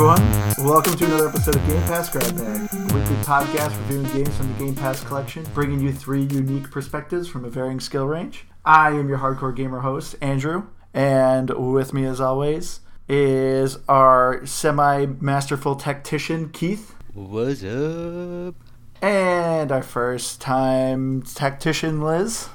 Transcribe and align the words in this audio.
Hello 0.00 0.14
again, 0.14 0.26
everyone. 0.32 0.66
Welcome 0.66 0.96
to 0.96 1.04
another 1.04 1.28
episode 1.28 1.56
of 1.56 1.66
Game 1.66 1.82
Pass 1.82 2.08
Grab 2.08 2.34
Bag, 2.34 2.72
a 2.72 2.76
weekly 2.94 3.16
podcast 3.16 3.76
reviewing 3.80 4.10
games 4.14 4.34
from 4.34 4.50
the 4.50 4.58
Game 4.58 4.74
Pass 4.74 5.04
collection, 5.04 5.44
bringing 5.52 5.78
you 5.78 5.92
three 5.92 6.22
unique 6.22 6.70
perspectives 6.70 7.28
from 7.28 7.44
a 7.44 7.50
varying 7.50 7.80
skill 7.80 8.06
range. 8.06 8.46
I 8.64 8.92
am 8.92 9.10
your 9.10 9.18
hardcore 9.18 9.54
gamer 9.54 9.80
host, 9.80 10.14
Andrew, 10.22 10.68
and 10.94 11.50
with 11.50 11.92
me, 11.92 12.06
as 12.06 12.18
always, 12.18 12.80
is 13.10 13.76
our 13.90 14.46
semi 14.46 15.04
masterful 15.20 15.76
tactician, 15.76 16.48
Keith, 16.48 16.94
What's 17.12 17.62
up? 17.62 18.54
and 19.02 19.70
our 19.70 19.82
first 19.82 20.40
time 20.40 21.20
tactician, 21.20 22.00
Liz. 22.00 22.48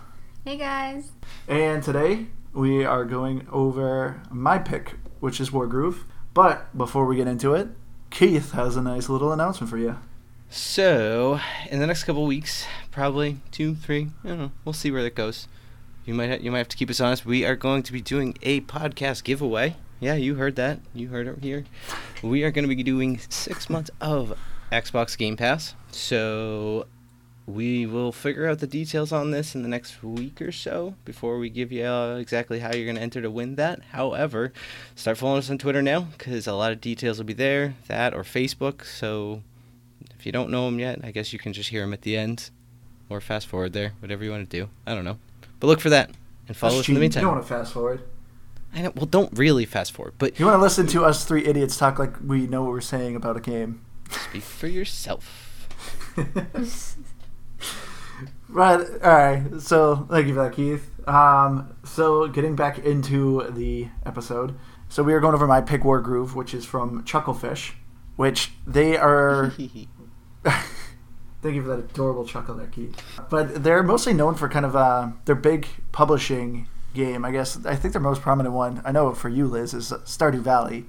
Hey 0.44 0.58
guys. 0.58 1.12
And 1.48 1.84
today 1.84 2.26
we 2.54 2.84
are 2.84 3.06
going 3.06 3.46
over 3.52 4.24
my 4.32 4.58
pick, 4.58 4.96
which 5.20 5.40
is 5.40 5.52
Wargroove. 5.52 6.06
But 6.36 6.78
before 6.78 7.06
we 7.06 7.16
get 7.16 7.28
into 7.28 7.54
it, 7.54 7.70
Keith 8.10 8.52
has 8.52 8.76
a 8.76 8.82
nice 8.82 9.08
little 9.08 9.32
announcement 9.32 9.70
for 9.70 9.78
you. 9.78 9.98
So, 10.50 11.40
in 11.72 11.80
the 11.80 11.88
next 11.88 12.04
couple 12.04 12.26
weeks, 12.26 12.66
probably 12.92 13.40
two, 13.52 13.74
three, 13.74 14.10
I 14.24 14.28
don't 14.28 14.38
know. 14.40 14.52
We'll 14.66 14.74
see 14.74 14.92
where 14.92 15.02
that 15.02 15.16
goes. 15.16 15.48
You 16.06 16.14
might 16.14 16.30
ha- 16.30 16.38
you 16.42 16.52
might 16.52 16.58
have 16.58 16.68
to 16.68 16.78
keep 16.78 16.90
us 16.90 17.00
honest. 17.00 17.26
We 17.26 17.46
are 17.46 17.56
going 17.56 17.84
to 17.84 17.94
be 17.94 18.02
doing 18.02 18.38
a 18.42 18.60
podcast 18.62 19.24
giveaway. 19.24 19.78
Yeah, 20.02 20.16
you 20.16 20.36
heard 20.36 20.58
that. 20.58 20.82
You 20.94 21.08
heard 21.08 21.28
it 21.28 21.40
here. 21.42 21.64
We 22.22 22.44
are 22.44 22.52
going 22.52 22.68
to 22.68 22.76
be 22.76 22.84
doing 22.84 23.18
six 23.30 23.70
months 23.70 23.90
of 24.02 24.38
Xbox 24.74 25.18
Game 25.18 25.38
Pass. 25.38 25.74
So, 25.92 26.86
we 27.48 27.86
will 27.86 28.12
figure 28.12 28.48
out 28.48 28.60
the 28.60 28.68
details 28.68 29.12
on 29.12 29.32
this 29.32 29.54
in 29.54 29.62
the 29.62 29.68
next 29.68 30.04
week 30.04 30.42
or 30.42 30.52
so 30.52 30.96
before 31.06 31.38
we 31.38 31.50
give 31.50 31.72
you 31.72 31.86
uh, 31.86 32.16
exactly 32.16 32.60
how 32.60 32.74
you're 32.74 32.86
going 32.86 32.96
to 32.96 33.02
enter 33.02 33.22
to 33.22 33.30
win 33.30 33.56
that. 33.56 33.82
However, 33.92 34.52
start 34.96 35.18
following 35.18 35.40
us 35.40 35.50
on 35.50 35.60
Twitter 35.60 35.82
now 35.82 36.02
because 36.02 36.48
a 36.48 36.54
lot 36.54 36.72
of 36.72 36.82
details 36.82 37.18
will 37.20 37.26
be 37.26 37.34
there. 37.34 37.76
That 37.88 38.14
or 38.16 38.24
Facebook. 38.24 38.84
So 38.84 39.44
if 40.18 40.26
you 40.26 40.32
don't 40.32 40.50
know 40.50 40.66
them 40.66 40.80
yet, 40.80 41.00
I 41.04 41.12
guess 41.12 41.34
you 41.34 41.40
can 41.40 41.54
just 41.54 41.70
hear 41.70 41.82
them 41.82 41.94
at 41.94 42.02
the 42.02 42.18
end 42.18 42.50
or 43.10 43.22
fast 43.22 43.46
forward 43.46 43.74
there, 43.74 43.94
whatever 44.00 44.24
you 44.24 44.32
want 44.32 44.50
to 44.50 44.58
do. 44.58 44.70
I 44.88 44.96
don't 44.96 45.06
know. 45.06 45.20
But 45.60 45.68
look 45.68 45.80
for 45.80 45.92
that 45.92 46.10
and 46.48 46.58
follow 46.58 46.74
That's 46.74 46.86
us 46.86 46.90
in 46.90 46.96
the 46.96 47.00
meantime. 47.02 47.22
You 47.22 47.28
don't 47.28 47.36
want 47.36 47.48
to 47.48 47.54
fast 47.54 47.74
forward. 47.74 48.02
I 48.74 48.82
know, 48.82 48.92
well, 48.96 49.06
don't 49.06 49.38
really 49.38 49.66
fast 49.66 49.92
forward, 49.94 50.16
but 50.18 50.38
You 50.40 50.48
want 50.48 50.58
to 50.58 50.62
listen 50.62 50.88
to 50.88 51.06
us 51.06 51.24
three 51.24 51.46
idiots 51.46 51.78
talk 51.78 52.00
like 52.00 52.16
we 52.22 52.48
know 52.48 52.64
what 52.64 52.72
we're 52.72 52.82
saying 52.82 53.16
about 53.16 53.38
a 53.38 53.40
game. 53.40 53.86
speak 54.10 54.42
for 54.42 54.68
yourself. 54.68 55.70
Right. 58.56 58.80
All 59.04 59.12
right. 59.12 59.60
So 59.60 60.08
thank 60.10 60.28
you 60.28 60.34
for 60.34 60.44
that, 60.44 60.54
Keith. 60.54 60.90
Um, 61.10 61.76
so 61.84 62.28
getting 62.30 62.56
back 62.56 62.80
into 62.80 63.46
the 63.52 63.90
episode, 64.06 64.56
so 64.88 65.04
we 65.04 65.14
are 65.14 65.20
going 65.20 65.34
over 65.36 65.46
my 65.46 65.60
pick 65.60 65.82
Wargroove, 65.82 66.36
which 66.36 66.54
is 66.54 66.64
from 66.66 67.04
Chucklefish, 67.04 67.74
which 68.16 68.54
they 68.66 68.96
are. 68.96 69.52
Thank 71.42 71.56
you 71.56 71.62
for 71.64 71.68
that 71.76 71.80
adorable 71.92 72.26
chuckle 72.26 72.56
there, 72.56 72.68
Keith. 72.68 72.96
But 73.30 73.62
they're 73.62 73.84
mostly 73.84 74.14
known 74.14 74.36
for 74.36 74.48
kind 74.48 74.66
of 74.66 74.74
uh, 74.74 75.10
their 75.26 75.36
big 75.36 75.68
publishing 75.92 76.68
game. 76.94 77.26
I 77.26 77.32
guess 77.32 77.64
I 77.66 77.76
think 77.76 77.92
their 77.94 78.02
most 78.02 78.22
prominent 78.22 78.56
one. 78.56 78.82
I 78.86 78.94
know 78.94 79.14
for 79.14 79.28
you, 79.28 79.48
Liz, 79.48 79.74
is 79.74 79.92
Stardew 79.92 80.40
Valley. 80.40 80.86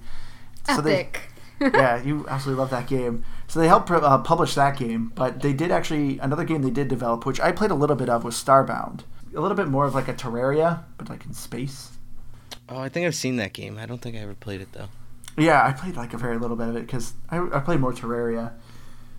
So 0.66 0.80
they- 0.80 1.00
Epic. 1.00 1.32
yeah, 1.60 2.02
you 2.02 2.26
absolutely 2.28 2.60
love 2.60 2.70
that 2.70 2.86
game. 2.86 3.24
So 3.46 3.60
they 3.60 3.68
helped 3.68 3.90
uh, 3.90 4.18
publish 4.18 4.54
that 4.54 4.76
game, 4.76 5.12
but 5.14 5.40
they 5.40 5.52
did 5.52 5.70
actually 5.70 6.18
another 6.18 6.44
game 6.44 6.62
they 6.62 6.70
did 6.70 6.88
develop, 6.88 7.24
which 7.24 7.40
I 7.40 7.52
played 7.52 7.70
a 7.70 7.74
little 7.74 7.96
bit 7.96 8.08
of, 8.08 8.24
was 8.24 8.34
Starbound. 8.34 9.00
A 9.34 9.40
little 9.40 9.56
bit 9.56 9.68
more 9.68 9.86
of 9.86 9.94
like 9.94 10.08
a 10.08 10.14
Terraria, 10.14 10.84
but 10.98 11.08
like 11.08 11.24
in 11.24 11.34
space. 11.34 11.92
oh, 12.68 12.78
I 12.78 12.88
think 12.88 13.06
I've 13.06 13.14
seen 13.14 13.36
that 13.36 13.52
game. 13.52 13.78
I 13.78 13.86
don't 13.86 14.00
think 14.00 14.16
I 14.16 14.20
ever 14.20 14.34
played 14.34 14.60
it 14.60 14.72
though. 14.72 14.88
Yeah, 15.38 15.66
I 15.66 15.72
played 15.72 15.96
like 15.96 16.14
a 16.14 16.18
very 16.18 16.38
little 16.38 16.56
bit 16.56 16.68
of 16.68 16.76
it 16.76 16.86
because 16.86 17.12
I, 17.30 17.38
I 17.52 17.60
played 17.60 17.80
more 17.80 17.92
Terraria. 17.92 18.52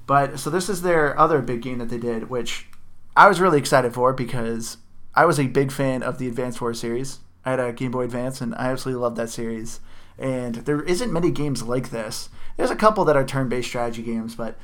But 0.07 0.39
so 0.39 0.49
this 0.49 0.69
is 0.69 0.81
their 0.81 1.17
other 1.19 1.41
big 1.41 1.61
game 1.61 1.77
that 1.79 1.89
they 1.89 1.97
did, 1.97 2.29
which 2.29 2.67
I 3.15 3.27
was 3.27 3.39
really 3.39 3.59
excited 3.59 3.93
for 3.93 4.13
because 4.13 4.77
I 5.13 5.25
was 5.25 5.39
a 5.39 5.47
big 5.47 5.71
fan 5.71 6.01
of 6.01 6.17
the 6.17 6.27
Advance 6.27 6.61
Wars 6.61 6.79
series. 6.79 7.19
I 7.45 7.51
had 7.51 7.59
a 7.59 7.73
Game 7.73 7.91
Boy 7.91 8.03
Advance, 8.03 8.41
and 8.41 8.55
I 8.55 8.67
absolutely 8.67 9.01
loved 9.01 9.17
that 9.17 9.29
series. 9.29 9.79
And 10.19 10.55
there 10.55 10.81
isn't 10.81 11.13
many 11.13 11.31
games 11.31 11.63
like 11.63 11.91
this. 11.91 12.29
There's 12.55 12.71
a 12.71 12.75
couple 12.75 13.05
that 13.05 13.15
are 13.15 13.25
turn-based 13.25 13.67
strategy 13.67 14.01
games, 14.01 14.35
but 14.35 14.57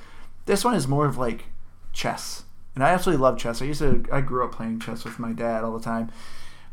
this 0.46 0.66
one 0.66 0.74
is 0.74 0.88
more 0.88 1.06
of 1.06 1.18
like 1.18 1.46
chess. 1.92 2.44
And 2.76 2.84
I 2.84 2.90
absolutely 2.90 3.22
love 3.22 3.38
chess. 3.38 3.62
I 3.62 3.66
used 3.66 3.82
to, 3.82 4.04
I 4.12 4.22
grew 4.22 4.44
up 4.44 4.54
playing 4.54 4.80
chess 4.80 5.04
with 5.04 5.20
my 5.20 5.32
dad 5.32 5.64
all 5.64 5.78
the 5.78 5.84
time. 5.84 6.12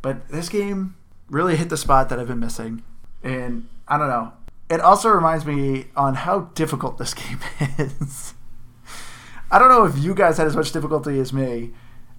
But 0.01 0.29
this 0.29 0.49
game 0.49 0.97
really 1.29 1.57
hit 1.57 1.69
the 1.69 1.77
spot 1.77 2.09
that 2.09 2.19
I've 2.19 2.29
been 2.29 2.41
missing. 2.41 2.83
And 3.23 3.69
I 3.87 3.99
don't 3.99 4.09
know. 4.09 4.33
It 4.71 4.81
also 4.81 5.11
reminds 5.11 5.45
me 5.45 5.87
on 5.97 6.15
how 6.15 6.51
difficult 6.55 6.97
this 6.97 7.13
game 7.15 7.41
is. 7.79 8.35
I 9.51 9.59
don't 9.59 9.69
know 9.69 9.85
if 9.85 9.99
you 9.99 10.15
guys 10.15 10.39
had 10.39 10.47
as 10.47 10.57
much 10.57 10.73
difficulty 10.73 11.19
as 11.19 11.33
me. 11.33 11.73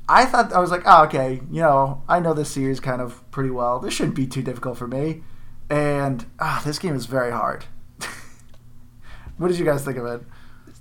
I 0.08 0.26
thought 0.26 0.52
I 0.52 0.60
was 0.60 0.72
like, 0.72 0.84
oh, 0.86 1.06
okay, 1.06 1.42
you 1.50 1.62
know, 1.62 2.04
I 2.10 2.20
know 2.20 2.34
this 2.34 2.52
series 2.52 2.82
kind 2.82 3.02
of 3.02 3.30
pretty 3.32 3.50
well. 3.50 3.80
This 3.80 3.94
shouldn't 3.94 4.16
be 4.16 4.28
too 4.28 4.42
difficult 4.44 4.78
for 4.78 4.88
me. 4.88 5.24
And 5.72 6.26
ah, 6.38 6.62
this 6.66 6.78
game 6.78 6.96
is 6.96 7.06
very 7.06 7.32
hard. 7.32 7.64
what 9.38 9.48
did 9.48 9.58
you 9.58 9.64
guys 9.64 9.86
think 9.86 9.98
of 9.98 10.06
it? 10.06 10.22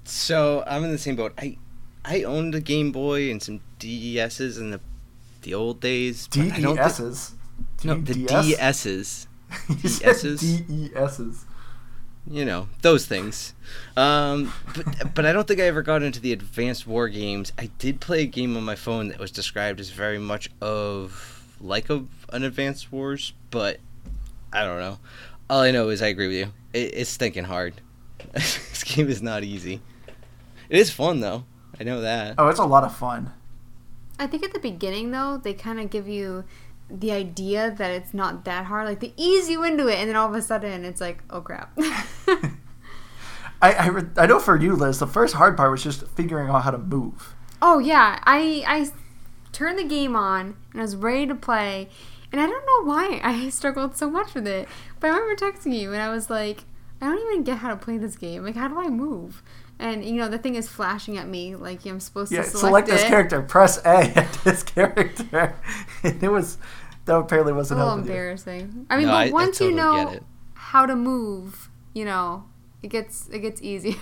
So 0.03 0.65
I'm 0.67 0.83
in 0.83 0.91
the 0.91 0.99
same 0.99 1.15
boat. 1.15 1.33
I 1.39 1.57
I 2.05 2.25
owned 2.25 2.57
a 2.57 2.61
Game 2.61 2.91
Boy 2.91 3.31
and 3.31 3.41
some 3.41 3.61
DESs 3.79 4.59
in 4.59 4.73
the 4.73 4.81
the 5.43 5.55
old 5.55 5.81
days. 5.81 6.27
DESs. 6.27 7.35
no, 7.85 7.95
the? 8.01 8.15
DSs. 8.15 9.27
DSs? 9.51 10.67
DESs. 10.93 11.45
you 12.31 12.45
know 12.45 12.69
those 12.83 13.07
things 13.07 13.55
um 13.97 14.53
but 14.77 15.15
but 15.15 15.27
i 15.27 15.33
don't 15.33 15.49
think 15.49 15.59
i 15.59 15.65
ever 15.65 15.83
got 15.83 16.05
into 16.05 16.21
the 16.21 16.33
advanced 16.33 16.87
war 16.87 17.09
games 17.09 17.53
i 17.59 17.69
did 17.79 18.01
play 18.01 18.23
a 18.23 18.27
game 18.27 18.57
on 18.57 18.63
my 18.63 18.77
phone 18.77 19.09
that 19.09 19.19
was 19.19 19.33
described 19.33 19.81
as 19.81 19.91
very 19.91 20.19
much 20.19 20.51
of 20.61 21.45
like 21.61 21.91
a, 21.91 22.05
an 22.33 22.45
advanced 22.45 22.93
wars 22.93 23.33
but 23.51 23.81
i 24.53 24.65
don't 24.65 24.79
know 24.79 24.99
all 25.49 25.61
i 25.61 25.71
know 25.71 25.89
is 25.89 26.03
i 26.03 26.07
agree 26.09 26.27
with 26.27 26.37
you 26.37 26.53
it, 26.73 26.95
it's 26.95 27.17
thinking 27.17 27.45
hard 27.45 27.81
this 28.33 28.85
game 28.85 29.09
is 29.09 29.23
not 29.23 29.43
easy 29.45 29.81
it 30.69 30.79
is 30.79 30.91
fun 30.91 31.21
though 31.21 31.45
i 31.79 31.85
know 31.85 32.01
that 32.01 32.35
Oh, 32.39 32.49
it's 32.49 32.59
a 32.61 32.65
lot 32.65 32.85
of 32.85 32.95
fun. 32.95 33.33
I 34.19 34.27
think 34.27 34.45
at 34.45 34.53
the 34.53 34.59
beginning 34.59 35.11
though, 35.13 35.39
they 35.43 35.55
kind 35.55 35.81
of 35.81 35.89
give 35.89 36.07
you 36.07 36.45
the 36.91 37.11
idea 37.11 37.71
that 37.79 37.91
it's 37.91 38.13
not 38.13 38.45
that 38.45 38.67
hard. 38.67 38.87
Like 38.87 39.01
they 39.01 39.15
ease 39.17 39.49
you 39.49 39.65
into 39.65 39.87
it, 39.89 39.95
and 39.99 40.09
then 40.11 40.17
all 40.17 40.29
of 40.29 40.35
a 40.35 40.43
sudden 40.43 40.85
it's 40.85 41.01
like, 41.01 41.23
oh 41.31 41.41
crap. 41.41 41.73
I, 43.63 43.73
I, 43.73 43.87
re- 43.89 44.09
I 44.17 44.27
know 44.27 44.39
for 44.39 44.57
you, 44.57 44.75
Liz, 44.75 44.99
the 44.99 45.07
first 45.07 45.35
hard 45.35 45.57
part 45.57 45.71
was 45.71 45.83
just 45.83 46.07
figuring 46.09 46.49
out 46.51 46.63
how 46.65 46.71
to 46.71 46.79
move. 46.79 47.35
oh 47.63 47.79
yeah, 47.79 48.19
I 48.25 48.63
I 48.67 48.91
turned 49.53 49.79
the 49.79 49.85
game 49.85 50.15
on 50.17 50.57
and 50.73 50.81
I 50.81 50.83
was 50.83 50.97
ready 50.97 51.27
to 51.27 51.35
play, 51.35 51.89
and 52.33 52.41
I 52.41 52.47
don't 52.47 52.67
know 52.67 52.91
why 52.91 53.21
I 53.23 53.49
struggled 53.51 53.97
so 53.97 54.11
much 54.11 54.35
with 54.35 54.47
it. 54.47 54.69
But 55.01 55.09
I 55.11 55.19
remember 55.19 55.37
texting 55.37 55.75
you, 55.79 55.93
and 55.93 56.01
I 56.03 56.11
was 56.11 56.31
like, 56.31 56.65
I 57.01 57.07
don't 57.07 57.33
even 57.33 57.45
get 57.45 57.59
how 57.59 57.71
to 57.71 57.77
play 57.77 57.97
this 57.99 58.17
game. 58.17 58.45
Like, 58.45 58.57
how 58.57 58.69
do 58.69 58.79
I 58.79 58.89
move? 58.89 59.43
And 59.79 60.05
you 60.05 60.17
know, 60.17 60.29
the 60.29 60.37
thing 60.39 60.57
is 60.57 60.69
flashing 60.69 61.17
at 61.17 61.27
me 61.27 61.57
like 61.57 61.87
I'm 61.87 62.01
supposed 62.01 62.31
Yeah, 62.33 62.43
to 62.43 62.47
select, 62.51 62.61
select, 62.61 62.89
this 62.89 63.03
it. 63.03 63.09
character. 63.09 63.41
Press 63.43 63.79
A 63.85 64.13
at 64.19 64.33
this 64.45 64.63
character. 64.63 65.55
And 66.05 66.23
it 66.23 66.29
was 66.31 66.59
that 67.07 67.15
apparently 67.17 67.53
It's 67.53 67.55
a 67.55 67.57
wasn't 67.57 67.79
little 67.81 67.95
helping 67.95 68.07
you. 68.07 68.13
embarrassing. 68.13 68.87
I 68.91 68.97
mean, 68.99 69.07
No, 69.07 69.13
but 69.13 69.17
I- 69.17 69.29
I 69.29 69.31
once 69.31 69.61
you 69.61 69.71
know 69.73 70.21
how 70.55 70.85
to 70.85 70.95
move, 70.95 71.71
you 71.95 72.05
know, 72.05 72.45
it 72.83 72.89
gets 72.89 73.29
it 73.31 73.39
gets 73.41 73.63
easier, 73.63 73.97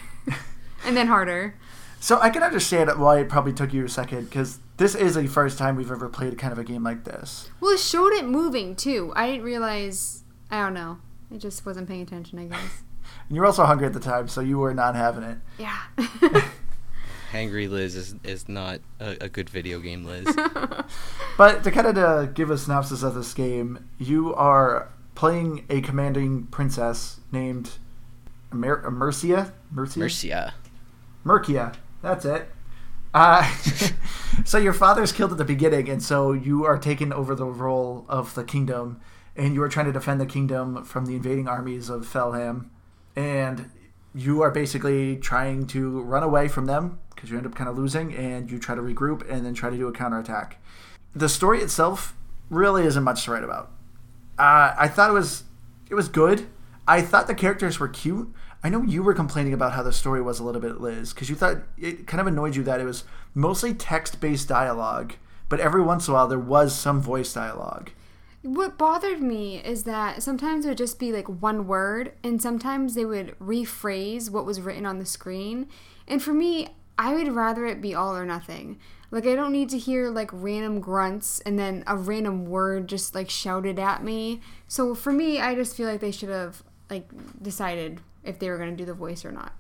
and 0.84 0.96
then 0.96 1.06
harder. 1.06 1.54
So 2.00 2.19
I 2.20 2.30
can 2.30 2.42
understand 2.42 2.90
why 2.98 3.19
it 3.20 3.28
probably 3.28 3.52
took 3.52 3.72
you 3.72 3.84
a 3.84 3.88
second 3.88 4.25
because 4.25 4.58
this 4.78 4.94
is 4.94 5.14
the 5.14 5.26
first 5.26 5.58
time 5.58 5.76
we've 5.76 5.90
ever 5.90 6.08
played 6.08 6.36
kind 6.38 6.52
of 6.52 6.58
a 6.58 6.64
game 6.64 6.82
like 6.82 7.04
this. 7.04 7.50
Well, 7.60 7.72
it 7.72 7.80
showed 7.80 8.12
it 8.12 8.25
moving 8.25 8.75
too. 8.75 9.12
I 9.14 9.26
didn't 9.26 9.44
realize. 9.44 10.25
I 10.50 10.62
don't 10.62 10.75
know. 10.75 10.98
I 11.32 11.36
just 11.36 11.66
wasn't 11.66 11.88
paying 11.88 12.02
attention. 12.02 12.38
I 12.38 12.44
guess. 12.44 12.82
And 13.28 13.36
you 13.36 13.40
were 13.40 13.46
also 13.46 13.64
hungry 13.64 13.86
at 13.86 13.94
the 13.94 14.00
time, 14.00 14.28
so 14.28 14.42
you 14.42 14.58
were 14.58 14.75
not 14.75 14.94
having 14.94 15.22
it. 15.22 15.38
Yeah. 15.58 15.78
hangry 17.32 17.69
liz 17.69 17.94
is, 17.94 18.14
is 18.25 18.48
not 18.48 18.80
a, 19.00 19.16
a 19.25 19.28
good 19.28 19.50
video 19.50 19.80
game 19.80 20.04
liz 20.04 20.34
But 21.36 21.62
to 21.64 21.70
kind 21.70 21.86
of 21.86 21.98
uh, 21.98 22.26
give 22.26 22.50
a 22.50 22.58
synopsis 22.58 23.02
of 23.02 23.14
this 23.14 23.32
game, 23.34 23.88
you 23.98 24.34
are 24.34 24.88
playing 25.14 25.64
a 25.70 25.80
commanding 25.80 26.46
princess 26.46 27.20
named 27.30 27.72
Mer- 28.50 28.90
Mercia. 28.90 29.52
Mercia. 29.70 29.98
mercia 29.98 30.54
Mercia. 31.25 31.72
That's 32.02 32.25
it. 32.25 32.48
Uh, 33.14 33.50
so 34.44 34.58
your 34.58 34.72
father's 34.72 35.12
killed 35.12 35.32
at 35.32 35.38
the 35.38 35.44
beginning, 35.44 35.88
and 35.88 36.02
so 36.02 36.32
you 36.32 36.64
are 36.64 36.78
taking 36.78 37.12
over 37.12 37.34
the 37.34 37.46
role 37.46 38.05
of 38.08 38.34
the 38.34 38.44
kingdom, 38.44 39.00
and 39.37 39.55
you 39.55 39.62
are 39.62 39.69
trying 39.69 39.87
to 39.87 39.93
defend 39.93 40.20
the 40.20 40.26
kingdom 40.26 40.84
from 40.84 41.06
the 41.06 41.16
invading 41.16 41.49
armies 41.49 41.88
of 41.88 42.06
Felheim, 42.06 42.69
and 43.16 43.70
you 44.14 44.43
are 44.43 44.50
basically 44.50 45.16
trying 45.16 45.66
to 45.66 46.00
run 46.00 46.22
away 46.22 46.49
from 46.49 46.66
them 46.66 46.99
because 47.14 47.31
you 47.31 47.37
end 47.37 47.46
up 47.46 47.55
kind 47.55 47.69
of 47.69 47.76
losing, 47.76 48.14
and 48.14 48.50
you 48.50 48.58
try 48.58 48.75
to 48.75 48.81
regroup 48.81 49.28
and 49.31 49.44
then 49.44 49.54
try 49.54 49.70
to 49.70 49.76
do 49.76 49.88
a 49.88 49.93
counterattack. 49.93 50.62
The 51.14 51.28
story 51.28 51.61
itself 51.61 52.14
really 52.50 52.84
isn't 52.84 53.02
much 53.02 53.25
to 53.25 53.32
write 53.32 53.44
about. 53.44 53.70
Uh, 54.38 54.75
I 54.78 54.88
thought 54.88 55.11
it 55.11 55.14
was 55.14 55.44
it 55.90 55.94
was 55.94 56.08
good. 56.08 56.46
I 56.87 57.02
thought 57.02 57.26
the 57.26 57.34
characters 57.34 57.78
were 57.81 57.88
cute. 57.88 58.32
I 58.62 58.69
know 58.69 58.82
you 58.82 59.02
were 59.02 59.14
complaining 59.14 59.52
about 59.52 59.72
how 59.72 59.82
the 59.82 59.93
story 59.93 60.20
was 60.20 60.40
a 60.40 60.44
little 60.44 60.60
bit 60.60 60.81
Liz 60.81 61.12
because 61.12 61.31
you 61.31 61.37
thought 61.37 61.58
it 61.76 62.06
kind 62.06 62.20
of 62.20 62.26
annoyed 62.26 62.56
you 62.56 62.64
that 62.64 62.81
it 62.81 62.84
was 62.84 63.05
mostly 63.34 63.72
text-based 63.72 64.49
dialogue, 64.49 65.14
but 65.49 65.60
every 65.60 65.82
once 65.82 66.08
in 66.08 66.12
a 66.12 66.14
while 66.14 66.26
there 66.26 66.38
was 66.38 66.75
some 66.75 67.00
voice 67.00 67.32
dialogue. 67.32 67.90
What 68.43 68.78
bothered 68.78 69.20
me 69.20 69.58
is 69.58 69.84
that 69.84 70.22
sometimes 70.22 70.64
it 70.64 70.69
would 70.69 70.78
just 70.78 70.99
be 70.99 71.12
like 71.12 71.28
one 71.28 71.66
word, 71.66 72.12
and 72.22 72.40
sometimes 72.40 72.94
they 72.94 73.05
would 73.05 73.38
rephrase 73.38 74.31
what 74.31 74.46
was 74.46 74.61
written 74.61 74.87
on 74.87 74.99
the 74.99 75.06
screen. 75.06 75.69
And 76.06 76.22
for 76.22 76.32
me, 76.32 76.69
I 76.96 77.14
would 77.14 77.28
rather 77.28 77.66
it 77.66 77.81
be 77.81 77.94
all 77.94 78.16
or 78.16 78.25
nothing. 78.25 78.78
Like, 79.11 79.26
I 79.26 79.34
don't 79.34 79.52
need 79.52 79.70
to 79.70 79.78
hear 79.78 80.11
like 80.11 80.31
random 80.32 80.81
grunts 80.81 81.40
and 81.40 81.58
then 81.58 81.82
a 81.87 81.96
random 81.96 82.46
word 82.46 82.88
just 82.88 83.14
like 83.14 83.31
shouted 83.31 83.78
at 83.78 84.04
me. 84.04 84.40
So 84.66 84.94
for 84.94 85.12
me, 85.12 85.40
I 85.40 85.54
just 85.54 85.76
feel 85.76 85.88
like 85.88 86.00
they 86.00 86.11
should 86.11 86.28
have 86.28 86.62
like 86.90 87.08
decided 87.43 88.00
if 88.24 88.38
they 88.38 88.50
were 88.50 88.58
going 88.58 88.70
to 88.70 88.76
do 88.76 88.84
the 88.84 88.94
voice 88.94 89.24
or 89.24 89.32
not. 89.32 89.52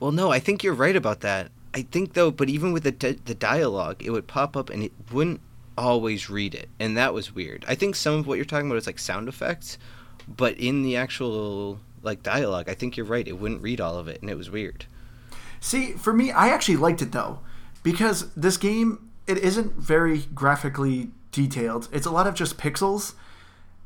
Well, 0.00 0.12
no, 0.12 0.30
I 0.30 0.38
think 0.38 0.62
you're 0.62 0.74
right 0.74 0.96
about 0.96 1.20
that. 1.20 1.50
I 1.74 1.82
think 1.82 2.14
though, 2.14 2.30
but 2.30 2.48
even 2.48 2.72
with 2.72 2.82
the 2.82 2.92
di- 2.92 3.18
the 3.24 3.34
dialogue, 3.34 4.02
it 4.04 4.10
would 4.10 4.26
pop 4.26 4.56
up 4.56 4.70
and 4.70 4.82
it 4.82 4.92
wouldn't 5.12 5.40
always 5.76 6.28
read 6.28 6.54
it, 6.54 6.68
and 6.80 6.96
that 6.96 7.14
was 7.14 7.34
weird. 7.34 7.64
I 7.68 7.74
think 7.74 7.94
some 7.94 8.14
of 8.14 8.26
what 8.26 8.36
you're 8.36 8.44
talking 8.44 8.66
about 8.66 8.78
is 8.78 8.86
like 8.86 8.98
sound 8.98 9.28
effects, 9.28 9.78
but 10.26 10.58
in 10.58 10.82
the 10.82 10.96
actual 10.96 11.80
like 12.02 12.22
dialogue, 12.22 12.68
I 12.68 12.74
think 12.74 12.96
you're 12.96 13.06
right. 13.06 13.26
It 13.26 13.38
wouldn't 13.38 13.62
read 13.62 13.80
all 13.80 13.96
of 13.96 14.08
it, 14.08 14.20
and 14.20 14.30
it 14.30 14.36
was 14.36 14.50
weird. 14.50 14.86
See, 15.60 15.92
for 15.92 16.12
me, 16.12 16.30
I 16.30 16.48
actually 16.48 16.76
liked 16.76 17.02
it 17.02 17.12
though, 17.12 17.40
because 17.82 18.32
this 18.34 18.56
game 18.56 19.10
it 19.26 19.38
isn't 19.38 19.74
very 19.74 20.22
graphically 20.34 21.10
detailed. 21.32 21.88
It's 21.92 22.06
a 22.06 22.10
lot 22.10 22.26
of 22.26 22.34
just 22.34 22.56
pixels, 22.56 23.12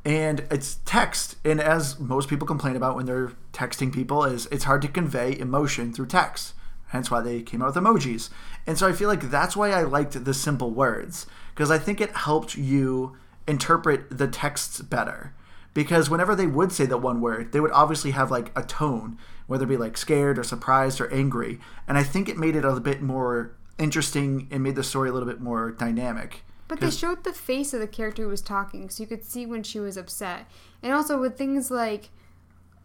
and 0.05 0.47
it's 0.51 0.79
text. 0.85 1.37
And 1.45 1.61
as 1.61 1.99
most 1.99 2.29
people 2.29 2.47
complain 2.47 2.77
about 2.77 2.97
when 2.97 3.07
they're 3.07 3.33
texting 3.53 3.93
people, 3.93 4.25
is 4.25 4.47
it's 4.47 4.65
hard 4.65 4.83
to 4.83 4.89
convey 4.89 5.39
emotion 5.39 5.93
through 5.93 6.07
text. 6.07 6.55
Hence 6.89 7.11
why 7.11 7.21
they 7.21 7.43
came 7.43 7.63
out 7.63 7.75
with 7.75 7.83
emojis. 7.83 8.29
And 8.67 8.77
so 8.77 8.87
I 8.87 8.93
feel 8.93 9.09
like 9.09 9.31
that's 9.31 9.57
why 9.57 9.71
I 9.71 9.83
liked 9.83 10.25
the 10.25 10.35
simple 10.35 10.71
words 10.71 11.27
because 11.55 11.71
I 11.71 11.79
think 11.79 12.01
it 12.01 12.11
helped 12.11 12.57
you 12.57 13.17
interpret 13.47 14.19
the 14.19 14.29
texts 14.29 14.81
better. 14.83 15.33
Because 15.75 16.11
whenever 16.11 16.35
they 16.35 16.47
would 16.47 16.71
say 16.71 16.85
that 16.85 16.99
one 16.99 17.23
word, 17.23 17.53
they 17.53 17.61
would 17.61 17.71
obviously 17.73 18.11
have 18.11 18.31
like 18.31 18.53
a 18.55 18.63
tone, 18.63 19.17
whether 19.47 19.65
it 19.65 19.69
be 19.69 19.77
like 19.79 19.97
scared 19.97 20.39
or 20.39 20.45
surprised 20.45 21.01
or 21.01 21.11
angry. 21.11 21.61
And 21.89 21.97
I 21.97 22.03
think 22.03 22.29
it 22.29 22.37
made 22.37 22.57
it 22.57 22.65
a 22.65 22.79
bit 22.79 23.01
more 23.01 23.53
interesting 23.79 24.49
and 24.51 24.63
made 24.63 24.77
the 24.77 24.85
story 24.85 25.09
a 25.09 25.13
little 25.13 25.29
bit 25.29 25.41
more 25.41 25.71
dynamic. 25.71 26.45
But 26.73 26.81
they 26.81 26.91
showed 26.91 27.25
the 27.25 27.35
face 27.35 27.75
of 27.75 27.81
the 27.81 27.87
character 27.87 28.23
who 28.23 28.29
was 28.31 28.41
talking, 28.41 28.89
so 28.89 29.03
you 29.03 29.07
could 29.07 29.27
see 29.27 29.45
when 29.45 29.63
she 29.63 29.79
was 29.79 29.99
upset. 29.99 30.47
And 30.83 30.91
also 30.93 31.21
with 31.21 31.37
things 31.37 31.71
like 31.71 32.09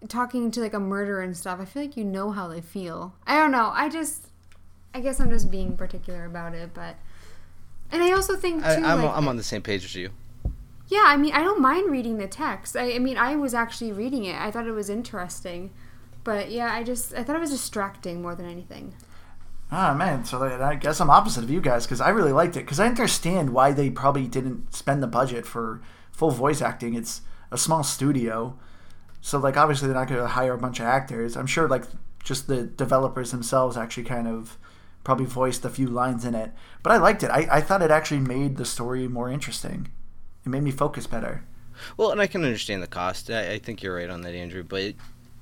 talking 0.09 0.51
to 0.51 0.59
like 0.59 0.73
a 0.73 0.79
murderer 0.79 1.21
and 1.21 1.37
stuff, 1.37 1.61
I 1.61 1.65
feel 1.65 1.83
like 1.83 1.95
you 1.95 2.03
know 2.03 2.31
how 2.31 2.49
they 2.49 2.59
feel. 2.59 3.13
I 3.25 3.37
don't 3.37 3.51
know. 3.51 3.71
I 3.73 3.87
just, 3.87 4.27
I 4.93 4.99
guess 4.99 5.21
I'm 5.21 5.29
just 5.29 5.49
being 5.49 5.77
particular 5.77 6.25
about 6.25 6.53
it, 6.53 6.71
but. 6.73 6.97
And 7.89 8.03
I 8.03 8.11
also 8.11 8.35
think 8.35 8.61
too, 8.61 8.69
I, 8.69 8.75
I'm 8.75 9.01
like, 9.01 9.15
I'm 9.15 9.27
on 9.29 9.37
the 9.37 9.43
same 9.43 9.61
page 9.61 9.85
as 9.85 9.95
you. 9.95 10.09
yeah, 10.89 11.03
I 11.05 11.15
mean, 11.15 11.31
I 11.33 11.41
don't 11.41 11.61
mind 11.61 11.89
reading 11.89 12.17
the 12.17 12.27
text. 12.27 12.75
I, 12.75 12.95
I 12.95 12.99
mean, 12.99 13.17
I 13.17 13.37
was 13.37 13.53
actually 13.53 13.93
reading 13.93 14.25
it. 14.25 14.35
I 14.35 14.51
thought 14.51 14.67
it 14.67 14.71
was 14.71 14.89
interesting, 14.89 15.71
but 16.25 16.51
yeah, 16.51 16.73
I 16.73 16.83
just 16.83 17.13
I 17.13 17.23
thought 17.23 17.37
it 17.37 17.39
was 17.39 17.51
distracting 17.51 18.21
more 18.21 18.35
than 18.35 18.45
anything. 18.47 18.93
Ah 19.71 19.93
man, 19.93 20.23
so 20.23 20.41
I 20.43 20.75
guess 20.75 21.01
I'm 21.01 21.09
opposite 21.09 21.43
of 21.43 21.49
you 21.49 21.59
guys 21.59 21.85
because 21.85 21.99
I 21.99 22.09
really 22.09 22.31
liked 22.31 22.55
it 22.55 22.61
because 22.61 22.79
I 22.79 22.87
understand 22.87 23.49
why 23.49 23.73
they 23.73 23.89
probably 23.89 24.27
didn't 24.27 24.73
spend 24.73 25.03
the 25.03 25.07
budget 25.07 25.45
for 25.45 25.81
full 26.11 26.31
voice 26.31 26.61
acting. 26.61 26.93
It's 26.93 27.21
a 27.51 27.57
small 27.57 27.83
studio, 27.83 28.57
so 29.19 29.37
like 29.39 29.57
obviously 29.57 29.87
they're 29.87 29.97
not 29.97 30.07
going 30.07 30.21
to 30.21 30.27
hire 30.27 30.53
a 30.53 30.57
bunch 30.57 30.79
of 30.79 30.85
actors. 30.85 31.35
I'm 31.35 31.47
sure 31.47 31.67
like 31.67 31.83
just 32.23 32.47
the 32.47 32.63
developers 32.63 33.31
themselves 33.31 33.75
actually 33.75 34.03
kind 34.03 34.27
of 34.27 34.57
probably 35.03 35.25
voiced 35.25 35.63
a 35.65 35.69
few 35.69 35.87
lines 35.87 36.25
in 36.25 36.35
it. 36.35 36.51
But 36.83 36.91
I 36.93 36.97
liked 36.97 37.23
it. 37.23 37.29
I, 37.29 37.47
I 37.49 37.61
thought 37.61 37.81
it 37.81 37.91
actually 37.91 38.19
made 38.19 38.57
the 38.57 38.65
story 38.65 39.07
more 39.07 39.29
interesting. 39.29 39.89
It 40.45 40.49
made 40.49 40.63
me 40.63 40.71
focus 40.71 41.07
better. 41.07 41.43
Well, 41.95 42.11
and 42.11 42.19
I 42.19 42.27
can 42.27 42.43
understand 42.43 42.83
the 42.83 42.87
cost. 42.87 43.29
I, 43.29 43.53
I 43.53 43.59
think 43.59 43.83
you're 43.83 43.95
right 43.95 44.09
on 44.09 44.21
that, 44.21 44.33
Andrew. 44.33 44.63
But 44.63 44.95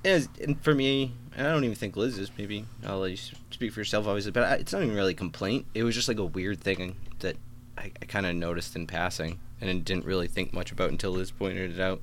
is, 0.05 0.29
and 0.41 0.61
for 0.61 0.73
me, 0.73 1.13
and 1.35 1.47
I 1.47 1.51
don't 1.51 1.63
even 1.63 1.75
think 1.75 1.95
Liz 1.95 2.17
is. 2.17 2.31
Maybe 2.37 2.65
I'll 2.85 2.99
let 2.99 3.11
you 3.11 3.17
speak 3.51 3.73
for 3.73 3.79
yourself, 3.79 4.07
obviously. 4.07 4.31
But 4.31 4.43
I, 4.43 4.55
it's 4.55 4.73
not 4.73 4.83
even 4.83 4.95
really 4.95 5.13
a 5.13 5.15
complaint. 5.15 5.65
It 5.73 5.83
was 5.83 5.95
just 5.95 6.07
like 6.07 6.19
a 6.19 6.25
weird 6.25 6.61
thing 6.61 6.95
that 7.19 7.37
I, 7.77 7.91
I 8.01 8.05
kind 8.05 8.25
of 8.25 8.35
noticed 8.35 8.75
in 8.75 8.87
passing 8.87 9.39
and 9.61 9.83
didn't 9.83 10.05
really 10.05 10.27
think 10.27 10.53
much 10.53 10.71
about 10.71 10.89
until 10.91 11.11
Liz 11.11 11.31
pointed 11.31 11.71
it 11.71 11.79
out. 11.79 12.01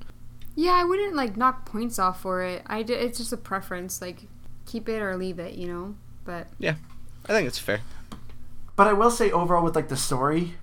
Yeah, 0.55 0.73
I 0.73 0.83
wouldn't 0.83 1.15
like 1.15 1.35
knock 1.37 1.65
points 1.65 1.97
off 1.97 2.21
for 2.21 2.43
it. 2.43 2.63
I 2.67 2.83
d- 2.83 2.93
it's 2.93 3.17
just 3.17 3.33
a 3.33 3.37
preference. 3.37 4.01
Like 4.01 4.27
keep 4.65 4.87
it 4.87 5.01
or 5.01 5.17
leave 5.17 5.39
it, 5.39 5.55
you 5.55 5.67
know. 5.67 5.95
But 6.25 6.47
Yeah, 6.59 6.75
I 7.25 7.33
think 7.33 7.47
it's 7.47 7.59
fair. 7.59 7.81
But 8.75 8.87
I 8.87 8.93
will 8.93 9.11
say 9.11 9.31
overall 9.31 9.63
with 9.63 9.75
like 9.75 9.89
the 9.89 9.97
story, 9.97 10.55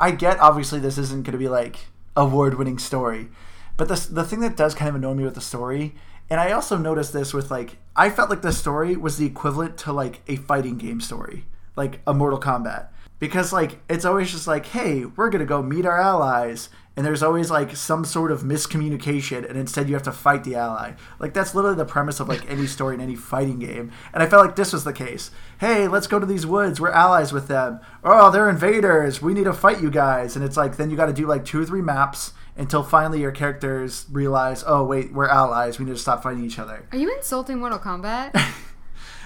I 0.00 0.10
get 0.12 0.38
obviously 0.38 0.80
this 0.80 0.98
isn't 0.98 1.24
going 1.24 1.32
to 1.32 1.38
be 1.38 1.48
like 1.48 1.86
award-winning 2.16 2.78
story, 2.78 3.28
but 3.76 3.88
the 3.88 4.08
the 4.10 4.24
thing 4.24 4.40
that 4.40 4.56
does 4.56 4.74
kind 4.74 4.88
of 4.88 4.94
annoy 4.94 5.14
me 5.14 5.24
with 5.24 5.34
the 5.34 5.40
story, 5.40 5.94
and 6.30 6.40
I 6.40 6.52
also 6.52 6.76
noticed 6.76 7.12
this 7.12 7.32
with 7.32 7.50
like 7.50 7.76
I 7.96 8.10
felt 8.10 8.30
like 8.30 8.42
the 8.42 8.52
story 8.52 8.96
was 8.96 9.16
the 9.16 9.26
equivalent 9.26 9.76
to 9.78 9.92
like 9.92 10.20
a 10.28 10.36
fighting 10.36 10.78
game 10.78 11.00
story, 11.00 11.46
like 11.76 12.00
a 12.06 12.14
Mortal 12.14 12.40
Kombat. 12.40 12.88
Because 13.18 13.52
like 13.52 13.80
it's 13.88 14.04
always 14.04 14.30
just 14.30 14.46
like, 14.46 14.66
hey, 14.66 15.04
we're 15.04 15.30
gonna 15.30 15.44
go 15.44 15.62
meet 15.62 15.86
our 15.86 16.00
allies, 16.00 16.68
and 16.96 17.06
there's 17.06 17.22
always 17.22 17.50
like 17.50 17.74
some 17.74 18.04
sort 18.04 18.30
of 18.30 18.42
miscommunication, 18.42 19.48
and 19.48 19.58
instead 19.58 19.88
you 19.88 19.94
have 19.94 20.02
to 20.04 20.12
fight 20.12 20.44
the 20.44 20.54
ally. 20.54 20.92
Like 21.18 21.32
that's 21.32 21.54
literally 21.54 21.76
the 21.76 21.84
premise 21.84 22.20
of 22.20 22.28
like 22.28 22.48
any 22.50 22.66
story 22.66 22.94
in 22.94 23.00
any 23.00 23.16
fighting 23.16 23.58
game. 23.58 23.90
And 24.12 24.22
I 24.22 24.26
felt 24.26 24.44
like 24.44 24.56
this 24.56 24.72
was 24.72 24.84
the 24.84 24.92
case. 24.92 25.30
Hey, 25.58 25.88
let's 25.88 26.06
go 26.06 26.18
to 26.18 26.26
these 26.26 26.46
woods. 26.46 26.80
We're 26.80 26.90
allies 26.90 27.32
with 27.32 27.48
them. 27.48 27.80
Oh, 28.04 28.30
they're 28.30 28.50
invaders. 28.50 29.22
We 29.22 29.34
need 29.34 29.44
to 29.44 29.52
fight 29.52 29.80
you 29.80 29.90
guys. 29.90 30.36
And 30.36 30.44
it's 30.44 30.56
like 30.56 30.76
then 30.76 30.90
you 30.90 30.96
got 30.96 31.06
to 31.06 31.12
do 31.12 31.26
like 31.26 31.44
two 31.44 31.60
or 31.60 31.64
three 31.64 31.82
maps 31.82 32.32
until 32.58 32.82
finally 32.82 33.20
your 33.20 33.32
characters 33.32 34.04
realize, 34.10 34.62
oh 34.66 34.84
wait, 34.84 35.12
we're 35.12 35.28
allies. 35.28 35.78
We 35.78 35.84
need 35.86 35.92
to 35.92 35.98
stop 35.98 36.22
fighting 36.22 36.44
each 36.44 36.58
other. 36.58 36.86
are 36.92 36.98
you 36.98 37.14
insulting 37.16 37.58
Mortal 37.58 37.78
Kombat? 37.78 38.38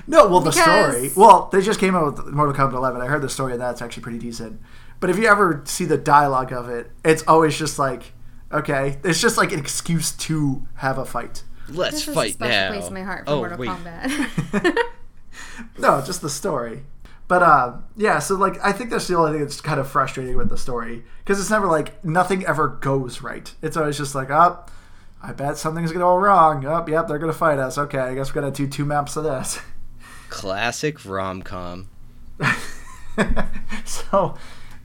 No, 0.06 0.26
well, 0.26 0.40
the 0.40 0.50
story. 0.50 1.11
Well, 1.14 1.49
they 1.52 1.61
just 1.61 1.78
came 1.78 1.95
out 1.95 2.16
with 2.16 2.26
Mortal 2.35 2.54
Kombat 2.54 2.75
11. 2.75 3.00
I 3.00 3.06
heard 3.06 3.23
the 3.23 3.28
story, 3.28 3.52
and 3.52 3.61
that's 3.61 3.80
actually 3.80 4.02
pretty 4.02 4.18
decent. 4.18 4.61
But 4.99 5.11
if 5.11 5.18
you 5.18 5.26
ever 5.26 5.62
see 5.64 5.85
the 5.85 5.99
dialogue 5.99 6.52
of 6.52 6.68
it, 6.68 6.90
it's 7.04 7.23
always 7.28 7.56
just 7.56 7.78
like, 7.78 8.12
okay, 8.50 8.99
it's 9.04 9.21
just 9.21 9.37
like 9.37 9.52
an 9.52 9.61
excuse 9.61 10.11
to 10.12 10.66
have 10.76 10.99
a 10.99 11.04
fight. 11.04 11.45
Let's 11.68 11.95
this 11.97 12.02
is 12.02 12.09
a 12.09 12.14
fight 12.14 12.33
special 12.33 12.50
now. 12.50 12.73
place 12.73 12.88
in 12.88 12.95
my 12.95 13.02
heart 13.02 13.26
for 13.26 13.33
oh 13.33 13.37
Mortal 13.37 13.59
wait, 13.59 13.68
Kombat. 13.71 14.76
No, 15.78 16.00
just 16.00 16.21
the 16.21 16.30
story. 16.30 16.85
But 17.32 17.42
uh, 17.42 17.76
yeah, 17.96 18.18
so 18.18 18.34
like 18.34 18.62
I 18.62 18.72
think 18.72 18.90
that's 18.90 19.08
the 19.08 19.16
only 19.16 19.32
thing 19.32 19.40
that's 19.40 19.62
kind 19.62 19.80
of 19.80 19.88
frustrating 19.88 20.36
with 20.36 20.50
the 20.50 20.58
story 20.58 21.02
because 21.20 21.40
it's 21.40 21.48
never 21.48 21.66
like 21.66 22.04
nothing 22.04 22.44
ever 22.44 22.68
goes 22.68 23.22
right. 23.22 23.50
It's 23.62 23.74
always 23.74 23.96
just 23.96 24.14
like, 24.14 24.28
oh, 24.28 24.62
I 25.22 25.32
bet 25.32 25.56
something's 25.56 25.92
gonna 25.92 26.04
go 26.04 26.14
wrong. 26.14 26.66
Oh, 26.66 26.86
yep, 26.86 27.08
they're 27.08 27.18
gonna 27.18 27.32
fight 27.32 27.58
us. 27.58 27.78
Okay, 27.78 27.98
I 27.98 28.14
guess 28.14 28.34
we're 28.34 28.42
gonna 28.42 28.52
do 28.52 28.66
two 28.66 28.84
maps 28.84 29.16
of 29.16 29.24
this. 29.24 29.60
classic 30.28 31.06
rom 31.06 31.40
com. 31.40 31.88
so 33.86 34.34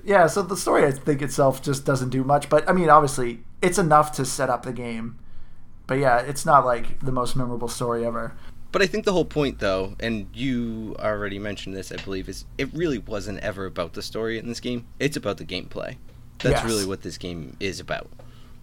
yeah 0.06 0.28
so 0.28 0.42
the 0.42 0.56
story 0.56 0.86
i 0.86 0.92
think 0.92 1.22
itself 1.22 1.62
just 1.62 1.86
doesn't 1.86 2.10
do 2.10 2.24
much 2.24 2.50
but 2.50 2.68
i 2.70 2.72
mean 2.72 2.90
obviously 2.90 3.40
it's 3.62 3.78
enough 3.78 4.12
to 4.12 4.24
set 4.24 4.50
up 4.50 4.64
the 4.64 4.72
game 4.72 5.18
but 5.86 5.96
yeah 5.96 6.20
it's 6.20 6.46
not 6.46 6.66
like 6.66 7.00
the 7.02 7.12
most 7.12 7.36
memorable 7.36 7.68
story 7.68 8.06
ever 8.06 8.38
But 8.72 8.82
I 8.82 8.86
think 8.88 9.06
the 9.06 9.14
whole 9.14 9.26
point, 9.26 9.60
though, 9.60 9.96
and 10.00 10.28
you 10.34 10.96
already 11.00 11.40
mentioned 11.40 11.76
this, 11.76 11.92
I 11.92 11.96
believe, 11.98 12.28
is 12.30 12.46
it 12.58 12.70
really 12.74 12.98
wasn't 13.00 13.40
ever 13.40 13.66
about 13.66 13.94
the 13.94 14.02
story 14.02 14.38
in 14.38 14.48
this 14.48 14.60
game. 14.60 14.86
It's 15.00 15.16
about 15.18 15.38
the 15.38 15.46
gameplay. 15.46 15.96
That's 16.40 16.62
Yes. 16.62 16.66
really 16.66 16.86
what 16.86 17.02
this 17.02 17.18
game 17.18 17.56
is 17.60 17.80
about. 17.80 18.10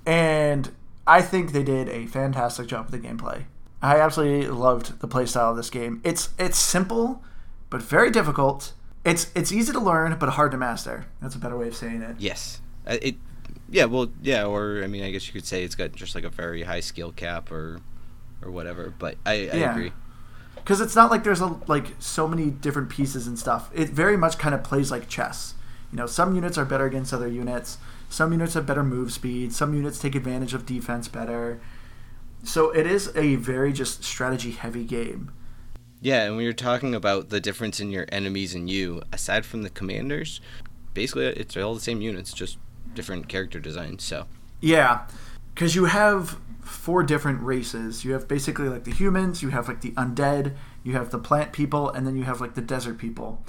and 0.06 0.70
i 1.06 1.20
think 1.22 1.52
they 1.52 1.62
did 1.62 1.88
a 1.88 2.06
fantastic 2.06 2.66
job 2.66 2.90
with 2.90 3.00
the 3.02 3.08
gameplay 3.08 3.44
i 3.82 3.98
absolutely 3.98 4.46
loved 4.48 5.00
the 5.00 5.08
playstyle 5.08 5.50
of 5.50 5.56
this 5.56 5.70
game 5.70 6.00
it's 6.04 6.28
it's 6.38 6.58
simple 6.58 7.22
but 7.70 7.80
very 7.82 8.10
difficult 8.10 8.74
it's 9.04 9.30
it's 9.34 9.50
easy 9.50 9.72
to 9.72 9.80
learn 9.80 10.16
but 10.18 10.28
hard 10.30 10.50
to 10.50 10.58
master 10.58 11.06
that's 11.22 11.34
a 11.34 11.38
better 11.38 11.56
way 11.56 11.68
of 11.68 11.74
saying 11.74 12.02
it 12.02 12.16
Yes. 12.18 12.60
Uh, 12.86 12.96
It. 13.00 13.16
Yeah. 13.70 13.86
Well. 13.86 14.08
Yeah. 14.22 14.44
Or 14.44 14.82
I 14.84 14.86
mean, 14.86 15.02
I 15.02 15.10
guess 15.10 15.26
you 15.26 15.32
could 15.32 15.46
say 15.46 15.64
it's 15.64 15.74
got 15.74 15.92
just 15.92 16.14
like 16.14 16.24
a 16.24 16.28
very 16.30 16.62
high 16.64 16.80
skill 16.80 17.12
cap, 17.12 17.50
or, 17.50 17.80
or 18.42 18.50
whatever. 18.50 18.92
But 18.98 19.16
I, 19.24 19.32
I 19.32 19.36
Yeah. 19.56 19.72
agree. 19.72 19.92
because 20.56 20.80
it's 20.80 20.96
not 20.96 21.10
like 21.10 21.24
there's 21.24 21.40
a, 21.40 21.58
like 21.66 21.88
so 21.98 22.26
many 22.26 22.50
different 22.50 22.88
pieces 22.88 23.26
and 23.26 23.38
stuff. 23.38 23.70
It 23.74 23.90
very 23.90 24.16
much 24.16 24.38
kind 24.38 24.54
of 24.54 24.62
plays 24.64 24.90
like 24.90 25.08
chess. 25.08 25.54
You 25.92 25.98
know, 25.98 26.06
some 26.06 26.34
units 26.34 26.56
are 26.58 26.64
better 26.64 26.86
against 26.86 27.12
other 27.12 27.28
units. 27.28 27.78
Some 28.08 28.32
units 28.32 28.54
have 28.54 28.64
better 28.66 28.82
move 28.82 29.12
speed. 29.12 29.52
Some 29.52 29.74
units 29.74 29.98
take 29.98 30.14
advantage 30.14 30.54
of 30.54 30.64
defense 30.66 31.06
better. 31.08 31.60
So 32.42 32.70
it 32.70 32.86
is 32.86 33.10
a 33.16 33.36
very 33.36 33.72
just 33.72 34.04
strategy 34.04 34.52
heavy 34.52 34.84
game. 34.84 35.30
Yeah, 36.00 36.24
and 36.24 36.36
when 36.36 36.44
you're 36.44 36.52
talking 36.52 36.94
about 36.94 37.30
the 37.30 37.40
difference 37.40 37.80
in 37.80 37.90
your 37.90 38.06
enemies 38.10 38.54
and 38.54 38.68
you, 38.68 39.02
aside 39.12 39.46
from 39.46 39.62
the 39.62 39.70
commanders, 39.70 40.40
basically 40.92 41.26
it's 41.26 41.56
all 41.56 41.74
the 41.74 41.80
same 41.80 42.00
units, 42.02 42.32
just 42.32 42.58
different 42.94 43.28
character 43.28 43.58
designs. 43.60 44.04
So 44.04 44.26
Yeah. 44.60 45.06
because 45.54 45.74
you 45.74 45.86
have 45.86 46.36
four 46.64 47.02
different 47.02 47.42
races. 47.42 48.04
You 48.04 48.12
have 48.12 48.28
basically 48.28 48.68
like 48.68 48.84
the 48.84 48.92
humans, 48.92 49.42
you 49.42 49.50
have 49.50 49.68
like 49.68 49.80
the 49.80 49.92
undead, 49.92 50.54
you 50.82 50.92
have 50.92 51.10
the 51.10 51.18
plant 51.18 51.52
people, 51.52 51.90
and 51.90 52.06
then 52.06 52.16
you 52.16 52.24
have 52.24 52.40
like 52.40 52.54
the 52.54 52.60
desert 52.60 52.98
people. 52.98 53.44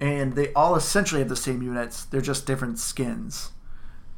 And 0.00 0.34
they 0.34 0.52
all 0.52 0.76
essentially 0.76 1.20
have 1.20 1.28
the 1.28 1.36
same 1.36 1.62
units. 1.62 2.04
They're 2.04 2.20
just 2.20 2.46
different 2.46 2.78
skins, 2.78 3.50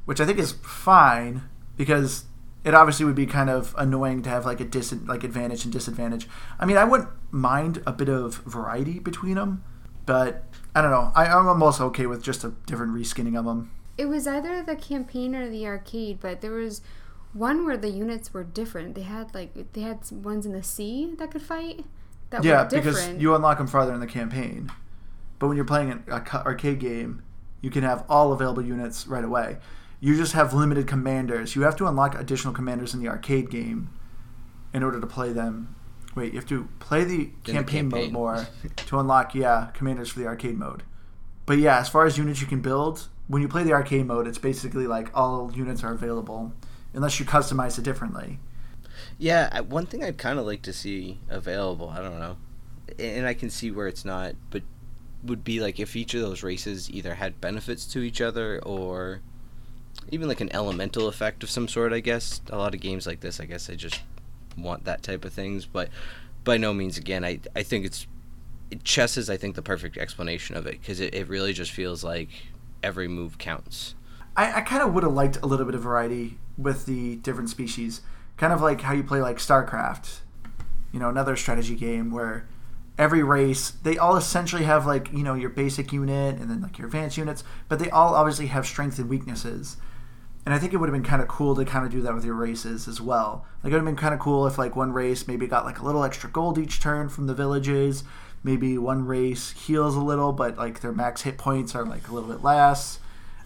which 0.05 0.21
I 0.21 0.27
think 0.27 0.39
is 0.39 0.53
fine 0.53 1.43
because 1.77 2.25
it 2.65 2.75
obviously 2.75 3.07
would 3.07 3.15
be 3.15 3.27
kind 3.27 3.49
of 3.49 3.75
annoying 3.79 4.23
to 4.23 4.31
have 4.31 4.45
like 4.45 4.61
a 4.61 4.65
dis 4.65 4.93
like 5.07 5.25
advantage 5.25 5.65
and 5.65 5.73
disadvantage. 5.73 6.29
I 6.59 6.67
mean, 6.67 6.77
I 6.77 6.85
wouldn't 6.85 7.11
mind 7.31 7.83
a 7.87 7.93
bit 7.93 8.09
of 8.09 8.37
variety 8.39 8.99
between 8.99 9.37
them, 9.37 9.65
but 10.07 10.45
I 10.75 10.83
don't 10.83 10.91
know. 10.91 11.13
I, 11.15 11.27
I'm 11.27 11.63
also 11.63 11.87
okay 11.87 12.07
with 12.07 12.23
just 12.23 12.45
a 12.45 12.51
different 12.67 12.95
reskinning 12.95 13.39
of 13.39 13.45
them. 13.45 13.71
It 13.97 14.07
was 14.07 14.27
either 14.27 14.63
the 14.63 14.77
campaign 14.77 15.35
or 15.35 15.49
the 15.49 15.67
arcade, 15.67 16.21
but 16.21 16.41
there 16.41 16.53
was 16.53 16.83
one 17.39 17.65
where 17.65 17.77
the 17.77 17.89
units 17.89 18.35
were 18.35 18.45
different. 18.45 18.95
They 18.95 19.03
had 19.03 19.35
like 19.35 19.73
they 19.73 19.83
had 19.83 19.99
ones 20.11 20.45
in 20.45 20.53
the 20.53 20.63
sea 20.63 21.15
that 21.19 21.31
could 21.31 21.43
fight. 21.43 21.85
That 22.31 22.45
yeah, 22.45 22.65
were 22.65 22.69
because 22.69 23.09
you 23.11 23.35
unlock 23.35 23.59
them 23.59 23.67
farther 23.67 23.95
in 23.95 24.01
the 24.01 24.07
campaign. 24.07 24.71
But 25.39 25.49
when 25.49 25.57
you're 25.57 25.65
playing 25.65 25.93
an 25.93 26.05
arcade 26.09 26.81
game, 26.81 27.23
you 27.61 27.71
can 27.71 27.85
have 27.85 28.05
all 28.09 28.33
available 28.33 28.63
units 28.63 29.07
right 29.07 29.25
away. 29.25 29.59
You 30.01 30.17
just 30.17 30.33
have 30.33 30.53
limited 30.53 30.87
commanders. 30.87 31.57
You 31.57 31.63
have 31.63 31.77
to 31.77 31.87
unlock 31.87 32.19
additional 32.19 32.53
commanders 32.53 32.93
in 32.93 33.01
the 33.01 33.09
arcade 33.09 33.51
game 33.51 33.91
in 34.73 34.83
order 34.83 35.01
to 35.01 35.07
play 35.07 35.33
them. 35.33 35.75
Wait, 36.15 36.33
you 36.33 36.39
have 36.39 36.49
to 36.49 36.69
play 36.81 37.05
the 37.05 37.31
the 37.45 37.53
campaign, 37.53 37.89
mode 37.89 38.13
more 38.13 38.49
to 38.77 38.99
unlock, 38.99 39.35
yeah, 39.35 39.71
commanders 39.75 40.11
for 40.11 40.19
the 40.19 40.27
arcade 40.27 40.59
mode. 40.59 40.83
But 41.47 41.59
yeah, 41.59 41.79
as 41.79 41.89
far 41.89 42.05
as 42.05 42.19
units 42.19 42.41
you 42.41 42.47
can 42.47 42.61
build, 42.61 43.09
when 43.29 43.41
you 43.41 43.49
play 43.49 43.63
the 43.63 43.73
arcade 43.73 44.07
mode, 44.07 44.27
it's 44.27 44.39
basically 44.39 44.87
like 44.87 45.11
all 45.15 45.53
units 45.55 45.85
are 45.85 45.93
available 45.93 46.53
unless 46.99 47.21
you 47.21 47.25
customize 47.25 47.79
it 47.79 47.85
differently. 47.85 48.41
Yeah, 49.19 49.61
one 49.61 49.87
thing 49.87 50.03
I'd 50.03 50.19
kind 50.19 50.37
of 50.37 50.47
like 50.47 50.63
to 50.63 50.73
see 50.73 51.21
available, 51.29 51.91
I 51.91 52.01
don't 52.01 52.19
know, 52.19 52.37
and 52.99 53.25
I 53.25 53.35
can 53.35 53.51
see 53.51 53.71
where 53.71 53.87
it's 53.87 54.05
not, 54.05 54.35
but 54.51 54.65
would 55.23 55.45
be 55.45 55.61
like 55.61 55.79
if 55.79 55.95
each 55.95 56.13
of 56.15 56.23
those 56.23 56.43
races 56.43 56.91
either 56.91 57.15
had 57.15 57.41
benefits 57.41 57.87
to 57.87 58.01
each 58.01 58.21
other 58.21 58.61
or 58.65 59.21
even 60.11 60.27
like 60.27 60.41
an 60.41 60.53
elemental 60.53 61.07
effect 61.07 61.45
of 61.45 61.51
some 61.51 61.69
sort, 61.69 61.93
I 61.93 62.01
guess. 62.01 62.41
A 62.51 62.59
lot 62.59 62.75
of 62.75 62.81
games 62.81 63.07
like 63.07 63.21
this, 63.21 63.39
I 63.39 63.45
guess 63.45 63.71
I 63.71 63.77
just 63.77 64.01
want 64.57 64.85
that 64.85 65.05
type 65.05 65.25
of 65.25 65.33
things, 65.33 65.67
but 65.67 65.91
by 66.43 66.57
no 66.57 66.75
means, 66.75 66.99
again, 66.99 67.25
I, 67.25 67.39
I 67.55 67.63
think 67.63 67.87
it's. 67.87 68.09
Chess 68.83 69.17
is, 69.17 69.31
I 69.31 69.37
think, 69.37 69.55
the 69.55 69.63
perfect 69.63 69.97
explanation 69.97 70.57
of 70.57 70.67
it 70.67 70.81
because 70.81 70.99
it, 70.99 71.15
it 71.15 71.29
really 71.29 71.53
just 71.53 71.71
feels 71.71 72.03
like 72.03 72.29
every 72.83 73.07
move 73.07 73.39
counts. 73.39 73.95
I, 74.37 74.55
I 74.55 74.61
kind 74.63 74.83
of 74.83 74.93
would 74.95 75.05
have 75.05 75.15
liked 75.15 75.39
a 75.43 75.47
little 75.47 75.65
bit 75.65 75.75
of 75.75 75.83
variety 75.83 76.39
with 76.59 76.85
the 76.85 77.17
different 77.17 77.49
species. 77.49 78.03
Kind 78.37 78.53
of 78.53 78.61
like 78.61 78.83
how 78.83 78.93
you 78.93 79.05
play 79.05 79.23
like 79.23 79.39
StarCraft, 79.39 80.19
you 80.93 81.01
know, 81.01 81.09
another 81.09 81.37
strategy 81.37 81.75
game 81.75 82.11
where 82.11 82.47
every 82.99 83.23
race, 83.23 83.71
they 83.71 83.97
all 83.97 84.17
essentially 84.17 84.65
have 84.65 84.85
like, 84.85 85.13
you 85.13 85.23
know, 85.23 85.35
your 85.35 85.51
basic 85.51 85.93
unit 85.93 86.37
and 86.39 86.51
then 86.51 86.61
like 86.61 86.79
your 86.79 86.87
advanced 86.89 87.17
units, 87.17 87.45
but 87.69 87.79
they 87.79 87.89
all 87.91 88.15
obviously 88.15 88.49
have 88.49 88.67
strengths 88.67 88.99
and 88.99 89.09
weaknesses. 89.09 89.77
And 90.45 90.55
I 90.55 90.59
think 90.59 90.73
it 90.73 90.79
would 90.79 90.89
have 90.89 90.95
been 90.95 91.09
kind 91.09 91.23
of 91.23 91.29
cool 91.29 91.55
to 91.57 91.65
kind 91.65 91.85
of 91.85 91.93
do 91.93 92.01
that 92.03 92.15
with 92.15 92.25
your 92.25 92.35
races 92.35 92.89
as 92.89 93.01
well. 93.01 93.45
Like 93.63 93.71
it 93.71 93.75
would 93.75 93.85
have 93.85 93.85
been 93.85 93.97
kind 93.97 94.15
of 94.15 94.21
cool 94.21 94.47
if 94.47 94.59
like 94.59 94.75
one 94.75 94.93
race 94.93 95.29
maybe 95.29 95.47
got 95.47 95.65
like 95.65 95.79
a 95.79 95.85
little 95.85 96.03
extra 96.03 96.31
gold 96.31 96.59
each 96.59 96.81
turn 96.81 97.09
from 97.09 97.27
the 97.27 97.35
villages. 97.35 98.03
Maybe 98.43 98.79
one 98.79 99.05
race 99.05 99.51
heals 99.51 99.95
a 99.95 100.01
little, 100.01 100.33
but 100.33 100.57
like 100.57 100.81
their 100.81 100.93
max 100.93 101.23
hit 101.23 101.39
points 101.39 101.75
are 101.75 101.85
like 101.85 102.09
a 102.09 102.15
little 102.15 102.29
bit 102.31 102.43
less. 102.43 102.99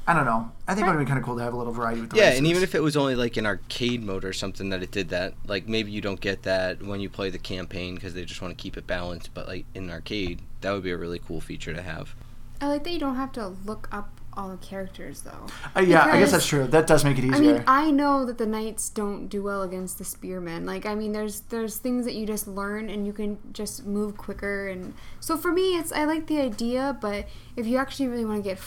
I 0.07 0.15
don't 0.15 0.25
know. 0.25 0.51
I 0.67 0.75
think 0.75 0.87
it 0.87 0.91
would 0.91 0.99
be 0.99 1.05
kind 1.05 1.19
of 1.19 1.25
cool 1.25 1.37
to 1.37 1.43
have 1.43 1.55
a 1.55 1.57
little 1.57 1.73
variety 1.73 2.01
with 2.01 2.11
the 2.11 2.17
Yeah, 2.17 2.25
races. 2.25 2.39
and 2.39 2.47
even 2.49 2.63
if 2.63 2.75
it 2.75 2.83
was 2.83 2.97
only 2.97 3.15
like 3.15 3.37
an 3.37 3.47
arcade 3.47 4.03
mode 4.03 4.25
or 4.25 4.33
something 4.33 4.71
that 4.71 4.83
it 4.83 4.91
did 4.91 5.11
that, 5.11 5.35
like 5.47 5.69
maybe 5.69 5.93
you 5.93 6.01
don't 6.01 6.21
get 6.21 6.43
that 6.43 6.83
when 6.83 7.01
you 7.01 7.09
play 7.09 7.31
the 7.31 7.39
campaign 7.39 7.95
because 7.95 8.15
they 8.15 8.25
just 8.25 8.43
want 8.43 8.57
to 8.57 8.61
keep 8.61 8.77
it 8.77 8.87
balanced. 8.87 9.33
But 9.33 9.47
like 9.47 9.65
in 9.75 9.91
arcade, 9.91 10.41
that 10.61 10.73
would 10.73 10.83
be 10.83 10.91
a 10.91 10.97
really 10.97 11.21
cool 11.21 11.41
feature 11.41 11.73
to 11.73 11.83
have. 11.83 12.15
I 12.61 12.67
like 12.69 12.83
that 12.85 12.91
you 12.91 12.99
don't 12.99 13.17
have 13.17 13.33
to 13.33 13.49
look 13.65 13.89
up 13.93 14.11
all 14.35 14.49
the 14.49 14.57
characters 14.57 15.23
though. 15.23 15.47
Uh, 15.77 15.81
yeah, 15.81 16.05
I 16.07 16.19
guess 16.19 16.33
that's 16.33 16.47
true. 16.47 16.67
That 16.67 16.87
does 16.87 17.05
make 17.05 17.19
it 17.19 17.25
easier. 17.25 17.35
I 17.37 17.41
mean, 17.41 17.65
I 17.67 17.91
know 17.91 18.25
that 18.25 18.39
the 18.39 18.47
knights 18.47 18.89
don't 18.89 19.29
do 19.29 19.43
well 19.43 19.63
against 19.63 19.99
the 19.99 20.05
spearmen. 20.05 20.65
Like, 20.65 20.87
I 20.87 20.95
mean, 20.95 21.13
there's 21.13 21.41
there's 21.43 21.77
things 21.77 22.05
that 22.07 22.15
you 22.15 22.27
just 22.27 22.49
learn 22.49 22.89
and 22.89 23.07
you 23.07 23.13
can 23.13 23.39
just 23.53 23.85
move 23.85 24.17
quicker. 24.17 24.69
And 24.69 24.95
so 25.21 25.37
for 25.37 25.53
me, 25.53 25.77
it's 25.77 25.93
I 25.93 26.05
like 26.07 26.27
the 26.29 26.41
idea, 26.41 26.97
but 27.01 27.29
if 27.57 27.67
you 27.67 27.77
actually 27.77 28.09
really 28.09 28.25
want 28.25 28.43
to 28.43 28.49
get 28.51 28.59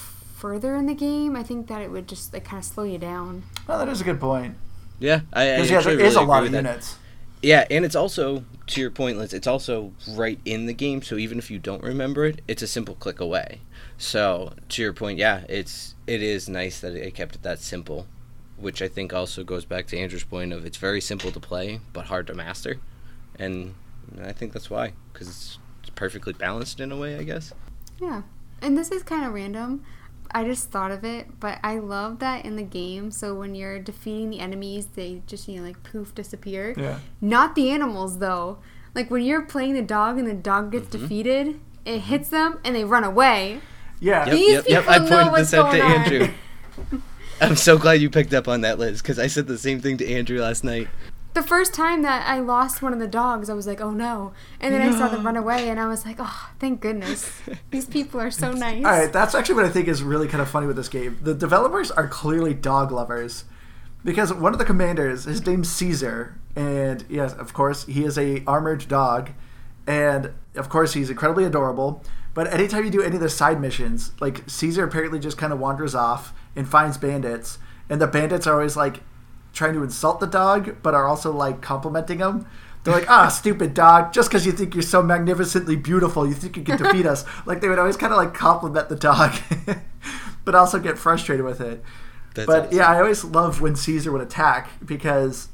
further 0.45 0.75
in 0.75 0.85
the 0.85 0.93
game, 0.93 1.35
I 1.35 1.41
think 1.41 1.65
that 1.69 1.81
it 1.81 1.89
would 1.89 2.07
just 2.07 2.31
like 2.31 2.43
kind 2.45 2.59
of 2.59 2.65
slow 2.65 2.83
you 2.83 2.99
down. 2.99 3.41
well, 3.67 3.79
that 3.79 3.89
is 3.89 3.99
a 3.99 4.03
good 4.03 4.19
point. 4.19 4.55
Yeah, 4.99 5.21
I, 5.33 5.53
I 5.53 5.55
Because 5.55 5.71
yeah, 5.71 5.77
actually 5.77 5.95
there 5.95 6.05
is 6.05 6.13
really 6.13 6.25
a 6.25 6.29
lot 6.29 6.37
of 6.37 6.43
with 6.43 6.51
that. 6.51 6.57
units. 6.69 6.97
Yeah, 7.41 7.65
and 7.71 7.83
it's 7.83 7.95
also 7.95 8.45
to 8.67 8.79
your 8.79 8.91
point, 8.91 9.17
Liz. 9.17 9.33
It's 9.33 9.47
also 9.47 9.93
right 10.07 10.39
in 10.45 10.67
the 10.67 10.73
game, 10.73 11.01
so 11.01 11.15
even 11.15 11.39
if 11.39 11.49
you 11.49 11.57
don't 11.57 11.81
remember 11.81 12.25
it, 12.25 12.41
it's 12.47 12.61
a 12.61 12.67
simple 12.67 12.93
click 12.93 13.19
away. 13.19 13.61
So 13.97 14.53
to 14.69 14.83
your 14.83 14.93
point, 14.93 15.17
yeah, 15.17 15.45
it's 15.49 15.95
it 16.05 16.21
is 16.21 16.47
nice 16.47 16.79
that 16.81 16.93
it 16.93 17.15
kept 17.15 17.33
it 17.33 17.41
that 17.41 17.57
simple, 17.59 18.05
which 18.55 18.83
I 18.83 18.87
think 18.87 19.13
also 19.13 19.43
goes 19.43 19.65
back 19.65 19.87
to 19.87 19.97
Andrew's 19.97 20.23
point 20.23 20.53
of 20.53 20.63
it's 20.63 20.77
very 20.77 21.01
simple 21.01 21.31
to 21.31 21.39
play 21.39 21.79
but 21.91 22.05
hard 22.05 22.27
to 22.27 22.35
master, 22.35 22.79
and 23.39 23.73
I 24.23 24.31
think 24.31 24.53
that's 24.53 24.69
why 24.69 24.93
because 25.11 25.27
it's, 25.27 25.57
it's 25.81 25.89
perfectly 25.95 26.33
balanced 26.33 26.79
in 26.79 26.91
a 26.91 26.97
way, 26.97 27.17
I 27.17 27.23
guess. 27.23 27.51
Yeah. 27.99 28.21
And 28.61 28.77
this 28.77 28.89
is 28.89 29.03
kind 29.03 29.25
of 29.25 29.33
random. 29.33 29.83
I 30.35 30.43
just 30.43 30.69
thought 30.69 30.91
of 30.91 31.05
it, 31.05 31.39
but 31.39 31.59
I 31.63 31.77
love 31.79 32.19
that 32.19 32.43
in 32.43 32.57
the 32.57 32.63
game. 32.63 33.09
So 33.09 33.33
when 33.33 33.55
you're 33.55 33.79
defeating 33.79 34.29
the 34.31 34.41
enemies, 34.41 34.85
they 34.87 35.21
just, 35.27 35.47
you 35.47 35.61
know, 35.61 35.65
like 35.65 35.81
poof, 35.83 36.13
disappear. 36.13 36.73
Yeah. 36.77 36.99
Not 37.21 37.55
the 37.55 37.69
animals, 37.71 38.19
though. 38.19 38.57
Like 38.93 39.09
when 39.09 39.23
you're 39.23 39.43
playing 39.43 39.75
the 39.75 39.81
dog 39.81 40.17
and 40.19 40.27
the 40.27 40.33
dog 40.33 40.73
gets 40.73 40.87
Mm-hmm. 40.89 41.01
defeated, 41.01 41.59
it 41.85 41.99
hits 41.99 42.27
them 42.27 42.59
and 42.65 42.75
they 42.75 42.83
run 42.83 43.05
away. 43.05 43.61
Yeah. 44.01 44.25
Yep, 44.25 44.33
These 44.35 44.51
yep, 44.51 44.65
yep. 44.67 44.87
I 44.89 44.93
people 44.99 45.09
know 45.09 45.15
pointed 45.15 45.31
what's 45.31 45.51
this 45.51 45.59
out 45.59 45.71
to 45.71 45.77
going 45.77 45.91
on. 45.91 46.01
Andrew. 46.01 46.27
I'm 47.41 47.55
so 47.55 47.77
glad 47.77 48.01
you 48.01 48.09
picked 48.09 48.33
up 48.33 48.49
on 48.49 48.61
that, 48.61 48.77
Liz, 48.77 49.01
because 49.01 49.19
I 49.19 49.27
said 49.27 49.47
the 49.47 49.57
same 49.57 49.79
thing 49.79 49.97
to 49.99 50.13
Andrew 50.13 50.41
last 50.41 50.63
night. 50.65 50.89
The 51.35 51.43
first 51.43 51.73
time 51.73 52.01
that 52.03 52.25
I 52.25 52.39
lost 52.39 52.81
one 52.81 52.93
of 52.93 52.99
the 52.99 53.09
dogs, 53.09 53.49
I 53.49 53.53
was 53.53 53.67
like, 53.67 53.81
oh 53.81 53.91
no. 53.91 54.31
And 54.61 54.73
then 54.73 54.81
I 54.81 54.97
saw 54.97 55.09
them 55.09 55.25
run 55.25 55.35
away 55.35 55.69
and 55.69 55.77
I 55.81 55.85
was 55.85 56.05
like, 56.05 56.15
oh, 56.17 56.49
thank 56.59 56.79
goodness. 56.79 57.29
These 57.71 57.87
people 57.87 58.21
are 58.21 58.31
so 58.31 58.53
nice. 58.53 58.85
All 58.85 58.91
right, 58.91 59.11
that's 59.11 59.35
actually 59.35 59.55
what 59.55 59.65
I 59.65 59.69
think 59.69 59.89
is 59.89 60.01
really 60.01 60.29
kind 60.29 60.41
of 60.41 60.49
funny 60.49 60.65
with 60.65 60.77
this 60.77 60.87
game. 60.87 61.19
The 61.21 61.33
developers 61.33 61.91
are 61.91 62.07
clearly 62.07 62.53
dog 62.53 62.89
lovers 62.89 63.43
because 64.05 64.33
one 64.33 64.53
of 64.53 64.59
the 64.59 64.65
commanders, 64.65 65.25
his 65.25 65.45
name's 65.45 65.69
Caesar, 65.71 66.39
and 66.55 67.03
yes, 67.09 67.33
of 67.33 67.53
course, 67.53 67.85
he 67.85 68.05
is 68.05 68.17
a 68.17 68.41
armored 68.47 68.87
dog, 68.87 69.31
and 69.85 70.31
of 70.55 70.69
course, 70.69 70.93
he's 70.93 71.09
incredibly 71.09 71.43
adorable. 71.43 72.01
But 72.33 72.53
anytime 72.53 72.85
you 72.85 72.91
do 72.91 73.01
any 73.01 73.15
of 73.15 73.21
the 73.21 73.29
side 73.29 73.59
missions, 73.59 74.13
like 74.21 74.49
Caesar 74.49 74.85
apparently 74.85 75.19
just 75.19 75.37
kind 75.37 75.51
of 75.51 75.59
wanders 75.59 75.95
off 75.95 76.33
and 76.55 76.65
finds 76.65 76.97
bandits, 76.97 77.57
and 77.89 77.99
the 77.99 78.07
bandits 78.07 78.47
are 78.47 78.53
always 78.53 78.77
like 78.77 79.01
trying 79.55 79.73
to 79.73 79.81
insult 79.81 80.19
the 80.19 80.27
dog, 80.27 80.75
but 80.83 80.93
are 80.93 81.07
also 81.07 81.31
like 81.31 81.61
complimenting 81.61 82.19
him. 82.19 82.45
They're 82.83 82.93
like, 82.93 83.09
ah, 83.09 83.27
stupid 83.29 83.73
dog, 83.73 84.13
just 84.13 84.29
because 84.29 84.45
you 84.45 84.51
think 84.51 84.75
you're 84.75 84.83
so 84.83 85.01
magnificently 85.01 85.75
beautiful, 85.75 86.27
you 86.27 86.35
think 86.35 86.55
you 86.57 86.63
can 86.63 86.77
defeat 86.77 87.07
us. 87.07 87.25
Like, 87.45 87.61
they 87.61 87.69
would 87.69 87.79
always 87.79 87.97
kind 87.97 88.13
of 88.13 88.17
like 88.17 88.33
compliment 88.33 88.89
the 88.89 88.95
dog, 88.95 89.33
but 90.45 90.53
also 90.53 90.79
get 90.79 90.97
frustrated 90.97 91.45
with 91.45 91.61
it. 91.61 91.83
That's 92.35 92.45
but 92.45 92.65
awesome. 92.65 92.77
yeah, 92.77 92.89
I 92.89 92.99
always 92.99 93.23
love 93.23 93.61
when 93.61 93.75
Caesar 93.75 94.11
would 94.11 94.21
attack 94.21 94.69
because 94.85 95.47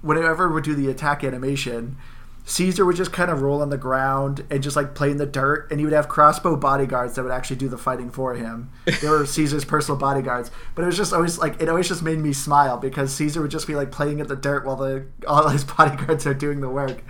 whenever 0.00 0.48
would 0.48 0.64
do 0.64 0.74
the 0.74 0.88
attack 0.88 1.24
animation, 1.24 1.96
Caesar 2.44 2.84
would 2.84 2.96
just 2.96 3.12
kind 3.12 3.30
of 3.30 3.42
roll 3.42 3.62
on 3.62 3.70
the 3.70 3.76
ground 3.78 4.44
and 4.50 4.62
just 4.62 4.74
like 4.76 4.94
play 4.94 5.10
in 5.10 5.18
the 5.18 5.26
dirt, 5.26 5.70
and 5.70 5.78
he 5.78 5.86
would 5.86 5.92
have 5.92 6.08
crossbow 6.08 6.56
bodyguards 6.56 7.14
that 7.14 7.22
would 7.22 7.32
actually 7.32 7.56
do 7.56 7.68
the 7.68 7.78
fighting 7.78 8.10
for 8.10 8.34
him. 8.34 8.70
They 9.00 9.08
were 9.08 9.24
Caesar's 9.26 9.64
personal 9.64 9.98
bodyguards, 9.98 10.50
but 10.74 10.82
it 10.82 10.86
was 10.86 10.96
just 10.96 11.12
always 11.12 11.38
like 11.38 11.60
it 11.60 11.68
always 11.68 11.88
just 11.88 12.02
made 12.02 12.18
me 12.18 12.32
smile 12.32 12.76
because 12.76 13.14
Caesar 13.14 13.40
would 13.42 13.50
just 13.50 13.66
be 13.66 13.74
like 13.74 13.92
playing 13.92 14.18
in 14.18 14.26
the 14.26 14.36
dirt 14.36 14.64
while 14.64 14.76
the 14.76 15.06
all 15.26 15.48
his 15.48 15.64
bodyguards 15.76 16.26
are 16.26 16.34
doing 16.34 16.60
the 16.60 16.68
work. 16.68 17.02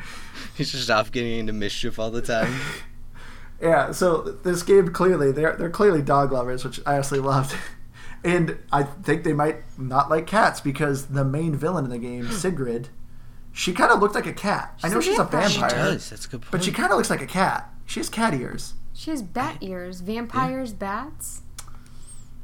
He's 0.57 0.73
just 0.73 0.91
off 0.91 1.11
getting 1.11 1.39
into 1.39 1.53
mischief 1.53 1.99
all 1.99 2.11
the 2.11 2.23
time. 2.23 2.55
Yeah, 3.63 3.93
so 3.93 4.23
this 4.23 4.63
game 4.63 4.89
clearly 4.91 5.33
they're 5.33 5.55
they're 5.55 5.69
clearly 5.69 6.01
dog 6.01 6.33
lovers, 6.33 6.65
which 6.65 6.81
I 6.87 6.95
absolutely 6.95 7.29
loved. 7.29 7.55
And 8.25 8.59
I 8.73 8.83
think 8.83 9.25
they 9.25 9.33
might 9.33 9.57
not 9.79 10.11
like 10.11 10.27
cats 10.27 10.61
because 10.61 11.07
the 11.07 11.25
main 11.25 11.55
villain 11.57 11.85
in 11.85 11.91
the 11.91 11.99
game, 11.99 12.31
Sigrid, 12.31 12.89
she 13.53 13.73
kind 13.73 13.91
of 13.91 14.01
looked 14.01 14.15
like 14.15 14.27
a 14.27 14.33
cat. 14.33 14.79
I 14.83 14.89
know 14.89 14.99
a 14.99 15.03
she's 15.03 15.19
a 15.19 15.25
vampire. 15.25 15.49
She 15.51 15.61
does. 15.61 16.11
That's 16.11 16.27
a 16.27 16.29
good 16.29 16.43
point. 16.43 16.51
but 16.53 16.65
she 16.65 16.73
kind 16.73 16.91
of 16.91 16.97
looks 16.97 17.11
like 17.11 17.23
a 17.23 17.27
cat. 17.27 17.69
She 17.87 18.01
has 18.01 18.09
cat 18.09 18.35
ears. 18.35 18.75
She 18.95 19.11
has 19.11 19.23
bat 19.23 19.59
ears. 19.61 20.01
Vampires, 20.01 20.73
bats. 20.73 21.43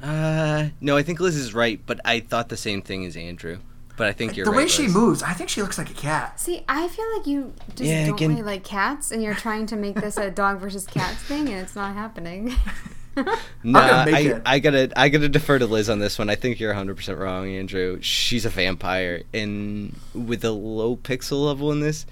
Uh, 0.02 0.68
no, 0.80 0.96
I 0.96 1.02
think 1.02 1.20
Liz 1.20 1.36
is 1.36 1.54
right, 1.54 1.80
but 1.86 2.00
I 2.04 2.20
thought 2.20 2.48
the 2.48 2.56
same 2.56 2.82
thing 2.82 3.04
as 3.06 3.16
Andrew. 3.16 3.58
But 3.96 4.08
I 4.08 4.12
think 4.12 4.36
you're 4.36 4.44
the 4.44 4.50
right. 4.50 4.58
way 4.58 4.68
she 4.68 4.82
Liz. 4.84 4.94
moves, 4.94 5.22
I 5.22 5.32
think 5.32 5.48
she 5.48 5.62
looks 5.62 5.78
like 5.78 5.88
a 5.90 5.94
cat. 5.94 6.38
See, 6.38 6.62
I 6.68 6.86
feel 6.88 7.04
like 7.16 7.26
you 7.26 7.54
just 7.70 7.82
Yeah, 7.84 8.04
don't 8.06 8.14
again- 8.16 8.30
really 8.30 8.42
like 8.42 8.62
cats, 8.62 9.10
and 9.10 9.22
you're 9.22 9.34
trying 9.34 9.64
to 9.66 9.76
make 9.76 9.94
this 9.94 10.18
a 10.18 10.30
dog 10.30 10.58
versus 10.60 10.86
cats 10.86 11.16
thing, 11.22 11.48
and 11.48 11.58
it's 11.62 11.74
not 11.74 11.94
happening. 11.94 12.54
Nah, 13.62 14.04
make 14.04 14.14
I. 14.14 14.40
I 14.44 14.58
gotta 14.58 14.90
I 14.96 15.08
gotta 15.08 15.28
defer 15.28 15.58
to 15.58 15.66
Liz 15.66 15.88
on 15.90 15.98
this 15.98 16.18
one. 16.18 16.30
I 16.30 16.34
think 16.34 16.60
you're 16.60 16.70
100 16.70 16.96
percent 16.96 17.18
wrong, 17.18 17.48
Andrew. 17.48 17.98
She's 18.00 18.44
a 18.44 18.50
vampire, 18.50 19.22
and 19.32 19.98
with 20.14 20.44
a 20.44 20.52
low 20.52 20.96
pixel 20.96 21.46
level 21.46 21.72
in 21.72 21.80
this, 21.80 22.06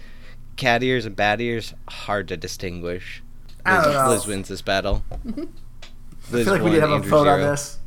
cat 0.57 0.83
ears 0.83 1.07
and 1.07 1.15
bat 1.15 1.41
ears 1.41 1.75
hard 1.89 2.29
to 2.29 2.37
distinguish. 2.37 3.23
I 3.65 3.77
Liz, 3.77 3.85
don't 3.85 3.95
know. 3.95 4.11
Liz 4.11 4.27
wins 4.27 4.49
this 4.49 4.63
battle. 4.63 5.05
I 5.13 5.47
Liz 6.31 6.45
feel 6.45 6.55
like 6.55 6.63
we 6.63 6.71
need 6.71 6.77
to 6.77 6.89
have 6.89 6.91
a 6.91 6.99
vote 7.01 7.29
on 7.29 7.41
this. 7.41 7.79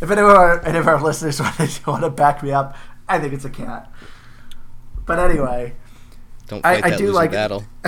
If 0.00 0.10
any 0.10 0.20
of 0.20 0.28
our 0.28 0.64
any 0.64 0.78
of 0.78 0.86
our 0.86 1.02
listeners 1.02 1.40
want 1.40 1.56
to, 1.56 1.90
want 1.90 2.04
to 2.04 2.10
back 2.10 2.42
me 2.42 2.52
up, 2.52 2.76
I 3.08 3.18
think 3.18 3.32
it's 3.32 3.44
a 3.44 3.50
cat. 3.50 3.90
But 5.06 5.18
anyway, 5.18 5.74
Don't 6.48 6.64
I, 6.64 6.74
fight 6.74 6.84
I 6.84 6.90
that 6.90 6.98
do 6.98 7.04
losing 7.04 7.14
like 7.14 7.30
battle. 7.32 7.64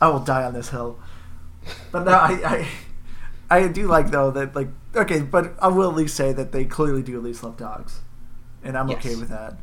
I 0.00 0.08
will 0.08 0.20
die 0.20 0.44
on 0.44 0.54
this 0.54 0.70
hill. 0.70 0.98
But 1.90 2.04
no, 2.04 2.12
I, 2.12 2.40
I 2.44 2.68
I 3.50 3.68
do 3.68 3.86
like 3.86 4.10
though 4.10 4.30
that 4.30 4.54
like 4.54 4.68
okay, 4.96 5.20
but 5.20 5.54
I 5.60 5.68
will 5.68 5.88
at 5.88 5.96
least 5.96 6.16
say 6.16 6.32
that 6.32 6.52
they 6.52 6.64
clearly 6.64 7.02
do 7.02 7.16
at 7.16 7.22
least 7.22 7.42
love 7.42 7.56
dogs, 7.56 8.00
and 8.62 8.76
I'm 8.76 8.90
okay 8.90 9.14
with 9.14 9.28
that. 9.28 9.58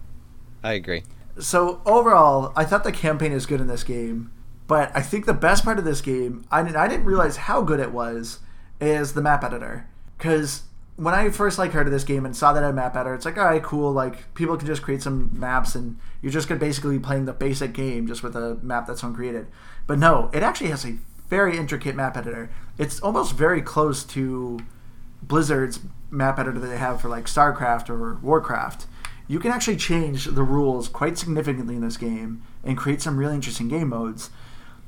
I 0.64 0.74
agree. 0.74 1.04
So 1.40 1.82
overall, 1.86 2.52
I 2.56 2.66
thought 2.66 2.84
the 2.84 2.92
campaign 2.92 3.32
is 3.32 3.46
good 3.46 3.62
in 3.62 3.68
this 3.68 3.84
game, 3.84 4.32
but 4.68 4.92
I 4.94 5.02
think 5.02 5.26
the 5.26 5.34
best 5.34 5.64
part 5.64 5.80
of 5.80 5.86
this 5.86 6.02
game, 6.02 6.46
I 6.52 6.62
didn't, 6.64 6.76
I 6.76 6.88
didn't 6.88 7.06
realize 7.06 7.38
how 7.38 7.62
good 7.62 7.80
it 7.80 7.92
was, 7.94 8.40
is 8.82 9.14
the 9.14 9.22
map 9.22 9.44
editor. 9.44 9.88
Because 10.18 10.64
when 10.98 11.14
I 11.14 11.30
first 11.30 11.58
like 11.58 11.72
heard 11.72 11.88
of 11.88 11.94
this 11.94 12.04
game 12.04 12.26
and 12.26 12.36
saw 12.36 12.52
that 12.52 12.60
it 12.60 12.66
had 12.66 12.72
a 12.72 12.76
map 12.76 12.96
editor, 12.96 13.16
it's 13.16 13.24
like, 13.24 13.38
all 13.38 13.46
right, 13.46 13.64
cool. 13.64 13.94
Like 13.94 14.34
people 14.34 14.58
can 14.58 14.68
just 14.68 14.82
create 14.82 15.02
some 15.02 15.32
maps, 15.34 15.76
and 15.76 15.98
you're 16.22 16.32
just 16.32 16.50
gonna 16.50 16.60
basically 16.60 16.98
be 16.98 17.04
playing 17.04 17.26
the 17.26 17.34
basic 17.34 17.72
game 17.74 18.06
just 18.06 18.22
with 18.22 18.36
a 18.36 18.60
map 18.62 18.86
that 18.88 19.00
someone 19.00 19.16
created. 19.16 19.48
But 19.88 19.98
no, 19.98 20.30
it 20.34 20.44
actually 20.44 20.72
has 20.72 20.86
a 20.86 20.98
very 21.30 21.58
intricate 21.58 21.96
map 21.96 22.18
editor. 22.18 22.50
It's 22.78 23.00
almost 23.00 23.36
very 23.36 23.62
close 23.62 24.04
to 24.06 24.60
Blizzard's 25.22 25.80
map 26.10 26.40
editor 26.40 26.60
that 26.60 26.68
they 26.68 26.78
have 26.78 27.02
for 27.02 27.10
like 27.10 27.26
StarCraft 27.26 27.90
or 27.90 28.16
Warcraft. 28.16 28.88
You 29.28 29.40
can 29.40 29.52
actually 29.52 29.78
change 29.78 30.26
the 30.26 30.44
rules 30.44 30.90
quite 30.90 31.18
significantly 31.18 31.76
in 31.76 31.82
this 31.82 31.98
game 31.98 32.42
and 32.64 32.78
create 32.78 33.02
some 33.02 33.18
really 33.18 33.36
interesting 33.36 33.68
game 33.68 33.90
modes. 33.90 34.32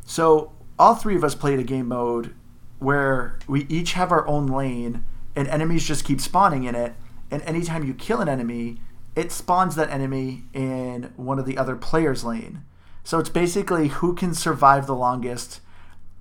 So, 0.04 0.52
all 0.80 0.96
three 0.96 1.16
of 1.16 1.24
us 1.24 1.36
played 1.36 1.60
a 1.60 1.64
game 1.64 1.88
mode 1.88 2.34
where 2.80 3.38
we 3.48 3.68
each 3.70 3.94
have 3.94 4.12
our 4.12 4.28
own 4.28 4.48
lane 4.48 5.04
and 5.36 5.48
enemies 5.48 5.88
just 5.88 6.06
keep 6.06 6.20
spawning 6.20 6.64
in 6.64 6.74
it. 6.74 6.96
And 7.30 7.44
anytime 7.44 7.86
you 7.86 7.94
kill 7.94 8.20
an 8.20 8.28
enemy, 8.28 8.82
it 9.16 9.32
spawns 9.32 9.76
that 9.76 9.92
enemy 9.92 10.46
in 10.54 11.14
one 11.16 11.38
of 11.38 11.46
the 11.46 11.60
other 11.60 11.76
players' 11.76 12.24
lane. 12.24 12.64
So, 13.04 13.20
it's 13.20 13.30
basically 13.30 13.90
who 13.90 14.16
can 14.16 14.34
survive 14.34 14.88
the 14.88 14.96
longest 14.96 15.62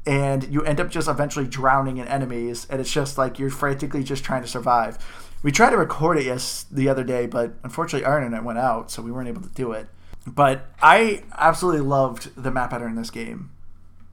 and 0.07 0.45
you 0.52 0.62
end 0.62 0.80
up 0.80 0.88
just 0.90 1.09
eventually 1.09 1.47
drowning 1.47 1.99
in 1.99 2.09
enemies 2.09 2.66
and 2.71 2.80
it's 2.80 2.90
just 2.92 3.19
like 3.19 3.38
you're 3.38 3.50
frantically 3.50 4.02
just 4.02 4.25
trying 4.25 4.42
to 4.42 4.49
survive 4.49 4.99
we 5.42 5.52
tried 5.52 5.71
to 5.71 5.76
record 5.76 6.16
it 6.16 6.25
yes 6.25 6.64
the 6.71 6.88
other 6.88 7.04
day 7.04 7.26
but 7.26 7.52
unfortunately 7.62 8.04
our 8.07 8.16
internet 8.19 8.42
went 8.42 8.59
out 8.59 8.90
so 8.90 9.02
we 9.02 9.12
weren't 9.12 9.28
able 9.28 9.42
to 9.42 9.49
do 9.50 9.73
it 9.73 9.88
but 10.26 10.66
i 10.83 11.23
absolutely 11.38 11.80
loved 11.83 12.35
the 12.42 12.50
map 12.50 12.73
editor 12.73 12.88
in 12.88 12.95
this 12.97 13.11
game 13.11 13.50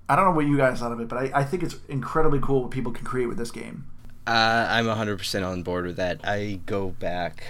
i 0.10 0.16
don't 0.16 0.26
know 0.26 0.32
what 0.32 0.46
you 0.46 0.58
guys 0.58 0.80
thought 0.80 0.92
of 0.92 1.00
it 1.00 1.08
but 1.08 1.18
i, 1.18 1.32
I 1.40 1.44
think 1.46 1.64
it's 1.64 1.78
incredibly 1.88 2.40
cool 2.40 2.62
what 2.64 2.72
people 2.72 2.92
can 2.92 3.06
create 3.06 3.28
with 3.28 3.38
this 3.38 3.52
game 3.52 3.86
Uh, 4.28 4.68
I'm 4.70 4.88
100% 4.88 5.48
on 5.48 5.64
board 5.64 5.86
with 5.86 5.96
that. 5.96 6.20
I 6.26 6.60
go 6.66 6.90
back 6.90 7.46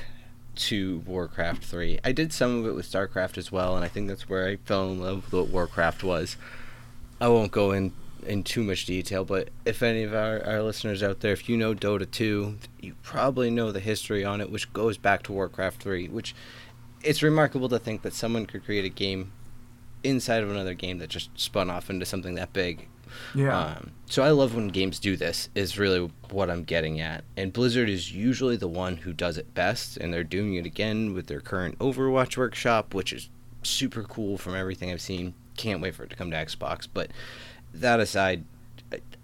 to 0.69 0.99
Warcraft 1.07 1.63
3. 1.63 1.99
I 2.03 2.11
did 2.11 2.31
some 2.31 2.59
of 2.59 2.67
it 2.67 2.75
with 2.75 2.85
StarCraft 2.85 3.39
as 3.39 3.51
well, 3.51 3.75
and 3.75 3.83
I 3.83 3.87
think 3.87 4.07
that's 4.07 4.29
where 4.29 4.47
I 4.47 4.57
fell 4.57 4.91
in 4.91 4.99
love 4.99 5.23
with 5.25 5.33
what 5.33 5.47
Warcraft 5.49 6.03
was. 6.03 6.37
I 7.19 7.29
won't 7.29 7.51
go 7.51 7.71
in, 7.71 7.93
in 8.27 8.43
too 8.43 8.63
much 8.63 8.85
detail, 8.85 9.25
but 9.25 9.49
if 9.65 9.81
any 9.81 10.03
of 10.03 10.13
our, 10.13 10.45
our 10.45 10.61
listeners 10.61 11.01
out 11.01 11.21
there, 11.21 11.33
if 11.33 11.47
you 11.49 11.57
know 11.57 11.73
Dota 11.73 12.09
2, 12.09 12.57
you 12.81 12.95
probably 13.01 13.49
know 13.49 13.71
the 13.71 13.79
history 13.79 14.23
on 14.23 14.41
it, 14.41 14.51
which 14.51 14.71
goes 14.73 14.97
back 14.97 15.23
to 15.23 15.33
Warcraft 15.33 15.81
3, 15.81 16.07
which 16.09 16.35
it's 17.03 17.23
remarkable 17.23 17.69
to 17.69 17.79
think 17.79 18.01
that 18.01 18.13
someone 18.13 18.45
could 18.45 18.65
create 18.65 18.85
a 18.85 18.89
game 18.89 19.31
inside 20.03 20.43
of 20.43 20.51
another 20.51 20.73
game 20.73 20.99
that 20.99 21.09
just 21.09 21.29
spun 21.39 21.69
off 21.69 21.89
into 21.89 22.05
something 22.05 22.35
that 22.35 22.53
big 22.53 22.87
yeah 23.33 23.57
um, 23.57 23.91
so 24.05 24.23
I 24.23 24.29
love 24.29 24.55
when 24.55 24.69
games 24.69 24.99
do 24.99 25.17
this. 25.17 25.49
Is 25.55 25.77
really 25.77 26.11
what 26.29 26.49
I'm 26.49 26.63
getting 26.63 26.99
at. 26.99 27.23
And 27.35 27.51
Blizzard 27.51 27.89
is 27.89 28.13
usually 28.13 28.55
the 28.55 28.67
one 28.67 28.97
who 28.97 29.13
does 29.13 29.37
it 29.37 29.53
best, 29.53 29.97
and 29.97 30.13
they're 30.13 30.23
doing 30.23 30.55
it 30.55 30.65
again 30.65 31.13
with 31.13 31.27
their 31.27 31.41
current 31.41 31.77
Overwatch 31.79 32.37
workshop, 32.37 32.93
which 32.93 33.11
is 33.13 33.29
super 33.63 34.03
cool 34.03 34.37
from 34.37 34.55
everything 34.55 34.91
I've 34.91 35.01
seen. 35.01 35.33
Can't 35.57 35.81
wait 35.81 35.95
for 35.95 36.03
it 36.03 36.09
to 36.11 36.15
come 36.15 36.31
to 36.31 36.37
Xbox. 36.37 36.87
But 36.91 37.11
that 37.81 37.99
aside, 37.99 38.43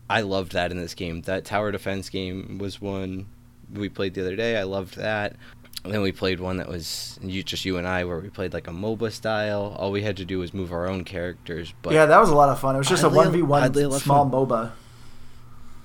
I- 0.10 0.22
loved 0.22 0.52
that 0.54 0.72
in 0.72 0.78
this 0.78 0.94
game. 0.94 1.22
That 1.24 1.46
tower 1.46 1.72
defense 1.72 2.10
game 2.10 2.58
was 2.58 2.82
one 2.82 3.28
we 3.74 3.90
played 3.90 4.14
the 4.14 4.22
other 4.22 4.36
day. 4.36 4.58
I 4.58 4.64
loved 4.64 4.98
that. 4.98 5.36
And 5.84 5.94
then 5.94 6.02
we 6.02 6.12
played 6.14 6.40
one 6.40 6.58
that 6.58 6.70
was 6.70 7.20
you, 7.22 7.44
just 7.44 7.66
you 7.66 7.78
and 7.78 7.88
I, 7.88 8.06
where 8.06 8.20
we 8.20 8.30
played 8.30 8.54
like 8.54 8.68
a 8.68 8.72
MOBA 8.72 9.12
style. 9.12 9.76
All 9.78 9.92
we 9.92 10.04
had 10.04 10.16
to 10.18 10.26
do 10.26 10.40
was 10.40 10.54
move 10.54 10.72
our 10.72 10.88
own 10.88 11.04
characters. 11.04 11.74
But 11.82 11.94
yeah 11.94 12.06
that 12.06 12.20
was 12.20 12.30
a 12.30 12.36
lot 12.36 12.50
of 12.50 12.60
fun 12.60 12.76
it 12.76 12.78
was 12.78 12.88
just 12.88 13.04
a 13.04 13.10
1v1 13.10 13.64
oddly 13.64 13.84
a 13.84 13.90
lot 13.90 13.98
of 13.98 14.02
small 14.04 14.30
moba 14.30 14.72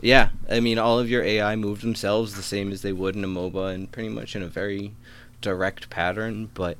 Yeah, 0.00 0.28
I 0.48 0.60
mean, 0.60 0.78
all 0.78 1.00
of 1.00 1.10
your 1.10 1.24
AI 1.24 1.56
moved 1.56 1.82
themselves 1.82 2.34
the 2.34 2.42
same 2.42 2.70
as 2.70 2.82
they 2.82 2.92
would 2.92 3.16
in 3.16 3.24
a 3.24 3.28
MOBA 3.28 3.74
and 3.74 3.90
pretty 3.90 4.08
much 4.10 4.36
in 4.36 4.42
a 4.42 4.46
very 4.46 4.94
direct 5.40 5.90
pattern, 5.90 6.50
but 6.54 6.78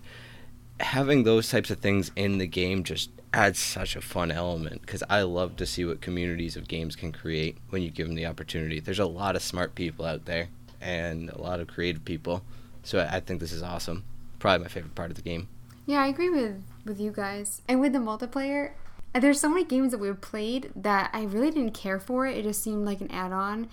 having 0.78 1.24
those 1.24 1.48
types 1.48 1.70
of 1.70 1.78
things 1.78 2.12
in 2.14 2.38
the 2.38 2.46
game 2.46 2.84
just 2.84 3.10
adds 3.32 3.58
such 3.58 3.96
a 3.96 4.00
fun 4.00 4.30
element 4.30 4.80
because 4.82 5.02
I 5.08 5.22
love 5.22 5.56
to 5.56 5.66
see 5.66 5.84
what 5.84 6.00
communities 6.00 6.56
of 6.56 6.68
games 6.68 6.96
can 6.96 7.12
create 7.12 7.58
when 7.70 7.82
you 7.82 7.90
give 7.90 8.06
them 8.06 8.16
the 8.16 8.26
opportunity. 8.26 8.80
There's 8.80 8.98
a 8.98 9.06
lot 9.06 9.36
of 9.36 9.42
smart 9.42 9.74
people 9.74 10.04
out 10.04 10.24
there 10.24 10.48
and 10.80 11.30
a 11.30 11.40
lot 11.40 11.60
of 11.60 11.68
creative 11.68 12.04
people, 12.04 12.42
so 12.82 13.00
I 13.00 13.20
think 13.20 13.40
this 13.40 13.52
is 13.52 13.62
awesome. 13.62 14.04
Probably 14.38 14.64
my 14.64 14.68
favorite 14.68 14.94
part 14.94 15.10
of 15.10 15.16
the 15.16 15.22
game. 15.22 15.48
Yeah, 15.86 16.02
I 16.02 16.08
agree 16.08 16.30
with 16.30 16.62
with 16.84 17.00
you 17.00 17.10
guys. 17.10 17.62
And 17.68 17.80
with 17.80 17.92
the 17.92 17.98
multiplayer, 17.98 18.72
there's 19.14 19.40
so 19.40 19.48
many 19.48 19.64
games 19.64 19.90
that 19.92 19.98
we've 19.98 20.20
played 20.20 20.70
that 20.76 21.10
I 21.12 21.24
really 21.24 21.50
didn't 21.50 21.72
care 21.72 21.98
for 21.98 22.26
it. 22.26 22.36
It 22.36 22.42
just 22.42 22.62
seemed 22.62 22.84
like 22.84 23.00
an 23.00 23.10
add-on. 23.10 23.68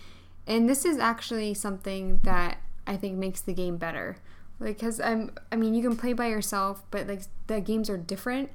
And 0.47 0.69
this 0.69 0.85
is 0.85 0.97
actually 0.97 1.53
something 1.53 2.19
that 2.23 2.57
I 2.87 2.97
think 2.97 3.17
makes 3.17 3.41
the 3.41 3.53
game 3.53 3.77
better. 3.77 4.17
Like 4.59 4.79
cuz 4.79 4.99
I'm 4.99 5.31
I 5.51 5.55
mean, 5.55 5.73
you 5.73 5.83
can 5.83 5.97
play 5.97 6.13
by 6.13 6.27
yourself, 6.27 6.83
but 6.91 7.07
like 7.07 7.23
the 7.47 7.59
games 7.59 7.89
are 7.89 7.97
different, 7.97 8.49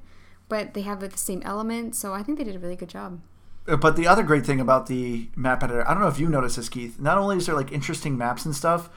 but 0.51 0.73
they 0.73 0.81
have 0.81 0.99
the 0.99 1.17
same 1.17 1.41
elements, 1.43 1.97
so 1.97 2.13
I 2.13 2.23
think 2.23 2.37
they 2.37 2.43
did 2.43 2.57
a 2.57 2.59
really 2.59 2.75
good 2.75 2.89
job. 2.89 3.21
Uh, 3.69 3.77
but 3.77 3.95
the 3.95 4.05
other 4.05 4.21
great 4.21 4.45
thing 4.45 4.59
about 4.59 4.87
the 4.87 5.29
map 5.33 5.63
editor, 5.63 5.87
I 5.87 5.93
don't 5.93 6.03
know 6.03 6.09
if 6.09 6.19
you 6.19 6.27
noticed 6.27 6.57
this, 6.57 6.67
Keith. 6.67 6.99
Not 6.99 7.17
only 7.17 7.37
is 7.37 7.45
there 7.45 7.55
like 7.55 7.71
interesting 7.71 8.17
maps 8.17 8.43
and 8.43 8.53
stuff, 8.53 8.89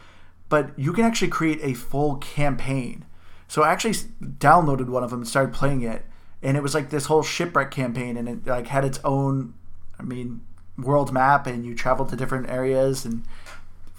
but 0.48 0.76
you 0.76 0.92
can 0.92 1.04
actually 1.04 1.28
create 1.28 1.60
a 1.62 1.74
full 1.74 2.16
campaign. 2.16 3.04
So 3.46 3.62
I 3.62 3.70
actually 3.70 3.94
downloaded 4.20 4.88
one 4.88 5.04
of 5.04 5.10
them 5.10 5.20
and 5.20 5.28
started 5.28 5.54
playing 5.54 5.82
it, 5.82 6.04
and 6.42 6.56
it 6.56 6.62
was 6.64 6.74
like 6.74 6.90
this 6.90 7.04
whole 7.04 7.22
shipwreck 7.22 7.70
campaign, 7.70 8.16
and 8.16 8.28
it 8.28 8.46
like 8.48 8.66
had 8.66 8.84
its 8.84 8.98
own, 9.04 9.54
I 9.96 10.02
mean, 10.02 10.40
world 10.76 11.12
map, 11.12 11.46
and 11.46 11.64
you 11.64 11.76
traveled 11.76 12.08
to 12.08 12.16
different 12.16 12.50
areas 12.50 13.04
and 13.04 13.22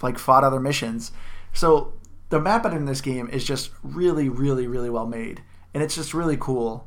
like 0.02 0.18
fought 0.18 0.44
other 0.44 0.60
missions. 0.60 1.10
So 1.54 1.94
the 2.28 2.38
map 2.38 2.66
editor 2.66 2.80
in 2.80 2.84
this 2.84 3.00
game 3.00 3.30
is 3.30 3.44
just 3.44 3.70
really, 3.82 4.28
really, 4.28 4.66
really 4.66 4.90
well 4.90 5.06
made, 5.06 5.42
and 5.72 5.82
it's 5.82 5.94
just 5.94 6.12
really 6.12 6.36
cool 6.36 6.86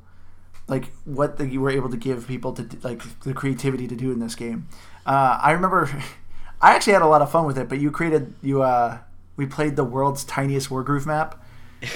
like 0.69 0.91
what 1.05 1.37
the, 1.37 1.47
you 1.47 1.59
were 1.61 1.71
able 1.71 1.89
to 1.89 1.97
give 1.97 2.27
people 2.27 2.53
to 2.53 2.67
like 2.83 3.01
the 3.21 3.33
creativity 3.33 3.87
to 3.87 3.95
do 3.95 4.11
in 4.11 4.19
this 4.19 4.35
game. 4.35 4.67
Uh, 5.05 5.39
I 5.41 5.51
remember, 5.51 5.89
I 6.61 6.75
actually 6.75 6.93
had 6.93 7.01
a 7.01 7.07
lot 7.07 7.21
of 7.21 7.31
fun 7.31 7.45
with 7.45 7.57
it. 7.57 7.67
But 7.67 7.79
you 7.79 7.91
created 7.91 8.35
you 8.41 8.61
uh, 8.61 8.99
we 9.35 9.45
played 9.45 9.75
the 9.75 9.83
world's 9.83 10.23
tiniest 10.23 10.69
war 10.69 10.83
Wargroove 10.83 11.05
map, 11.05 11.43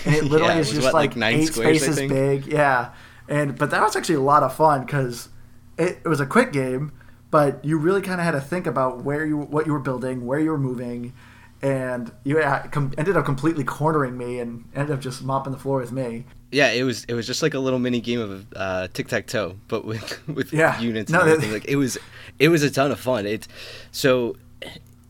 and 0.05 0.15
it 0.15 0.23
literally 0.23 0.53
Yeah, 0.53 0.57
it 0.57 0.61
is 0.61 0.67
was 0.67 0.75
just 0.77 0.85
what, 0.85 0.93
like, 0.93 1.09
like, 1.11 1.17
nine 1.17 1.35
eight 1.35 1.45
squares, 1.45 1.83
spaces 1.83 2.09
big. 2.09 2.47
Yeah, 2.47 2.93
and 3.29 3.57
but 3.57 3.69
that 3.71 3.81
was 3.81 3.95
actually 3.95 4.15
a 4.15 4.21
lot 4.21 4.43
of 4.43 4.55
fun 4.55 4.85
because 4.85 5.29
it, 5.77 5.99
it 6.03 6.07
was 6.07 6.19
a 6.19 6.25
quick 6.25 6.51
game, 6.51 6.91
but 7.31 7.63
you 7.63 7.77
really 7.77 8.01
kind 8.01 8.19
of 8.19 8.25
had 8.25 8.31
to 8.31 8.41
think 8.41 8.65
about 8.65 9.03
where 9.03 9.25
you 9.25 9.37
what 9.37 9.67
you 9.67 9.73
were 9.73 9.79
building, 9.79 10.25
where 10.25 10.39
you 10.39 10.51
were 10.51 10.57
moving. 10.57 11.13
And 11.61 12.11
you 12.25 12.39
uh, 12.39 12.67
com- 12.67 12.93
ended 12.97 13.15
up 13.15 13.23
completely 13.23 13.63
cornering 13.63 14.17
me, 14.17 14.39
and 14.39 14.65
ended 14.75 14.93
up 14.93 14.99
just 14.99 15.23
mopping 15.23 15.53
the 15.53 15.59
floor 15.59 15.79
with 15.79 15.93
me. 15.93 16.25
Yeah, 16.53 16.71
it 16.71 16.83
was 16.83 17.03
it 17.05 17.13
was 17.13 17.27
just 17.27 17.41
like 17.41 17.53
a 17.55 17.59
little 17.59 17.79
mini 17.79 17.99
game 17.99 18.19
of 18.21 18.45
uh, 18.55 18.87
tic 18.93 19.07
tac 19.07 19.27
toe, 19.27 19.55
but 19.67 19.83
with 19.85 20.27
with 20.27 20.53
Yeah. 20.53 20.79
units 20.79 21.11
No, 21.11 21.21
and 21.21 21.29
everything. 21.31 21.51
Like 21.51 21.65
it 21.67 21.75
was 21.75 21.97
it 22.39 22.49
was 22.49 22.63
a 22.63 22.69
ton 22.71 22.91
of 22.91 22.99
fun. 22.99 23.25
It's 23.25 23.47
so 23.91 24.35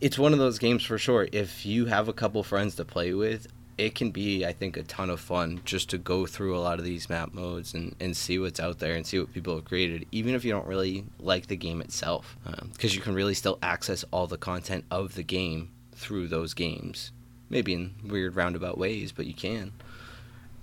it's 0.01 0.17
one 0.17 0.33
of 0.33 0.39
those 0.39 0.57
games 0.59 0.83
for 0.83 0.97
sure. 0.97 1.27
If 1.31 1.65
you 1.65 1.85
have 1.85 2.07
a 2.07 2.13
couple 2.13 2.43
friends 2.43 2.75
to 2.75 2.85
play 2.85 3.13
with, 3.13 3.47
it 3.77 3.95
can 3.95 4.11
be 4.11 4.45
I 4.45 4.53
think 4.53 4.77
a 4.77 4.83
ton 4.83 5.09
of 5.09 5.19
fun 5.19 5.61
just 5.65 5.89
to 5.91 5.97
go 5.97 6.25
through 6.25 6.55
a 6.57 6.59
lot 6.59 6.79
of 6.79 6.85
these 6.85 7.09
map 7.09 7.33
modes 7.33 7.73
and, 7.73 7.95
and 7.99 8.15
see 8.15 8.37
what's 8.39 8.59
out 8.59 8.79
there 8.79 8.95
and 8.95 9.05
see 9.05 9.19
what 9.19 9.33
people 9.33 9.55
have 9.55 9.65
created, 9.65 10.05
even 10.11 10.35
if 10.35 10.43
you 10.45 10.51
don't 10.51 10.67
really 10.67 11.05
like 11.19 11.47
the 11.47 11.55
game 11.57 11.81
itself, 11.81 12.37
because 12.71 12.95
you 12.95 13.01
can 13.01 13.13
really 13.15 13.33
still 13.33 13.59
access 13.61 14.03
all 14.11 14.27
the 14.27 14.37
content 14.37 14.85
of 14.91 15.15
the 15.15 15.23
game 15.23 15.71
through 15.93 16.27
those 16.27 16.53
games. 16.53 17.11
Maybe 17.49 17.73
in 17.73 17.93
weird 18.05 18.35
roundabout 18.35 18.77
ways, 18.77 19.11
but 19.11 19.25
you 19.25 19.33
can. 19.33 19.73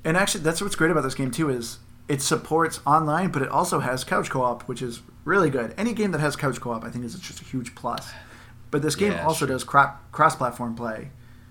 And 0.05 0.17
actually, 0.17 0.43
that's 0.43 0.61
what's 0.63 0.77
great 0.77 0.91
about 0.91 1.03
this 1.03 1.15
game 1.15 1.31
too 1.31 1.51
is 1.51 1.79
it 2.09 2.23
supports 2.23 2.81
online, 2.87 3.31
but 3.31 3.43
it 3.43 3.49
also 3.49 3.81
has 3.81 4.03
couch 4.05 4.31
co-op, 4.31 4.63
which 4.63 4.83
is 4.83 5.03
really 5.25 5.51
good. 5.51 5.75
Any 5.77 5.93
game 5.93 6.11
that 6.13 6.21
has 6.21 6.37
couch 6.37 6.61
co-op, 6.61 6.85
I 6.85 6.91
think, 6.91 7.05
is 7.05 7.15
just 7.19 7.41
a 7.41 7.45
huge 7.45 7.75
plus. 7.75 8.11
But 8.71 8.83
this 8.83 8.95
game 8.97 9.13
Yeah, 9.13 9.27
also 9.27 9.41
sure. 9.47 9.49
does 9.49 9.65
cro- 9.65 9.93
cross-platform 10.13 10.75
play, 10.77 11.11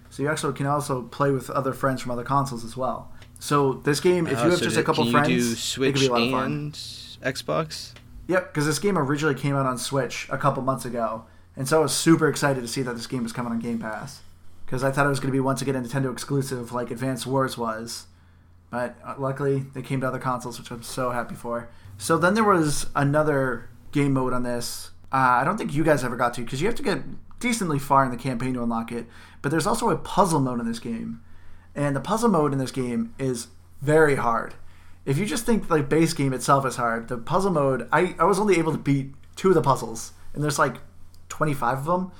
so 0.10 0.24
you 0.24 0.30
actually 0.30 0.54
can 0.54 0.66
also 0.66 1.04
play 1.04 1.32
with 1.32 1.50
other 1.50 1.74
friends 1.74 2.02
from 2.02 2.12
other 2.12 2.24
consoles 2.24 2.64
as 2.64 2.76
well. 2.78 3.12
So 3.40 3.74
this 3.74 4.00
game, 4.00 4.26
if 4.28 4.40
Oh, 4.40 4.44
you 4.46 4.50
have 4.52 4.60
so 4.60 4.66
just 4.66 4.78
a 4.78 4.84
couple 4.84 5.04
can 5.06 5.12
friends, 5.14 5.30
you 5.30 5.38
do 5.40 5.46
it 5.46 5.50
could 5.50 5.58
Switch 5.60 6.00
be 6.00 6.08
a 6.08 6.12
lot 6.12 6.22
of 6.24 6.32
fun. 6.32 6.44
and 6.46 6.74
Xbox? 6.74 7.94
Yep, 8.28 8.54
because 8.54 8.66
this 8.66 8.80
game 8.80 8.98
originally 8.98 9.36
came 9.36 9.56
out 9.56 9.66
on 9.66 9.78
Switch 9.78 10.28
a 10.30 10.38
couple 10.38 10.62
months 10.64 10.86
ago, 10.86 11.24
and 11.56 11.68
so 11.68 11.80
I 11.80 11.84
was 11.84 11.94
super 11.94 12.28
excited 12.28 12.62
to 12.62 12.68
see 12.68 12.82
that 12.82 12.96
this 12.96 13.08
game 13.08 13.24
was 13.24 13.34
coming 13.34 13.52
on 13.52 13.60
Game 13.60 13.80
Pass. 13.80 14.22
Because 14.66 14.84
I 14.84 14.92
thought 14.92 15.06
it 15.06 15.10
was 15.10 15.20
going 15.20 15.30
to 15.32 15.36
be 15.36 15.40
once 15.40 15.62
again 15.62 15.76
a 15.76 15.82
Nintendo 15.82 16.12
exclusive, 16.12 16.72
like 16.72 16.92
Advance 16.92 17.26
Wars 17.26 17.58
was. 17.58 18.06
But 18.70 18.98
uh, 19.04 19.16
luckily, 19.18 19.66
they 19.74 19.82
came 19.82 20.02
to 20.02 20.08
other 20.08 20.20
consoles, 20.20 20.60
which 20.60 20.72
I'm 20.72 20.84
so 20.84 21.12
happy 21.12 21.36
for. 21.36 21.70
So 21.98 22.18
then 22.18 22.34
there 22.34 22.44
was 22.44 22.88
another 22.96 23.70
game 23.92 24.14
mode 24.14 24.34
on 24.34 24.44
this. 24.44 24.92
Uh, 25.12 25.42
I 25.42 25.44
don't 25.44 25.58
think 25.58 25.74
you 25.74 25.84
guys 25.84 26.04
ever 26.04 26.16
got 26.16 26.34
to, 26.36 26.42
because 26.42 26.62
you 26.62 26.68
have 26.68 26.76
to 26.76 26.84
get 26.84 27.02
decently 27.40 27.80
far 27.80 28.06
in 28.06 28.12
the 28.12 28.18
campaign 28.18 28.54
to 28.54 28.64
unlock 28.64 28.92
it. 28.92 29.08
But 29.42 29.50
there's 29.50 29.68
also 29.68 29.90
a 29.90 29.98
puzzle 29.98 30.40
mode 30.40 30.60
in 30.60 30.68
this 30.68 30.80
game, 30.80 31.22
and 31.76 31.96
the 31.96 32.02
puzzle 32.02 32.30
mode 32.30 32.54
in 32.54 32.60
this 32.60 32.72
game 32.72 33.14
is 33.18 33.48
very 33.82 34.16
hard. 34.16 34.56
If 35.06 35.18
you 35.18 35.26
just 35.26 35.46
think 35.46 35.70
like 35.70 35.90
base 35.90 36.14
game 36.14 36.34
itself 36.34 36.66
is 36.66 36.76
hard, 36.76 37.08
the 37.08 37.18
puzzle 37.18 37.52
mode, 37.52 37.88
I, 37.92 38.16
I 38.20 38.26
was 38.26 38.40
only 38.40 38.60
able 38.60 38.74
to 38.74 38.78
beat 38.78 39.14
two 39.36 39.50
of 39.50 39.56
the 39.56 39.62
puzzles, 39.62 40.14
and 40.34 40.44
there's 40.44 40.60
like 40.60 40.76
25 41.30 41.80
of 41.80 41.86
them. 41.86 42.12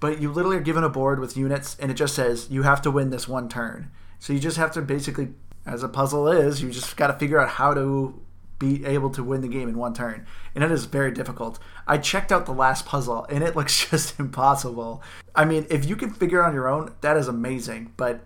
But 0.00 0.20
you 0.20 0.32
literally 0.32 0.56
are 0.56 0.60
given 0.60 0.82
a 0.82 0.88
board 0.88 1.20
with 1.20 1.36
units, 1.36 1.76
and 1.78 1.90
it 1.90 1.94
just 1.94 2.14
says 2.14 2.48
you 2.50 2.62
have 2.62 2.82
to 2.82 2.90
win 2.90 3.10
this 3.10 3.28
one 3.28 3.48
turn. 3.48 3.90
So 4.18 4.32
you 4.32 4.40
just 4.40 4.56
have 4.56 4.72
to 4.72 4.82
basically, 4.82 5.28
as 5.64 5.82
a 5.82 5.88
puzzle 5.88 6.28
is, 6.28 6.62
you 6.62 6.70
just 6.70 6.96
got 6.96 7.08
to 7.08 7.12
figure 7.14 7.38
out 7.38 7.48
how 7.48 7.74
to 7.74 8.20
be 8.58 8.84
able 8.84 9.10
to 9.10 9.24
win 9.24 9.40
the 9.40 9.48
game 9.48 9.68
in 9.68 9.76
one 9.76 9.92
turn, 9.92 10.24
and 10.54 10.62
it 10.62 10.70
is 10.70 10.84
very 10.84 11.10
difficult. 11.10 11.58
I 11.86 11.98
checked 11.98 12.30
out 12.30 12.46
the 12.46 12.52
last 12.52 12.86
puzzle, 12.86 13.26
and 13.28 13.42
it 13.42 13.56
looks 13.56 13.88
just 13.90 14.18
impossible. 14.18 15.02
I 15.34 15.44
mean, 15.44 15.66
if 15.68 15.84
you 15.88 15.96
can 15.96 16.10
figure 16.10 16.40
it 16.40 16.46
on 16.46 16.54
your 16.54 16.68
own, 16.68 16.94
that 17.00 17.16
is 17.16 17.28
amazing. 17.28 17.92
But 17.96 18.24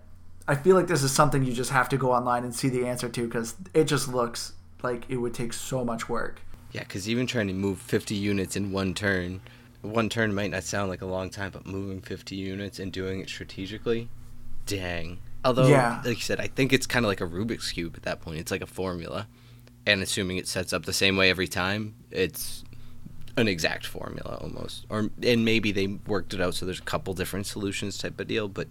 I 0.48 0.54
feel 0.54 0.76
like 0.76 0.86
this 0.86 1.02
is 1.02 1.12
something 1.12 1.42
you 1.42 1.52
just 1.52 1.70
have 1.70 1.88
to 1.90 1.96
go 1.96 2.12
online 2.12 2.44
and 2.44 2.54
see 2.54 2.68
the 2.68 2.86
answer 2.86 3.08
to 3.08 3.26
because 3.26 3.54
it 3.74 3.84
just 3.84 4.08
looks 4.08 4.52
like 4.82 5.04
it 5.08 5.16
would 5.16 5.34
take 5.34 5.52
so 5.52 5.84
much 5.84 6.08
work. 6.08 6.40
Yeah, 6.72 6.82
because 6.82 7.08
even 7.08 7.26
trying 7.26 7.46
to 7.48 7.54
move 7.54 7.80
50 7.80 8.14
units 8.14 8.56
in 8.56 8.72
one 8.72 8.92
turn, 8.92 9.40
one 9.80 10.08
turn 10.08 10.34
might 10.34 10.50
not 10.50 10.64
sound 10.64 10.90
like 10.90 11.02
a 11.02 11.06
long 11.06 11.30
time, 11.30 11.50
but 11.50 11.66
moving 11.66 12.00
50 12.00 12.36
units 12.36 12.78
and 12.78 12.92
doing 12.92 13.20
it 13.20 13.28
strategically, 13.28 14.08
dang. 14.66 15.18
Although, 15.46 15.68
Yeah. 15.68 16.02
like 16.04 16.16
you 16.16 16.22
said, 16.22 16.40
I 16.40 16.48
think 16.48 16.72
it's 16.72 16.86
kind 16.86 17.04
of 17.04 17.08
like 17.08 17.20
a 17.20 17.26
Rubik's 17.26 17.70
Cube 17.72 17.94
at 17.96 18.02
that 18.02 18.20
point. 18.20 18.38
It's 18.38 18.50
like 18.50 18.62
a 18.62 18.66
formula. 18.66 19.28
And 19.86 20.02
assuming 20.02 20.36
it 20.36 20.48
sets 20.48 20.72
up 20.72 20.84
the 20.84 20.92
same 20.92 21.16
way 21.16 21.30
every 21.30 21.46
time, 21.46 21.94
it's 22.10 22.64
an 23.36 23.46
exact 23.46 23.86
formula 23.86 24.38
almost. 24.42 24.86
Or 24.90 25.10
And 25.22 25.44
maybe 25.44 25.70
they 25.70 25.86
worked 25.86 26.34
it 26.34 26.40
out 26.40 26.54
so 26.54 26.66
there's 26.66 26.80
a 26.80 26.82
couple 26.82 27.14
different 27.14 27.46
solutions 27.46 27.96
type 27.96 28.18
of 28.18 28.26
deal, 28.26 28.48
but 28.48 28.66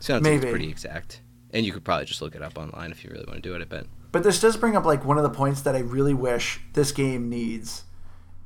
sounds 0.00 0.24
like 0.24 0.34
it's 0.42 0.50
pretty 0.50 0.68
exact. 0.70 1.20
And 1.52 1.66
you 1.66 1.72
could 1.72 1.84
probably 1.84 2.06
just 2.06 2.22
look 2.22 2.34
it 2.34 2.42
up 2.42 2.56
online 2.56 2.90
if 2.90 3.04
you 3.04 3.10
really 3.10 3.26
want 3.26 3.42
to 3.42 3.46
do 3.46 3.54
it, 3.54 3.60
I 3.60 3.64
bet. 3.66 3.84
But 4.10 4.22
this 4.22 4.40
does 4.40 4.56
bring 4.56 4.74
up 4.76 4.86
like 4.86 5.04
one 5.04 5.18
of 5.18 5.22
the 5.22 5.30
points 5.30 5.60
that 5.62 5.74
I 5.76 5.80
really 5.80 6.14
wish 6.14 6.60
this 6.72 6.92
game 6.92 7.28
needs, 7.28 7.84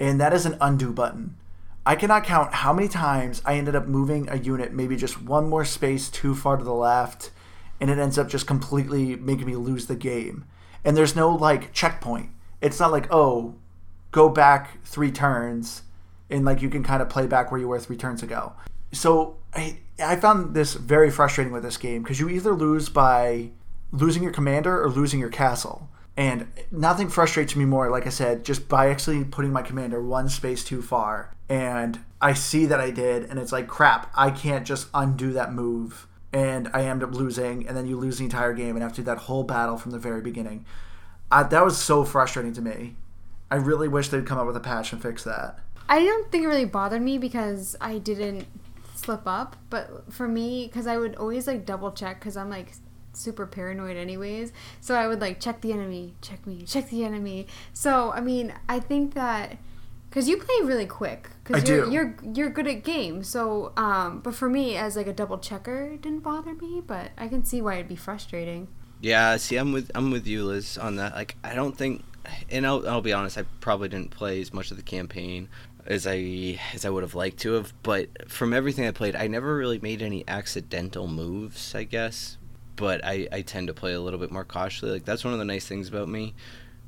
and 0.00 0.20
that 0.20 0.32
is 0.32 0.46
an 0.46 0.56
undo 0.60 0.92
button. 0.92 1.36
I 1.84 1.94
cannot 1.94 2.24
count 2.24 2.52
how 2.52 2.72
many 2.72 2.88
times 2.88 3.42
I 3.44 3.54
ended 3.54 3.76
up 3.76 3.86
moving 3.86 4.28
a 4.28 4.36
unit 4.36 4.72
maybe 4.72 4.96
just 4.96 5.22
one 5.22 5.48
more 5.48 5.64
space 5.64 6.08
too 6.08 6.34
far 6.34 6.56
to 6.56 6.64
the 6.64 6.74
left, 6.74 7.30
and 7.80 7.90
it 7.90 7.98
ends 7.98 8.18
up 8.18 8.28
just 8.28 8.46
completely 8.46 9.16
making 9.16 9.46
me 9.46 9.56
lose 9.56 9.86
the 9.86 9.96
game. 9.96 10.44
And 10.84 10.96
there's 10.96 11.16
no 11.16 11.30
like 11.30 11.72
checkpoint. 11.72 12.30
It's 12.60 12.80
not 12.80 12.92
like, 12.92 13.08
oh, 13.10 13.56
go 14.12 14.28
back 14.28 14.82
three 14.84 15.10
turns, 15.10 15.82
and 16.30 16.44
like 16.44 16.62
you 16.62 16.70
can 16.70 16.82
kind 16.82 17.02
of 17.02 17.08
play 17.08 17.26
back 17.26 17.50
where 17.50 17.60
you 17.60 17.68
were 17.68 17.78
three 17.78 17.96
turns 17.96 18.22
ago. 18.22 18.52
So 18.92 19.36
I, 19.54 19.78
I 20.02 20.16
found 20.16 20.54
this 20.54 20.74
very 20.74 21.10
frustrating 21.10 21.52
with 21.52 21.62
this 21.62 21.76
game 21.76 22.02
because 22.02 22.20
you 22.20 22.28
either 22.28 22.54
lose 22.54 22.88
by 22.88 23.50
losing 23.92 24.22
your 24.22 24.32
commander 24.32 24.82
or 24.82 24.90
losing 24.90 25.20
your 25.20 25.28
castle. 25.28 25.88
And 26.16 26.46
nothing 26.70 27.10
frustrates 27.10 27.54
me 27.54 27.66
more, 27.66 27.90
like 27.90 28.06
I 28.06 28.10
said, 28.10 28.42
just 28.42 28.68
by 28.68 28.88
actually 28.88 29.22
putting 29.24 29.52
my 29.52 29.60
commander 29.60 30.02
one 30.02 30.30
space 30.30 30.64
too 30.64 30.80
far. 30.80 31.34
And 31.48 32.00
I 32.22 32.32
see 32.32 32.64
that 32.66 32.80
I 32.80 32.90
did, 32.90 33.24
and 33.24 33.38
it's 33.38 33.52
like, 33.52 33.68
crap, 33.68 34.10
I 34.16 34.30
can't 34.30 34.66
just 34.66 34.88
undo 34.94 35.32
that 35.34 35.52
move. 35.52 36.05
And 36.32 36.68
I 36.74 36.82
end 36.84 37.02
up 37.02 37.14
losing, 37.14 37.66
and 37.66 37.76
then 37.76 37.86
you 37.86 37.96
lose 37.96 38.18
the 38.18 38.24
entire 38.24 38.52
game 38.52 38.76
and 38.76 38.94
do 38.94 39.02
that 39.02 39.18
whole 39.18 39.44
battle 39.44 39.78
from 39.78 39.92
the 39.92 39.98
very 39.98 40.20
beginning. 40.20 40.66
I, 41.30 41.44
that 41.44 41.64
was 41.64 41.78
so 41.78 42.04
frustrating 42.04 42.52
to 42.54 42.62
me. 42.62 42.96
I 43.50 43.56
really 43.56 43.88
wish 43.88 44.08
they'd 44.08 44.26
come 44.26 44.38
up 44.38 44.46
with 44.46 44.56
a 44.56 44.60
patch 44.60 44.92
and 44.92 45.00
fix 45.00 45.24
that. 45.24 45.58
I 45.88 46.00
don't 46.00 46.30
think 46.30 46.44
it 46.44 46.48
really 46.48 46.64
bothered 46.64 47.02
me 47.02 47.18
because 47.18 47.76
I 47.80 47.98
didn't 47.98 48.46
slip 48.94 49.22
up. 49.26 49.56
But 49.70 50.12
for 50.12 50.26
me, 50.26 50.66
because 50.66 50.86
I 50.86 50.96
would 50.98 51.16
always 51.16 51.46
like 51.46 51.64
double 51.64 51.92
check 51.92 52.18
because 52.18 52.36
I'm 52.36 52.50
like 52.50 52.72
super 53.12 53.46
paranoid 53.46 53.96
anyways. 53.96 54.52
So 54.80 54.94
I 54.94 55.06
would 55.06 55.20
like 55.20 55.40
check 55.40 55.60
the 55.60 55.72
enemy, 55.72 56.14
check 56.20 56.46
me, 56.46 56.62
check 56.62 56.90
the 56.90 57.04
enemy. 57.04 57.46
So 57.72 58.12
I 58.12 58.20
mean, 58.20 58.52
I 58.68 58.80
think 58.80 59.14
that 59.14 59.58
because 60.16 60.30
you 60.30 60.38
play 60.38 60.54
really 60.62 60.86
quick 60.86 61.28
because 61.44 61.68
you're, 61.68 61.84
do. 61.84 61.92
you're 61.92 62.16
you're 62.32 62.48
good 62.48 62.66
at 62.66 62.82
games. 62.82 63.28
So 63.28 63.74
um, 63.76 64.20
but 64.20 64.34
for 64.34 64.48
me 64.48 64.74
as 64.74 64.96
like 64.96 65.06
a 65.06 65.12
double 65.12 65.36
checker, 65.36 65.90
it 65.92 66.00
didn't 66.00 66.20
bother 66.20 66.54
me. 66.54 66.82
But 66.84 67.10
I 67.18 67.28
can 67.28 67.44
see 67.44 67.60
why 67.60 67.74
it'd 67.74 67.88
be 67.88 67.96
frustrating. 67.96 68.68
Yeah, 69.02 69.36
see, 69.36 69.56
I'm 69.56 69.72
with 69.72 69.90
I'm 69.94 70.10
with 70.10 70.26
you, 70.26 70.46
Liz, 70.46 70.78
on 70.78 70.96
that. 70.96 71.14
Like, 71.14 71.36
I 71.44 71.54
don't 71.54 71.76
think, 71.76 72.02
and 72.50 72.66
I'll 72.66 72.88
I'll 72.88 73.02
be 73.02 73.12
honest, 73.12 73.36
I 73.36 73.44
probably 73.60 73.90
didn't 73.90 74.10
play 74.10 74.40
as 74.40 74.54
much 74.54 74.70
of 74.70 74.78
the 74.78 74.82
campaign 74.82 75.50
as 75.84 76.06
I 76.06 76.58
as 76.72 76.86
I 76.86 76.88
would 76.88 77.02
have 77.02 77.14
liked 77.14 77.36
to 77.40 77.52
have. 77.52 77.74
But 77.82 78.30
from 78.30 78.54
everything 78.54 78.86
I 78.86 78.92
played, 78.92 79.16
I 79.16 79.26
never 79.26 79.54
really 79.54 79.80
made 79.80 80.00
any 80.00 80.24
accidental 80.26 81.08
moves, 81.08 81.74
I 81.74 81.84
guess. 81.84 82.38
But 82.76 83.04
I 83.04 83.28
I 83.30 83.42
tend 83.42 83.66
to 83.66 83.74
play 83.74 83.92
a 83.92 84.00
little 84.00 84.18
bit 84.18 84.30
more 84.30 84.46
cautiously. 84.46 84.92
Like 84.92 85.04
that's 85.04 85.24
one 85.24 85.34
of 85.34 85.38
the 85.38 85.44
nice 85.44 85.66
things 85.66 85.88
about 85.90 86.08
me, 86.08 86.32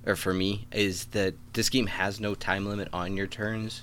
or 0.07 0.17
for 0.17 0.33
me, 0.33 0.67
is 0.73 1.07
that 1.07 1.35
this 1.53 1.69
game 1.69 1.87
has 1.87 2.21
no 2.21 2.35
time 2.35 2.67
limit 2.67 2.89
on 2.93 3.17
your 3.17 3.27
turns. 3.27 3.83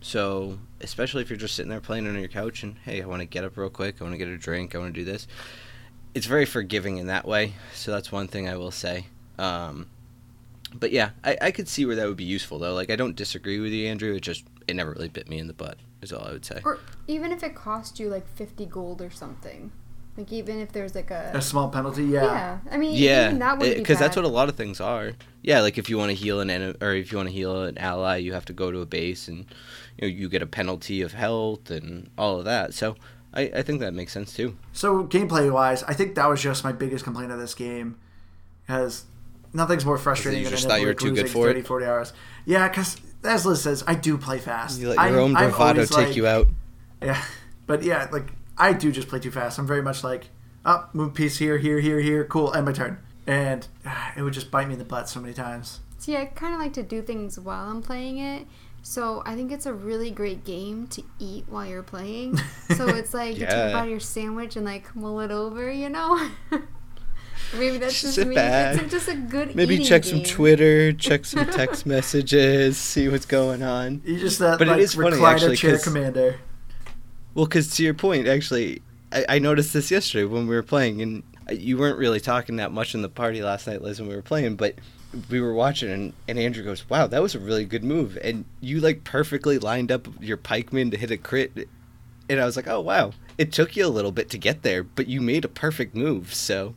So, 0.00 0.58
especially 0.80 1.22
if 1.22 1.30
you're 1.30 1.38
just 1.38 1.54
sitting 1.54 1.70
there 1.70 1.80
playing 1.80 2.06
on 2.06 2.18
your 2.18 2.28
couch 2.28 2.62
and 2.62 2.76
hey, 2.84 3.02
I 3.02 3.06
want 3.06 3.20
to 3.20 3.26
get 3.26 3.44
up 3.44 3.56
real 3.56 3.70
quick, 3.70 3.96
I 4.00 4.04
want 4.04 4.14
to 4.14 4.18
get 4.18 4.28
a 4.28 4.36
drink, 4.36 4.74
I 4.74 4.78
want 4.78 4.94
to 4.94 5.00
do 5.00 5.04
this 5.04 5.26
it's 6.16 6.24
very 6.24 6.46
forgiving 6.46 6.96
in 6.96 7.08
that 7.08 7.28
way. 7.28 7.52
So 7.74 7.92
that's 7.92 8.10
one 8.10 8.26
thing 8.26 8.48
I 8.48 8.56
will 8.56 8.70
say. 8.70 9.04
Um, 9.38 9.90
but 10.72 10.90
yeah, 10.90 11.10
I, 11.22 11.36
I 11.42 11.50
could 11.50 11.68
see 11.68 11.84
where 11.84 11.94
that 11.94 12.08
would 12.08 12.16
be 12.16 12.24
useful 12.24 12.58
though. 12.58 12.72
Like 12.72 12.88
I 12.88 12.96
don't 12.96 13.14
disagree 13.14 13.60
with 13.60 13.70
you, 13.70 13.86
Andrew. 13.86 14.14
It 14.14 14.20
just 14.20 14.44
it 14.66 14.74
never 14.74 14.92
really 14.92 15.10
bit 15.10 15.28
me 15.28 15.38
in 15.38 15.46
the 15.46 15.52
butt. 15.52 15.76
Is 16.00 16.14
all 16.14 16.24
I 16.26 16.32
would 16.32 16.46
say. 16.46 16.62
Or 16.64 16.80
even 17.06 17.32
if 17.32 17.42
it 17.42 17.54
cost 17.54 18.00
you 18.00 18.08
like 18.08 18.26
fifty 18.26 18.64
gold 18.64 19.02
or 19.02 19.10
something. 19.10 19.72
Like 20.16 20.32
even 20.32 20.60
if 20.60 20.72
there's 20.72 20.94
like 20.94 21.10
a 21.10 21.32
A 21.34 21.42
small 21.42 21.68
penalty, 21.68 22.04
yeah. 22.04 22.24
yeah. 22.24 22.58
I 22.70 22.76
mean 22.78 22.94
Yeah, 22.96 23.26
even 23.26 23.38
that 23.40 23.58
would 23.58 23.76
because 23.76 23.98
that's 23.98 24.16
what 24.16 24.24
a 24.24 24.28
lot 24.28 24.48
of 24.48 24.56
things 24.56 24.80
are. 24.80 25.12
Yeah, 25.42 25.60
like 25.60 25.76
if 25.78 25.88
you 25.90 25.98
want 25.98 26.10
to 26.10 26.14
heal 26.16 26.40
an 26.40 26.48
enemy 26.50 26.74
or 26.80 26.94
if 26.94 27.12
you 27.12 27.18
want 27.18 27.28
to 27.28 27.34
heal 27.34 27.64
an 27.64 27.76
ally, 27.78 28.16
you 28.16 28.32
have 28.32 28.44
to 28.46 28.52
go 28.52 28.70
to 28.70 28.80
a 28.80 28.86
base 28.86 29.28
and 29.28 29.44
you 29.98 30.02
know 30.02 30.06
you 30.08 30.28
get 30.28 30.42
a 30.42 30.46
penalty 30.46 31.02
of 31.02 31.12
health 31.12 31.70
and 31.70 32.10
all 32.16 32.38
of 32.38 32.44
that. 32.46 32.72
So 32.74 32.96
I, 33.34 33.42
I 33.56 33.62
think 33.62 33.80
that 33.80 33.92
makes 33.92 34.12
sense 34.12 34.34
too. 34.34 34.56
So 34.72 35.04
gameplay 35.04 35.52
wise, 35.52 35.82
I 35.82 35.92
think 35.92 36.14
that 36.14 36.28
was 36.28 36.40
just 36.42 36.64
my 36.64 36.72
biggest 36.72 37.04
complaint 37.04 37.30
of 37.32 37.38
this 37.38 37.54
game, 37.54 37.98
because 38.66 39.04
nothing's 39.52 39.84
more 39.84 39.98
frustrating 39.98 40.40
you 40.40 40.46
than 40.46 40.52
just 40.52 40.66
thought 40.66 40.80
you 40.80 40.86
were 40.86 40.94
too 40.94 41.10
good 41.14 41.22
losing 41.24 41.28
for 41.28 41.48
it? 41.50 41.54
30, 41.54 41.62
40 41.62 41.86
hours. 41.86 42.12
Yeah, 42.46 42.68
because 42.68 42.96
as 43.22 43.44
Liz 43.44 43.60
says, 43.62 43.84
I 43.86 43.94
do 43.94 44.16
play 44.16 44.38
fast. 44.38 44.80
You 44.80 44.88
let 44.88 44.94
your 44.94 45.04
I'm- 45.04 45.14
own 45.18 45.32
bravado 45.34 45.84
take 45.84 45.90
like- 46.08 46.16
you 46.16 46.26
out. 46.26 46.46
Yeah, 47.02 47.22
but 47.66 47.82
yeah, 47.82 48.08
like 48.10 48.32
I 48.58 48.72
do 48.72 48.90
just 48.92 49.08
play 49.08 49.18
too 49.18 49.30
fast. 49.30 49.58
I'm 49.58 49.66
very 49.66 49.82
much 49.82 50.02
like, 50.04 50.30
oh, 50.64 50.88
move 50.92 51.14
piece 51.14 51.38
here, 51.38 51.58
here, 51.58 51.80
here, 51.80 52.00
here, 52.00 52.24
cool, 52.24 52.54
end 52.54 52.66
my 52.66 52.72
turn, 52.72 52.98
and 53.26 53.66
ah, 53.84 54.12
it 54.16 54.22
would 54.22 54.32
just 54.34 54.50
bite 54.50 54.66
me 54.66 54.74
in 54.74 54.78
the 54.78 54.84
butt 54.84 55.08
so 55.08 55.20
many 55.20 55.34
times. 55.34 55.80
See, 55.98 56.16
I 56.16 56.26
kind 56.26 56.54
of 56.54 56.60
like 56.60 56.72
to 56.74 56.82
do 56.82 57.02
things 57.02 57.38
while 57.38 57.68
I'm 57.70 57.82
playing 57.82 58.18
it. 58.18 58.46
So 58.82 59.20
I 59.26 59.34
think 59.34 59.50
it's 59.50 59.66
a 59.66 59.74
really 59.74 60.12
great 60.12 60.44
game 60.44 60.86
to 60.88 61.02
eat 61.18 61.44
while 61.48 61.66
you're 61.66 61.82
playing. 61.82 62.36
So 62.76 62.86
it's 62.94 63.12
like 63.12 63.34
you 63.34 63.40
take 63.40 63.50
Yeah. 63.50 63.68
a 63.68 63.72
bite 63.72 63.84
of 63.84 63.90
your 63.90 63.98
sandwich 64.00 64.54
and 64.54 64.64
like 64.64 64.94
mull 64.94 65.18
it 65.20 65.32
over, 65.32 65.70
you 65.72 65.88
know. 65.88 66.28
Maybe 67.56 67.78
that's 67.78 68.00
Just 68.00 68.16
just 68.16 68.28
me. 68.28 68.34
back. 68.34 68.80
It's 68.80 68.90
just 68.90 69.08
a 69.08 69.14
good 69.14 69.54
Maybe 69.54 69.74
eating 69.74 69.86
check 69.86 70.04
some. 70.04 70.22
Twitter, 70.22 70.92
check 70.92 71.24
some 71.24 71.46
text 71.46 71.86
messages, 71.86 72.76
see 72.76 73.08
what's 73.08 73.26
going 73.26 73.62
on. 73.62 74.02
You 74.04 74.18
just 74.18 74.38
that 74.40 74.58
But 74.58 74.68
it 74.68 74.72
like 74.72 74.80
is 74.80 74.94
funny, 74.94 75.16
recliner 75.16 75.32
actually, 75.34 75.56
chair 75.56 75.72
'cause- 75.72 75.84
commander. 75.84 76.36
Well, 77.36 77.44
because 77.46 77.68
to 77.76 77.84
your 77.84 77.94
point, 77.94 78.26
actually, 78.26 78.82
I, 79.12 79.24
I 79.28 79.38
noticed 79.38 79.72
this 79.72 79.90
yesterday 79.90 80.24
when 80.24 80.48
we 80.48 80.54
were 80.56 80.62
playing, 80.64 81.02
and 81.02 81.22
uh, 81.48 81.52
you 81.52 81.76
weren't 81.78 81.98
really 81.98 82.18
talking 82.18 82.56
that 82.56 82.72
much 82.72 82.94
in 82.94 83.02
the 83.02 83.08
party 83.08 83.42
last 83.42 83.66
night, 83.68 83.82
Liz, 83.82 84.00
when 84.00 84.08
we 84.08 84.16
were 84.16 84.22
playing, 84.22 84.56
but 84.56 84.74
we 85.30 85.40
were 85.40 85.52
watching, 85.54 85.90
and, 85.90 86.12
and 86.26 86.38
Andrew 86.38 86.64
goes, 86.64 86.88
"Wow, 86.90 87.06
that 87.06 87.22
was 87.22 87.34
a 87.34 87.38
really 87.38 87.64
good 87.66 87.84
move," 87.84 88.18
and 88.24 88.44
you 88.60 88.80
like 88.80 89.04
perfectly 89.04 89.58
lined 89.58 89.92
up 89.92 90.08
your 90.20 90.36
pikeman 90.38 90.90
to 90.90 90.96
hit 90.96 91.10
a 91.10 91.16
crit, 91.18 91.68
and 92.28 92.40
I 92.40 92.44
was 92.46 92.56
like, 92.56 92.66
"Oh 92.68 92.80
wow, 92.80 93.12
it 93.38 93.52
took 93.52 93.76
you 93.76 93.86
a 93.86 93.88
little 93.88 94.12
bit 94.12 94.30
to 94.30 94.38
get 94.38 94.62
there, 94.62 94.82
but 94.82 95.06
you 95.06 95.20
made 95.20 95.44
a 95.44 95.48
perfect 95.48 95.94
move." 95.94 96.32
So, 96.34 96.74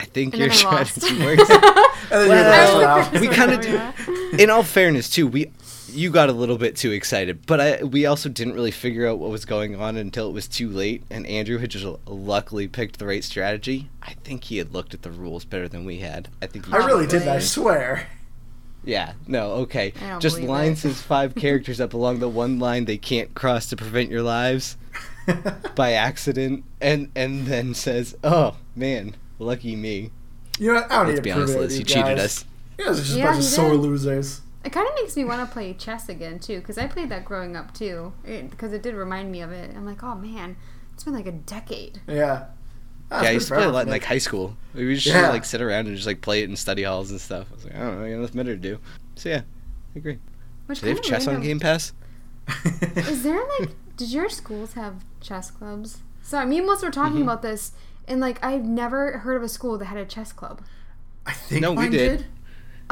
I 0.00 0.04
think 0.04 0.34
And 0.34 0.40
your 0.40 0.48
then 0.50 0.66
I 0.66 0.70
lost. 0.80 1.00
strategy 1.00 1.24
works. 1.24 1.48
And 2.10 2.28
then 2.28 2.28
you're 2.28 2.44
the 2.44 2.78
Well, 2.78 2.96
last 2.98 3.12
we 3.20 3.28
kinda 3.28 3.56
do- 3.62 4.36
in 4.36 4.50
all 4.50 4.64
fairness 4.64 5.08
too 5.08 5.26
we 5.26 5.50
you 5.92 6.10
got 6.10 6.28
a 6.28 6.32
little 6.32 6.58
bit 6.58 6.76
too 6.76 6.90
excited, 6.92 7.46
but 7.46 7.60
I 7.60 7.82
we 7.84 8.06
also 8.06 8.28
didn't 8.28 8.54
really 8.54 8.70
figure 8.70 9.06
out 9.06 9.18
what 9.18 9.30
was 9.30 9.44
going 9.44 9.76
on 9.80 9.96
until 9.96 10.28
it 10.28 10.32
was 10.32 10.48
too 10.48 10.68
late, 10.68 11.02
and 11.10 11.26
Andrew 11.26 11.58
had 11.58 11.70
just 11.70 11.86
luckily 12.06 12.68
picked 12.68 12.98
the 12.98 13.06
right 13.06 13.22
strategy. 13.24 13.88
I 14.02 14.14
think 14.24 14.44
he 14.44 14.58
had 14.58 14.72
looked 14.72 14.94
at 14.94 15.02
the 15.02 15.10
rules 15.10 15.44
better 15.44 15.68
than 15.68 15.84
we 15.84 15.98
had. 15.98 16.28
I 16.40 16.46
think 16.46 16.66
he 16.66 16.72
I 16.72 16.78
really 16.78 17.06
did. 17.06 17.26
I 17.28 17.38
swear. 17.38 18.08
Yeah, 18.84 19.12
no, 19.28 19.52
okay. 19.52 19.92
Just 20.18 20.36
believe 20.36 20.48
lines 20.50 20.84
it. 20.84 20.88
his 20.88 21.00
five 21.02 21.34
characters 21.36 21.80
up 21.80 21.94
along 21.94 22.18
the 22.18 22.28
one 22.28 22.58
line 22.58 22.84
they 22.86 22.98
can't 22.98 23.32
cross 23.34 23.68
to 23.68 23.76
prevent 23.76 24.10
your 24.10 24.22
lives 24.22 24.76
by 25.76 25.92
accident, 25.92 26.64
and 26.80 27.10
and 27.14 27.46
then 27.46 27.74
says, 27.74 28.16
"Oh 28.24 28.56
man, 28.74 29.14
lucky 29.38 29.76
me." 29.76 30.10
You 30.58 30.68
know, 30.68 30.74
what? 30.80 30.90
I 30.92 30.96
don't 30.96 31.06
Let's 31.06 31.08
need 31.08 31.16
to 31.16 31.22
be 31.22 31.30
prove 31.32 31.42
honest, 31.42 31.52
it 31.52 31.56
to 31.56 31.60
Liz, 31.62 31.72
you 31.74 31.78
he 31.78 31.84
cheated 31.84 32.18
us. 32.18 32.44
You 32.78 32.84
guys 32.86 32.98
are 33.00 33.02
just 33.04 33.16
Yeah, 33.16 33.22
a 33.24 33.26
bunch 33.28 33.38
of 33.38 33.42
he 33.44 33.48
sore 33.50 33.70
did. 33.70 33.80
losers. 33.80 34.40
It 34.64 34.70
kind 34.70 34.86
of 34.88 34.94
makes 34.94 35.16
me 35.16 35.24
want 35.24 35.46
to 35.46 35.52
play 35.52 35.72
chess 35.74 36.08
again 36.08 36.38
too, 36.38 36.60
because 36.60 36.78
I 36.78 36.86
played 36.86 37.08
that 37.08 37.24
growing 37.24 37.56
up 37.56 37.74
too, 37.74 38.12
because 38.24 38.72
it, 38.72 38.82
did 38.82 38.94
remind 38.94 39.32
me 39.32 39.40
of 39.40 39.50
it. 39.50 39.74
I'm 39.74 39.84
like, 39.84 40.02
oh 40.04 40.14
man, 40.14 40.56
it's 40.94 41.04
been 41.04 41.14
like 41.14 41.26
a 41.26 41.32
decade. 41.32 42.00
Yeah. 42.06 42.44
That's 43.08 43.24
yeah, 43.24 43.28
I 43.30 43.32
used 43.32 43.48
to 43.48 43.54
play 43.54 43.64
a 43.64 43.68
lot 43.70 43.84
in 43.86 43.90
like 43.90 44.04
high 44.04 44.18
school. 44.18 44.56
We 44.74 44.86
would 44.86 44.94
just 44.94 45.06
Yeah. 45.06 45.28
like 45.30 45.44
sit 45.44 45.60
around 45.60 45.86
and 45.88 45.96
just 45.96 46.06
like 46.06 46.20
play 46.20 46.42
it 46.42 46.48
in 46.48 46.56
study 46.56 46.84
halls 46.84 47.10
and 47.10 47.20
stuff. 47.20 47.46
I 47.50 47.54
was 47.54 47.64
like, 47.64 47.74
I 47.74 47.78
don't 47.80 47.98
know, 47.98 48.04
I 48.06 48.10
got 48.12 48.18
nothing 48.20 48.36
better 48.36 48.54
to 48.54 48.60
do. 48.60 48.78
So 49.16 49.28
yeah, 49.28 49.42
I 49.94 49.98
agree. 49.98 50.18
Which 50.66 50.80
Do 50.80 50.86
they 50.86 50.90
have 50.92 51.02
kinda 51.02 51.18
chess 51.18 51.26
on. 51.26 51.40
Game 51.42 51.58
Pass? 51.60 51.92
Is 52.96 53.22
there 53.22 53.40
like, 53.60 53.70
did 53.96 54.10
your 54.12 54.28
schools 54.28 54.74
have 54.74 55.04
chess 55.20 55.50
clubs? 55.50 55.98
Sorry, 56.22 56.46
me 56.46 56.58
and 56.58 56.66
Melissa 56.66 56.86
were 56.86 56.92
talking 56.92 57.18
Mhm. 57.18 57.22
about 57.24 57.42
this, 57.42 57.72
and 58.08 58.20
like 58.20 58.42
I've 58.44 58.64
never 58.64 59.18
heard 59.18 59.36
of 59.36 59.42
a 59.42 59.48
school 59.48 59.76
that 59.78 59.86
had 59.86 59.98
a 59.98 60.04
chess 60.06 60.32
club. 60.32 60.62
I 61.26 61.32
think 61.32 61.60
No, 61.62 61.70
we 61.70 61.76
mine 61.76 61.90
did. 61.90 62.26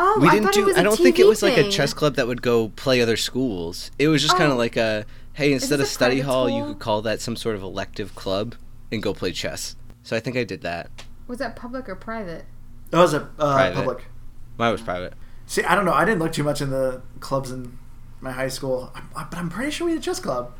Oh, 0.03 0.19
we 0.21 0.29
I 0.29 0.33
didn't 0.33 0.45
thought 0.47 0.55
do. 0.55 0.63
it 0.63 0.67
was 0.67 0.77
I 0.77 0.81
a 0.81 0.85
don't 0.85 0.97
think 0.97 1.19
it 1.19 1.25
TV 1.27 1.29
was 1.29 1.43
like 1.43 1.59
a 1.59 1.63
thing. 1.63 1.71
chess 1.71 1.93
club 1.93 2.15
that 2.17 2.27
would 2.27 2.41
go 2.43 2.69
play 2.71 3.01
other 3.03 3.17
schools. 3.17 3.91
It 3.99 4.09
was 4.09 4.23
just 4.23 4.37
kind 4.37 4.51
Oh. 4.51 4.53
of 4.53 4.59
like 4.59 4.77
a 4.77 5.05
hey, 5.35 5.53
instead 5.53 5.75
of 5.75 5.81
this 5.81 5.91
a 5.91 5.95
study 5.95 6.17
private 6.21 6.33
hall, 6.33 6.49
you 6.49 6.57
school? 6.61 6.67
could 6.75 6.79
call 6.81 7.03
that 7.03 7.21
some 7.21 7.37
sort 7.37 7.55
of 7.57 7.63
elective 7.63 8.15
club 8.15 8.55
and 8.91 9.03
go 9.03 9.13
play 9.15 9.33
chess. 9.33 9.77
So 10.03 10.17
I 10.17 10.21
think 10.21 10.37
I 10.37 10.45
did 10.45 10.63
that. 10.63 10.91
Was 11.29 11.39
that 11.39 11.55
public 11.57 11.89
or 11.89 11.95
private? 11.97 12.45
That 12.91 12.99
was 12.99 13.15
a 13.15 13.29
uh, 13.39 13.53
Private. 13.55 13.75
public. 13.77 14.05
Mine 14.59 14.73
was 14.73 14.81
private. 14.83 15.13
See, 15.47 15.63
I 15.65 15.75
don't 15.75 15.85
know. 15.85 15.93
I 15.93 16.05
didn't 16.05 16.21
look 16.21 16.33
too 16.33 16.43
much 16.45 16.61
in 16.61 16.71
the 16.71 17.03
clubs 17.21 17.51
in 17.51 17.79
my 18.21 18.33
high 18.33 18.49
school, 18.49 18.91
I- 18.95 19.25
but 19.31 19.39
I'm 19.39 19.49
pretty 19.51 19.71
sure 19.71 19.85
we 19.87 19.93
had 19.93 20.01
a 20.01 20.05
chess 20.05 20.19
club. 20.21 20.53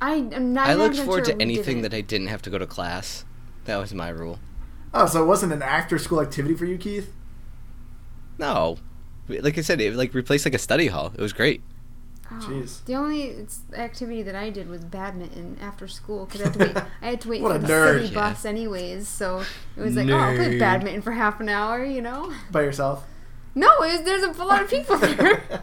I 0.00 0.14
am 0.14 0.52
not. 0.52 0.68
I 0.68 0.74
looked 0.74 0.96
forward 0.96 1.26
sure 1.26 1.34
to 1.36 1.40
anything 1.42 1.76
didn't. 1.76 1.82
that 1.90 1.94
I 1.94 2.00
didn't 2.00 2.26
have 2.28 2.42
to 2.42 2.50
go 2.50 2.58
to 2.58 2.66
class. 2.66 3.24
That 3.66 3.76
was 3.78 3.94
my 3.94 4.08
rule. 4.08 4.38
Oh, 4.92 5.06
so 5.06 5.22
it 5.22 5.26
wasn't 5.26 5.52
an 5.52 5.62
after-school 5.62 6.20
activity 6.20 6.54
for 6.54 6.64
you, 6.64 6.76
Keith? 6.78 7.12
No, 8.38 8.78
like 9.28 9.58
I 9.58 9.60
said, 9.62 9.80
it 9.80 9.94
like 9.94 10.14
replaced 10.14 10.44
like 10.44 10.54
a 10.54 10.58
study 10.58 10.88
hall. 10.88 11.12
It 11.14 11.20
was 11.20 11.32
great. 11.32 11.62
Oh, 12.28 12.34
Jeez. 12.42 12.84
The 12.86 12.94
only 12.94 13.46
activity 13.74 14.22
that 14.22 14.34
I 14.34 14.50
did 14.50 14.68
was 14.68 14.82
badminton 14.84 15.58
after 15.60 15.86
school 15.86 16.26
because 16.26 16.40
I 16.40 16.44
had 16.44 16.54
to 16.54 16.58
wait. 16.58 16.76
I 17.02 17.06
had 17.10 17.20
to 17.20 17.28
wait 17.28 17.40
for 17.40 17.56
the 17.58 17.66
nerd. 17.68 18.00
city 18.02 18.08
Yeah. 18.14 18.14
bus 18.30 18.44
anyways, 18.44 19.06
so 19.08 19.42
it 19.76 19.80
was 19.80 19.94
like, 19.94 20.08
oh, 20.08 20.16
I'll 20.16 20.34
play 20.34 20.58
badminton 20.58 21.02
for 21.02 21.12
half 21.12 21.38
an 21.40 21.48
hour, 21.48 21.84
you 21.84 22.02
know. 22.02 22.32
By 22.50 22.62
yourself? 22.62 23.04
No, 23.54 23.70
it 23.82 23.92
was, 23.92 24.02
there's 24.02 24.22
a 24.24 24.44
lot 24.44 24.62
of 24.62 24.68
people 24.68 24.98
there. 24.98 25.40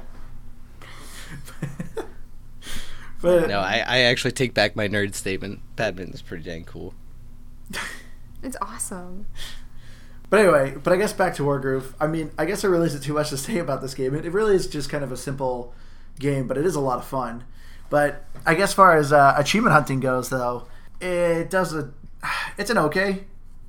but 3.22 3.48
No, 3.48 3.60
I, 3.60 3.84
I 3.86 4.00
actually 4.00 4.32
take 4.32 4.54
back 4.54 4.76
my 4.76 4.88
nerd 4.88 5.14
statement. 5.16 5.60
Badminton's 5.76 6.22
pretty 6.22 6.44
dang 6.44 6.64
cool. 6.66 6.94
it's 8.42 8.58
awesome. 8.62 9.26
But 10.34 10.40
anyway, 10.40 10.74
but 10.84 10.92
I 10.92 10.96
guess 10.96 11.14
back 11.14 11.36
to 11.36 11.44
Wargroove. 11.44 11.94
I 12.02 12.08
mean, 12.08 12.32
I 12.40 12.46
guess 12.46 12.64
there 12.64 12.72
really 12.72 12.88
isn't 12.88 13.04
too 13.04 13.14
much 13.14 13.30
to 13.30 13.38
say 13.48 13.60
about 13.60 13.84
this 13.84 13.94
game. 13.94 14.16
It, 14.16 14.26
it 14.26 14.32
really 14.32 14.56
is 14.56 14.66
just 14.66 14.90
kind 14.90 15.04
of 15.04 15.12
a 15.12 15.16
simple 15.16 15.76
game, 16.18 16.48
but 16.48 16.58
it 16.58 16.66
is 16.66 16.74
a 16.74 16.80
lot 16.80 16.98
of 16.98 17.06
fun. 17.06 17.44
But 17.92 18.26
I 18.44 18.56
guess 18.56 18.74
far 18.74 18.98
as 18.98 19.14
uh, 19.14 19.36
achievement 19.38 19.74
hunting 19.74 20.00
goes, 20.00 20.30
though, 20.30 20.66
it 21.00 21.52
does 21.52 21.76
a. 21.76 21.92
It's 22.58 22.72
an 22.72 22.80
okay 22.80 23.26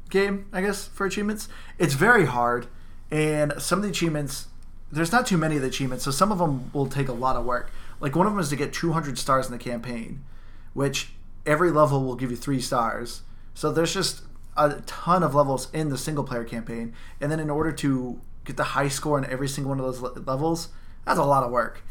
game, 0.08 0.46
I 0.54 0.62
guess, 0.62 0.86
for 0.86 1.04
achievements. 1.04 1.50
It's 1.78 1.92
very 1.92 2.24
hard, 2.24 2.66
and 3.10 3.52
some 3.58 3.80
of 3.80 3.82
the 3.82 3.90
achievements, 3.90 4.46
there's 4.90 5.12
not 5.12 5.26
too 5.26 5.36
many 5.36 5.56
of 5.56 5.60
the 5.60 5.68
achievements, 5.68 6.06
so 6.06 6.10
some 6.10 6.32
of 6.32 6.38
them 6.38 6.70
will 6.72 6.86
take 6.86 7.08
a 7.08 7.12
lot 7.12 7.36
of 7.36 7.44
work. 7.44 7.70
Like 8.00 8.16
one 8.16 8.26
of 8.26 8.32
them 8.32 8.40
is 8.40 8.48
to 8.48 8.56
get 8.56 8.72
200 8.72 9.18
stars 9.18 9.44
in 9.44 9.52
the 9.52 9.58
campaign, 9.58 10.24
which 10.72 11.10
every 11.44 11.70
level 11.70 12.02
will 12.02 12.16
give 12.16 12.30
you 12.30 12.38
three 12.38 12.62
stars. 12.62 13.20
So 13.52 13.70
there's 13.70 13.92
just 13.92 14.22
a 14.56 14.80
ton 14.86 15.22
of 15.22 15.34
levels 15.34 15.68
in 15.72 15.88
the 15.88 15.98
single 15.98 16.24
player 16.24 16.44
campaign, 16.44 16.94
and 17.20 17.30
then 17.30 17.40
in 17.40 17.50
order 17.50 17.72
to 17.72 18.20
get 18.44 18.56
the 18.56 18.64
high 18.64 18.88
score 18.88 19.16
on 19.18 19.24
every 19.26 19.48
single 19.48 19.70
one 19.70 19.80
of 19.80 19.84
those 19.84 20.00
le- 20.00 20.20
levels, 20.20 20.68
that's 21.04 21.18
a 21.18 21.24
lot 21.24 21.44
of 21.44 21.50
work. 21.50 21.82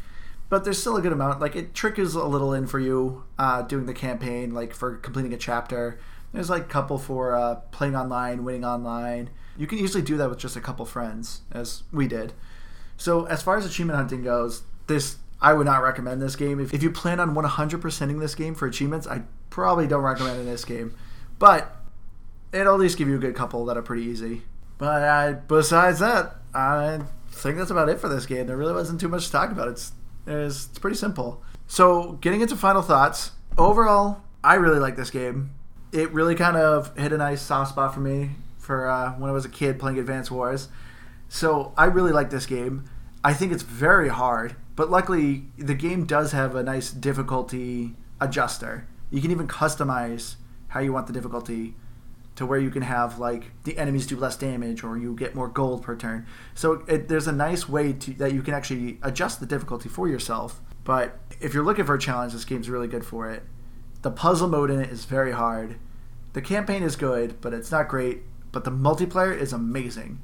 But 0.48 0.64
there's 0.64 0.78
still 0.78 0.96
a 0.96 1.02
good 1.02 1.12
amount. 1.12 1.40
Like 1.40 1.56
it 1.56 1.74
trickles 1.74 2.14
a 2.14 2.24
little 2.24 2.52
in 2.52 2.66
for 2.66 2.78
you 2.78 3.24
uh, 3.38 3.62
doing 3.62 3.86
the 3.86 3.94
campaign, 3.94 4.54
like 4.54 4.72
for 4.72 4.96
completing 4.96 5.32
a 5.32 5.38
chapter. 5.38 5.98
There's 6.32 6.50
like 6.50 6.62
a 6.62 6.66
couple 6.66 6.98
for 6.98 7.34
uh, 7.34 7.56
playing 7.70 7.96
online, 7.96 8.44
winning 8.44 8.64
online. 8.64 9.30
You 9.56 9.66
can 9.66 9.78
usually 9.78 10.02
do 10.02 10.16
that 10.16 10.28
with 10.28 10.38
just 10.38 10.56
a 10.56 10.60
couple 10.60 10.84
friends, 10.84 11.42
as 11.52 11.84
we 11.92 12.08
did. 12.08 12.32
So 12.96 13.24
as 13.26 13.42
far 13.42 13.56
as 13.56 13.64
achievement 13.64 13.96
hunting 13.96 14.22
goes, 14.22 14.62
this 14.86 15.16
I 15.40 15.52
would 15.52 15.66
not 15.66 15.82
recommend 15.82 16.22
this 16.22 16.36
game. 16.36 16.58
If, 16.58 16.72
if 16.72 16.82
you 16.82 16.90
plan 16.90 17.20
on 17.20 17.34
100%ing 17.34 18.18
this 18.18 18.34
game 18.34 18.54
for 18.54 18.66
achievements, 18.66 19.06
I 19.06 19.22
probably 19.50 19.86
don't 19.86 20.02
recommend 20.02 20.40
in 20.40 20.46
this 20.46 20.64
game. 20.64 20.94
But 21.38 21.76
it'll 22.54 22.74
at 22.74 22.80
least 22.80 22.96
give 22.96 23.08
you 23.08 23.16
a 23.16 23.18
good 23.18 23.34
couple 23.34 23.64
that 23.66 23.76
are 23.76 23.82
pretty 23.82 24.04
easy. 24.04 24.42
But 24.78 25.02
uh, 25.02 25.32
besides 25.48 25.98
that, 26.00 26.36
I 26.54 27.00
think 27.30 27.58
that's 27.58 27.70
about 27.70 27.88
it 27.88 28.00
for 28.00 28.08
this 28.08 28.26
game. 28.26 28.46
There 28.46 28.56
really 28.56 28.72
wasn't 28.72 29.00
too 29.00 29.08
much 29.08 29.26
to 29.26 29.32
talk 29.32 29.50
about. 29.50 29.68
It's 29.68 29.92
it's, 30.26 30.66
it's 30.66 30.78
pretty 30.78 30.96
simple. 30.96 31.42
So 31.66 32.12
getting 32.20 32.40
into 32.40 32.56
final 32.56 32.82
thoughts, 32.82 33.32
overall, 33.58 34.22
I 34.42 34.54
really 34.54 34.78
like 34.78 34.96
this 34.96 35.10
game. 35.10 35.52
It 35.92 36.12
really 36.12 36.34
kind 36.34 36.56
of 36.56 36.96
hit 36.96 37.12
a 37.12 37.18
nice 37.18 37.42
soft 37.42 37.70
spot 37.70 37.94
for 37.94 38.00
me 38.00 38.30
for 38.58 38.88
uh, 38.88 39.12
when 39.12 39.30
I 39.30 39.32
was 39.32 39.44
a 39.44 39.50
kid 39.50 39.78
playing 39.78 39.98
Advance 39.98 40.30
Wars. 40.30 40.68
So 41.28 41.72
I 41.76 41.86
really 41.86 42.12
like 42.12 42.30
this 42.30 42.46
game. 42.46 42.84
I 43.22 43.32
think 43.32 43.52
it's 43.52 43.62
very 43.62 44.08
hard, 44.08 44.56
but 44.76 44.90
luckily 44.90 45.46
the 45.56 45.74
game 45.74 46.04
does 46.04 46.32
have 46.32 46.54
a 46.54 46.62
nice 46.62 46.90
difficulty 46.90 47.96
adjuster. 48.20 48.86
You 49.10 49.20
can 49.20 49.30
even 49.30 49.48
customize 49.48 50.36
how 50.68 50.80
you 50.80 50.92
want 50.92 51.06
the 51.06 51.12
difficulty 51.12 51.74
to 52.36 52.44
where 52.44 52.58
you 52.58 52.70
can 52.70 52.82
have 52.82 53.18
like 53.18 53.44
the 53.62 53.78
enemies 53.78 54.06
do 54.06 54.16
less 54.16 54.36
damage 54.36 54.82
or 54.82 54.98
you 54.98 55.14
get 55.14 55.34
more 55.34 55.48
gold 55.48 55.82
per 55.82 55.96
turn. 55.96 56.26
So 56.54 56.84
it, 56.88 57.08
there's 57.08 57.28
a 57.28 57.32
nice 57.32 57.68
way 57.68 57.92
to 57.92 58.12
that 58.14 58.32
you 58.32 58.42
can 58.42 58.54
actually 58.54 58.98
adjust 59.02 59.40
the 59.40 59.46
difficulty 59.46 59.88
for 59.88 60.08
yourself. 60.08 60.60
But 60.82 61.18
if 61.40 61.54
you're 61.54 61.64
looking 61.64 61.84
for 61.84 61.94
a 61.94 61.98
challenge, 61.98 62.32
this 62.32 62.44
game's 62.44 62.68
really 62.68 62.88
good 62.88 63.04
for 63.04 63.30
it. 63.30 63.42
The 64.02 64.10
puzzle 64.10 64.48
mode 64.48 64.70
in 64.70 64.80
it 64.80 64.90
is 64.90 65.04
very 65.04 65.32
hard. 65.32 65.78
The 66.34 66.42
campaign 66.42 66.82
is 66.82 66.96
good, 66.96 67.40
but 67.40 67.54
it's 67.54 67.70
not 67.70 67.88
great. 67.88 68.22
But 68.52 68.64
the 68.64 68.70
multiplayer 68.70 69.36
is 69.36 69.52
amazing. 69.52 70.20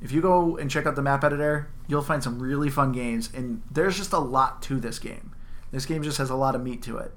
If 0.00 0.12
you 0.12 0.20
go 0.20 0.56
and 0.56 0.70
check 0.70 0.86
out 0.86 0.96
the 0.96 1.02
map 1.02 1.24
editor, 1.24 1.70
you'll 1.88 2.02
find 2.02 2.22
some 2.22 2.40
really 2.40 2.68
fun 2.68 2.92
games, 2.92 3.30
and 3.34 3.62
there's 3.70 3.96
just 3.96 4.12
a 4.12 4.18
lot 4.18 4.60
to 4.62 4.78
this 4.78 4.98
game. 4.98 5.32
This 5.70 5.86
game 5.86 6.02
just 6.02 6.18
has 6.18 6.30
a 6.30 6.36
lot 6.36 6.54
of 6.54 6.62
meat 6.62 6.82
to 6.82 6.98
it 6.98 7.12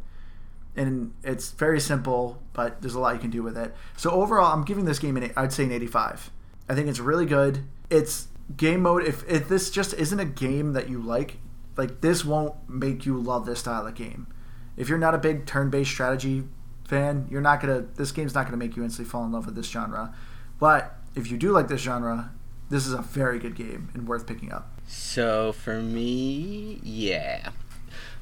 and 0.77 1.13
it's 1.23 1.51
very 1.51 1.79
simple, 1.79 2.41
but 2.53 2.81
there's 2.81 2.95
a 2.95 2.99
lot 2.99 3.15
you 3.15 3.19
can 3.19 3.31
do 3.31 3.43
with 3.43 3.57
it. 3.57 3.75
So 3.97 4.11
overall, 4.11 4.53
I'm 4.53 4.63
giving 4.63 4.85
this 4.85 4.99
game 4.99 5.17
an 5.17 5.31
I'd 5.35 5.51
say 5.51 5.63
an 5.63 5.71
85. 5.71 6.31
I 6.69 6.75
think 6.75 6.87
it's 6.87 6.99
really 6.99 7.25
good. 7.25 7.63
It's 7.89 8.27
game 8.55 8.83
mode. 8.83 9.03
If 9.03 9.27
if 9.29 9.49
this 9.49 9.69
just 9.69 9.93
isn't 9.95 10.19
a 10.19 10.25
game 10.25 10.73
that 10.73 10.89
you 10.89 11.01
like, 11.01 11.37
like 11.75 12.01
this 12.01 12.23
won't 12.23 12.55
make 12.69 13.05
you 13.05 13.17
love 13.19 13.45
this 13.45 13.59
style 13.59 13.85
of 13.87 13.95
game. 13.95 14.27
If 14.75 14.87
you're 14.89 14.99
not 14.99 15.15
a 15.15 15.17
big 15.17 15.47
turn-based 15.47 15.89
strategy 15.89 16.43
fan, 16.85 17.27
you're 17.29 17.41
not 17.41 17.59
gonna. 17.59 17.81
This 17.95 18.11
game's 18.11 18.35
not 18.35 18.45
gonna 18.45 18.57
make 18.57 18.75
you 18.75 18.83
instantly 18.83 19.09
fall 19.09 19.25
in 19.25 19.31
love 19.31 19.45
with 19.47 19.55
this 19.55 19.67
genre. 19.67 20.13
But 20.59 20.95
if 21.15 21.31
you 21.31 21.37
do 21.37 21.51
like 21.51 21.67
this 21.67 21.81
genre, 21.81 22.31
this 22.69 22.85
is 22.85 22.93
a 22.93 23.01
very 23.01 23.39
good 23.39 23.55
game 23.55 23.89
and 23.93 24.07
worth 24.07 24.27
picking 24.27 24.51
up. 24.51 24.71
So 24.87 25.51
for 25.51 25.81
me, 25.81 26.79
yeah. 26.83 27.49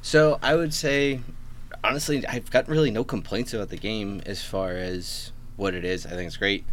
So 0.02 0.40
I 0.42 0.56
would 0.56 0.74
say, 0.74 1.22
honestly, 1.86 2.26
I've 2.28 2.50
got 2.50 2.68
really 2.68 2.92
no 2.92 3.04
complaints 3.04 3.54
about 3.54 3.70
the 3.70 3.78
game 3.78 4.22
as 4.26 4.44
far 4.44 4.72
as 4.72 5.32
what 5.56 5.74
it 5.74 5.86
is. 5.86 6.06
I 6.06 6.10
think 6.10 6.28
it's 6.28 6.38
great. 6.38 6.66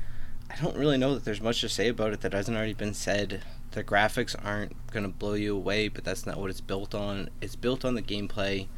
I 0.50 0.56
don't 0.56 0.76
really 0.76 0.98
know 0.98 1.14
that 1.14 1.24
there's 1.24 1.40
much 1.40 1.60
to 1.60 1.68
say 1.68 1.88
about 1.88 2.12
it 2.12 2.20
that 2.22 2.32
hasn't 2.32 2.56
already 2.56 2.74
been 2.74 2.94
said. 2.94 3.42
The 3.70 3.84
graphics 3.84 4.34
aren't 4.44 4.86
going 4.90 5.04
to 5.04 5.08
blow 5.08 5.34
you 5.34 5.56
away, 5.56 5.88
but 5.88 6.04
that's 6.04 6.26
not 6.26 6.38
what 6.38 6.50
it's 6.50 6.60
built 6.60 6.94
on. 6.94 7.30
It's 7.40 7.56
built 7.56 7.84
on 7.84 7.94
the 7.94 8.02
gameplay. 8.02 8.68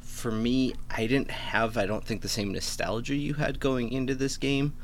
For 0.00 0.32
me, 0.32 0.74
I 0.90 1.06
didn't 1.06 1.30
have, 1.30 1.76
I 1.76 1.86
don't 1.86 2.04
think, 2.04 2.22
the 2.22 2.28
same 2.28 2.52
nostalgia 2.52 3.14
you 3.14 3.34
had 3.34 3.60
going 3.60 3.92
into 3.92 4.14
this 4.14 4.36
game, 4.36 4.74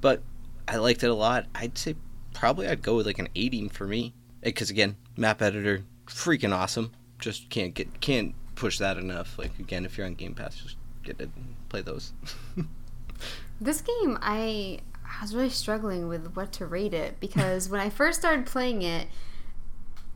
but 0.00 0.22
I 0.66 0.76
liked 0.76 1.04
it 1.04 1.10
a 1.10 1.14
lot. 1.14 1.46
I'd 1.54 1.78
say 1.78 1.94
probably 2.32 2.66
I'd 2.66 2.82
go 2.82 2.96
with 2.96 3.06
like 3.06 3.18
an 3.18 3.28
80 3.34 3.68
for 3.68 3.86
me. 3.86 4.14
Because 4.42 4.70
again, 4.70 4.96
map 5.16 5.40
editor, 5.40 5.84
freaking 6.06 6.54
awesome. 6.54 6.92
Just 7.18 7.48
can't 7.50 7.72
get 7.72 8.00
can't 8.00 8.34
push 8.54 8.78
that 8.78 8.96
enough. 8.96 9.38
Like 9.38 9.58
again, 9.58 9.84
if 9.84 9.96
you're 9.98 10.06
on 10.06 10.14
Game 10.14 10.34
Pass, 10.34 10.56
just 10.56 10.76
get 11.02 11.20
it 11.20 11.30
and 11.36 11.54
play 11.68 11.82
those. 11.82 12.12
This 13.60 13.80
game, 13.80 14.18
I, 14.20 14.80
I 15.04 15.22
was 15.22 15.34
really 15.34 15.50
struggling 15.50 16.08
with 16.08 16.34
what 16.34 16.52
to 16.54 16.66
rate 16.66 16.92
it 16.92 17.20
because 17.20 17.68
when 17.68 17.80
I 17.80 17.88
first 18.00 18.18
started 18.18 18.46
playing 18.46 18.82
it, 18.82 19.08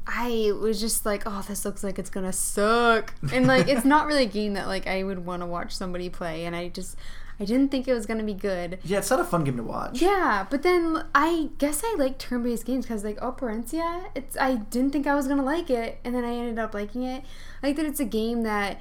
I 0.07 0.53
was 0.61 0.81
just 0.81 1.05
like, 1.05 1.22
oh, 1.27 1.44
this 1.46 1.64
looks 1.64 1.85
like 1.85 1.98
it's 1.98 2.09
gonna 2.09 2.33
suck, 2.33 3.12
and 3.31 3.46
like 3.46 3.68
it's 3.68 3.85
not 3.85 4.07
really 4.07 4.22
a 4.22 4.29
game 4.29 4.55
that 4.55 4.66
like 4.66 4.87
I 4.87 5.03
would 5.03 5.27
want 5.27 5.42
to 5.42 5.46
watch 5.46 5.77
somebody 5.77 6.09
play, 6.09 6.46
and 6.46 6.57
I 6.57 6.68
just 6.68 6.96
I 7.40 7.44
didn't 7.44 7.70
think 7.70 7.87
it 7.87 7.92
was 7.92 8.07
gonna 8.07 8.24
be 8.24 8.35
good. 8.35 8.79
Yeah, 8.85 8.98
it's 8.98 9.11
not 9.11 9.20
a 9.20 9.24
fun 9.24 9.44
game 9.44 9.57
to 9.57 9.62
watch. 9.62 10.01
Yeah, 10.01 10.46
but 10.51 10.62
then 10.62 11.05
I 11.14 11.51
guess 11.59 11.83
I 11.85 11.94
like 11.96 12.18
turn-based 12.18 12.64
games 12.64 12.85
because 12.85 13.05
like 13.05 13.18
Operencia, 13.18 14.07
it's 14.14 14.37
I 14.37 14.57
didn't 14.57 14.90
think 14.90 15.07
I 15.07 15.14
was 15.14 15.29
gonna 15.29 15.44
like 15.44 15.70
it, 15.70 15.98
and 16.05 16.14
then 16.14 16.24
I 16.24 16.33
ended 16.33 16.59
up 16.59 16.74
liking 16.74 17.05
it. 17.05 17.22
I 17.62 17.66
think 17.66 17.77
that 17.77 17.87
it's 17.87 18.01
a 18.01 18.05
game 18.05 18.42
that 18.42 18.81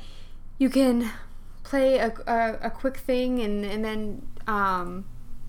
you 0.57 0.69
can 0.69 1.11
play 1.63 1.97
a, 1.97 2.13
a, 2.25 2.59
a 2.63 2.69
quick 2.69 2.97
thing 2.97 3.39
and 3.39 3.65
and 3.65 3.83
then 3.83 4.27
um, 4.47 5.05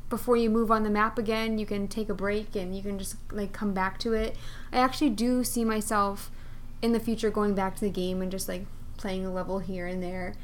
before 0.09 0.37
you 0.37 0.51
move 0.51 0.71
on 0.71 0.83
the 0.83 0.91
map 0.91 1.19
again, 1.19 1.59
you 1.59 1.67
can 1.67 1.87
take 1.87 2.09
a 2.09 2.15
break 2.15 2.57
and 2.57 2.77
you 2.77 2.83
can 2.83 2.99
just 2.99 3.17
like 3.31 3.53
come 3.53 3.73
back 3.73 3.99
to 4.01 4.15
it. 4.15 4.37
I 4.73 4.79
actually 4.79 5.11
do 5.11 5.45
see 5.45 5.65
myself 5.65 6.31
in 6.81 6.93
the 6.93 7.01
future 7.01 7.31
going 7.31 7.55
back 7.55 7.75
to 7.77 7.81
the 7.81 7.91
game 7.91 8.23
and 8.23 8.31
just 8.31 8.49
like 8.49 8.67
playing 8.97 9.27
a 9.27 9.33
level 9.33 9.59
here 9.59 9.87
and 9.87 10.03
there. 10.03 10.35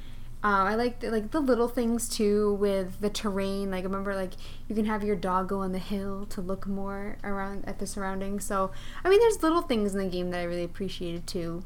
Um, 0.44 0.66
I 0.66 0.74
like 0.74 1.00
the, 1.00 1.10
like 1.10 1.30
the 1.30 1.40
little 1.40 1.68
things 1.68 2.06
too 2.06 2.52
with 2.54 3.00
the 3.00 3.08
terrain. 3.08 3.70
Like 3.70 3.82
remember 3.82 4.14
like 4.14 4.34
you 4.68 4.74
can 4.74 4.84
have 4.84 5.02
your 5.02 5.16
dog 5.16 5.48
go 5.48 5.60
on 5.60 5.72
the 5.72 5.78
hill 5.78 6.26
to 6.26 6.42
look 6.42 6.66
more 6.66 7.16
around 7.24 7.66
at 7.66 7.78
the 7.78 7.86
surroundings. 7.86 8.44
So 8.44 8.70
I 9.02 9.08
mean, 9.08 9.20
there's 9.20 9.42
little 9.42 9.62
things 9.62 9.94
in 9.94 10.00
the 10.00 10.06
game 10.06 10.30
that 10.30 10.40
I 10.40 10.44
really 10.44 10.62
appreciated 10.62 11.26
too. 11.26 11.64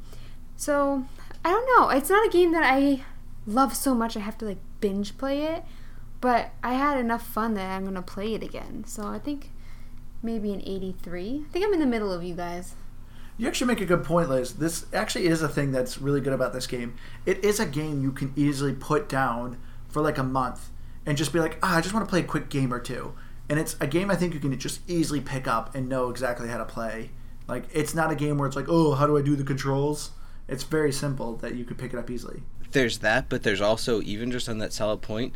So 0.55 1.05
I 1.45 1.51
don't 1.51 1.67
know. 1.77 1.89
It's 1.91 2.09
not 2.09 2.25
a 2.25 2.31
game 2.31 2.53
that 2.53 2.63
I 2.63 3.03
love 3.49 3.75
so 3.75 3.97
much 3.97 4.17
I 4.17 4.21
have 4.21 4.39
to 4.39 4.45
like 4.45 4.59
binge 4.81 5.19
play 5.19 5.43
it, 5.43 5.65
but 6.21 6.53
I 6.63 6.75
had 6.75 6.99
enough 6.99 7.27
fun 7.27 7.55
that 7.55 7.69
I'm 7.69 7.85
gonna 7.85 8.01
play 8.01 8.35
it 8.35 8.45
again. 8.45 8.85
So 8.87 9.09
I 9.09 9.19
think 9.19 9.51
maybe 10.23 10.53
an 10.53 10.63
83. 10.65 11.47
I 11.49 11.53
think 11.53 11.65
I'm 11.65 11.75
in 11.75 11.81
the 11.81 11.87
middle 11.87 12.13
of 12.13 12.23
you 12.23 12.35
guys. 12.35 12.75
You 13.39 13.47
actually 13.47 13.69
make 13.69 13.81
a 13.81 13.87
good 13.87 14.03
point, 14.03 14.29
Liz. 14.29 14.55
This 14.55 14.87
actually 14.93 15.29
is 15.29 15.43
a 15.43 15.49
thing 15.49 15.71
that's 15.71 15.99
really 15.99 16.21
good 16.21 16.33
about 16.33 16.53
this 16.53 16.67
game. 16.67 16.97
It 17.25 17.45
is 17.45 17.61
a 17.61 17.67
game 17.67 18.03
you 18.03 18.11
can 18.11 18.33
easily 18.35 18.73
put 18.73 19.09
down 19.09 19.59
for 19.89 20.03
like 20.03 20.19
a 20.19 20.25
month 20.25 20.71
and 21.07 21.17
just 21.17 21.33
be 21.33 21.39
like, 21.39 21.57
ah, 21.63 21.77
I 21.77 21.81
just 21.81 21.95
want 21.95 22.05
to 22.05 22.11
play 22.11 22.21
a 22.21 22.25
quick 22.25 22.51
game 22.51 22.75
or 22.75 22.81
two. 22.81 23.15
And 23.49 23.61
it's 23.61 23.77
a 23.81 23.87
game 23.87 24.11
I 24.11 24.17
think 24.17 24.35
you 24.35 24.41
can 24.41 24.59
just 24.59 24.81
easily 24.91 25.21
pick 25.21 25.47
up 25.47 25.73
and 25.77 25.89
know 25.89 26.11
exactly 26.11 26.49
how 26.49 26.59
to 26.59 26.65
play. 26.65 27.11
Like, 27.47 27.65
it's 27.73 27.95
not 27.95 28.11
a 28.11 28.17
game 28.17 28.39
where 28.39 28.49
it's 28.49 28.57
like, 28.57 28.69
oh, 28.69 28.95
how 28.95 29.07
do 29.07 29.17
I 29.17 29.23
do 29.23 29.37
the 29.37 29.45
controls? 29.45 30.11
It's 30.49 30.65
very 30.65 30.93
simple 30.93 31.37
that 31.37 31.55
you 31.55 31.65
could 31.65 31.79
pick 31.79 31.93
it 31.93 31.99
up 31.99 32.11
easily. 32.11 32.43
There's 32.73 32.99
that, 32.99 33.29
but 33.29 33.45
there's 33.45 33.61
also, 33.61 34.03
even 34.03 34.33
just 34.33 34.49
on 34.49 34.59
that 34.59 34.73
solid 34.73 35.01
point, 35.01 35.33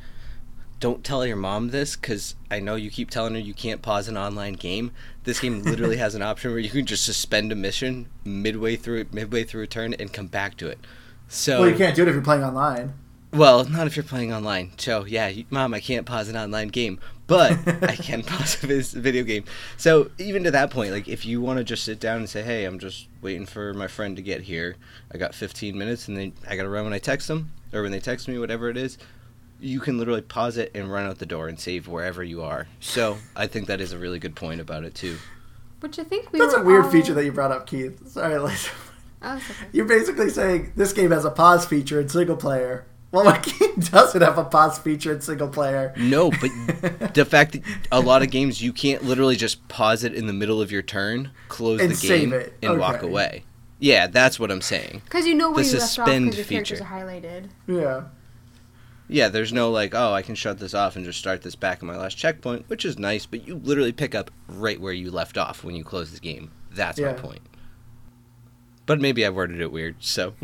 don't 0.82 1.04
tell 1.04 1.24
your 1.24 1.36
mom 1.36 1.70
this 1.70 1.94
because 1.94 2.34
I 2.50 2.58
know 2.58 2.74
you 2.74 2.90
keep 2.90 3.08
telling 3.08 3.34
her 3.34 3.40
you 3.40 3.54
can't 3.54 3.82
pause 3.82 4.08
an 4.08 4.16
online 4.16 4.54
game. 4.54 4.90
This 5.22 5.38
game 5.38 5.62
literally 5.62 5.96
has 6.04 6.16
an 6.16 6.22
option 6.22 6.50
where 6.50 6.58
you 6.58 6.70
can 6.70 6.84
just 6.84 7.04
suspend 7.04 7.52
a 7.52 7.54
mission 7.54 8.08
midway 8.24 8.74
through 8.74 9.06
midway 9.12 9.44
through 9.44 9.62
a 9.62 9.66
turn 9.68 9.94
and 9.94 10.12
come 10.12 10.26
back 10.26 10.56
to 10.56 10.66
it. 10.66 10.80
So 11.28 11.60
Well, 11.60 11.70
you 11.70 11.76
can't 11.76 11.94
do 11.94 12.02
it 12.02 12.08
if 12.08 12.14
you're 12.14 12.22
playing 12.24 12.42
online. 12.42 12.94
well, 13.32 13.64
not 13.64 13.86
if 13.86 13.96
you're 13.96 14.02
playing 14.02 14.32
online. 14.34 14.72
So 14.76 15.04
yeah, 15.04 15.28
you, 15.28 15.44
mom, 15.50 15.72
I 15.72 15.78
can't 15.78 16.04
pause 16.04 16.28
an 16.28 16.36
online 16.36 16.66
game, 16.66 16.98
but 17.28 17.52
I 17.84 17.94
can 17.94 18.24
pause 18.24 18.58
a 18.64 18.66
video 18.98 19.22
game. 19.22 19.44
So 19.76 20.10
even 20.18 20.42
to 20.42 20.50
that 20.50 20.72
point, 20.72 20.90
like 20.90 21.06
if 21.06 21.24
you 21.24 21.40
want 21.40 21.58
to 21.58 21.64
just 21.64 21.84
sit 21.84 22.00
down 22.00 22.16
and 22.18 22.28
say, 22.28 22.42
"Hey, 22.42 22.64
I'm 22.64 22.80
just 22.80 23.06
waiting 23.20 23.46
for 23.46 23.72
my 23.72 23.86
friend 23.86 24.16
to 24.16 24.22
get 24.22 24.42
here. 24.42 24.74
I 25.14 25.16
got 25.16 25.32
15 25.32 25.78
minutes, 25.78 26.08
and 26.08 26.16
then 26.16 26.32
I 26.50 26.56
gotta 26.56 26.68
run 26.68 26.82
when 26.82 26.92
I 26.92 26.98
text 26.98 27.28
them 27.28 27.52
or 27.72 27.82
when 27.82 27.92
they 27.92 28.00
text 28.00 28.26
me, 28.26 28.36
whatever 28.36 28.68
it 28.68 28.76
is." 28.76 28.98
You 29.62 29.80
can 29.80 29.96
literally 29.98 30.22
pause 30.22 30.56
it 30.58 30.70
and 30.74 30.92
run 30.92 31.06
out 31.06 31.18
the 31.18 31.26
door 31.26 31.48
and 31.48 31.58
save 31.58 31.86
wherever 31.88 32.22
you 32.22 32.42
are. 32.42 32.66
So 32.80 33.18
I 33.36 33.46
think 33.46 33.68
that 33.68 33.80
is 33.80 33.92
a 33.92 33.98
really 33.98 34.18
good 34.18 34.34
point 34.34 34.60
about 34.60 34.84
it 34.84 34.94
too. 34.94 35.16
Which 35.80 35.98
I 35.98 36.04
think 36.04 36.32
we 36.32 36.38
That's 36.38 36.54
were 36.54 36.60
a 36.62 36.64
weird 36.64 36.84
all- 36.84 36.90
feature 36.90 37.14
that 37.14 37.24
you 37.24 37.32
brought 37.32 37.50
up, 37.52 37.66
Keith. 37.66 38.08
Sorry, 38.08 38.38
Liz. 38.38 38.68
Oh, 39.22 39.36
okay. 39.36 39.54
You're 39.72 39.84
basically 39.86 40.30
saying 40.30 40.72
this 40.76 40.92
game 40.92 41.12
has 41.12 41.24
a 41.24 41.30
pause 41.30 41.64
feature 41.64 42.00
in 42.00 42.08
single 42.08 42.36
player. 42.36 42.86
Well, 43.12 43.24
my 43.26 43.38
game 43.38 43.74
doesn't 43.78 44.20
have 44.22 44.36
a 44.38 44.44
pause 44.44 44.78
feature 44.78 45.12
in 45.12 45.20
single 45.20 45.48
player. 45.48 45.92
No, 45.96 46.30
but 46.30 46.50
the 47.14 47.24
fact 47.24 47.52
that 47.52 47.62
a 47.92 48.00
lot 48.00 48.22
of 48.22 48.30
games 48.30 48.60
you 48.62 48.72
can't 48.72 49.04
literally 49.04 49.36
just 49.36 49.68
pause 49.68 50.02
it 50.02 50.14
in 50.14 50.26
the 50.26 50.32
middle 50.32 50.60
of 50.60 50.72
your 50.72 50.82
turn, 50.82 51.30
close 51.48 51.80
And 51.80 51.92
the 51.92 52.06
game, 52.08 52.32
it. 52.32 52.52
and 52.62 52.78
walk 52.80 53.02
away. 53.02 53.44
Yeah, 53.78 54.06
that's 54.06 54.40
what 54.40 54.50
I'm 54.50 54.60
saying. 54.62 55.02
Because 55.04 55.26
you 55.26 55.34
know 55.34 55.50
where 55.50 55.62
The 55.62 55.70
you 55.70 55.78
left 55.78 55.82
off 55.84 56.06
suspend 56.06 56.30
because 56.30 56.50
your 56.50 56.62
characters 56.64 56.80
are 56.80 56.84
highlighted. 56.84 57.48
Yeah. 57.66 58.02
Yeah, 59.12 59.28
there's 59.28 59.52
no 59.52 59.70
like, 59.70 59.94
oh, 59.94 60.12
I 60.12 60.22
can 60.22 60.34
shut 60.34 60.58
this 60.58 60.74
off 60.74 60.96
and 60.96 61.04
just 61.04 61.18
start 61.18 61.42
this 61.42 61.54
back 61.54 61.78
at 61.78 61.82
my 61.84 61.96
last 61.96 62.16
checkpoint, 62.16 62.68
which 62.68 62.84
is 62.84 62.98
nice, 62.98 63.26
but 63.26 63.46
you 63.46 63.56
literally 63.56 63.92
pick 63.92 64.14
up 64.14 64.30
right 64.48 64.80
where 64.80 64.92
you 64.92 65.10
left 65.10 65.36
off 65.36 65.62
when 65.62 65.74
you 65.74 65.84
close 65.84 66.12
the 66.12 66.20
game. 66.20 66.50
That's 66.70 66.98
my 66.98 67.12
point. 67.12 67.42
But 68.86 69.00
maybe 69.00 69.24
I 69.24 69.30
worded 69.30 69.60
it 69.60 69.70
weird, 69.70 69.96
so. 70.00 70.34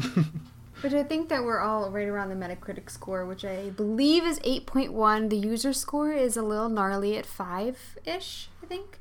But 0.80 0.94
I 0.94 1.02
think 1.02 1.28
that 1.28 1.42
we're 1.42 1.58
all 1.58 1.90
right 1.90 2.06
around 2.06 2.28
the 2.28 2.36
Metacritic 2.36 2.88
score, 2.88 3.26
which 3.26 3.44
I 3.44 3.70
believe 3.70 4.22
is 4.22 4.38
8.1. 4.40 5.28
The 5.28 5.36
user 5.36 5.72
score 5.72 6.12
is 6.12 6.36
a 6.36 6.42
little 6.42 6.68
gnarly 6.68 7.16
at 7.16 7.26
5 7.26 7.98
ish, 8.04 8.48
I 8.62 8.66
think. 8.66 9.00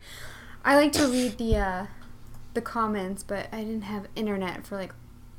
I 0.65 0.75
like 0.75 0.91
to 0.93 1.07
read 1.07 1.37
the 1.37 1.55
uh, 1.55 1.85
the 2.55 2.61
comments, 2.61 3.21
but 3.21 3.47
I 3.53 3.57
didn't 3.57 3.83
have 3.83 4.07
internet 4.15 4.65
for 4.65 4.75
like 4.75 4.93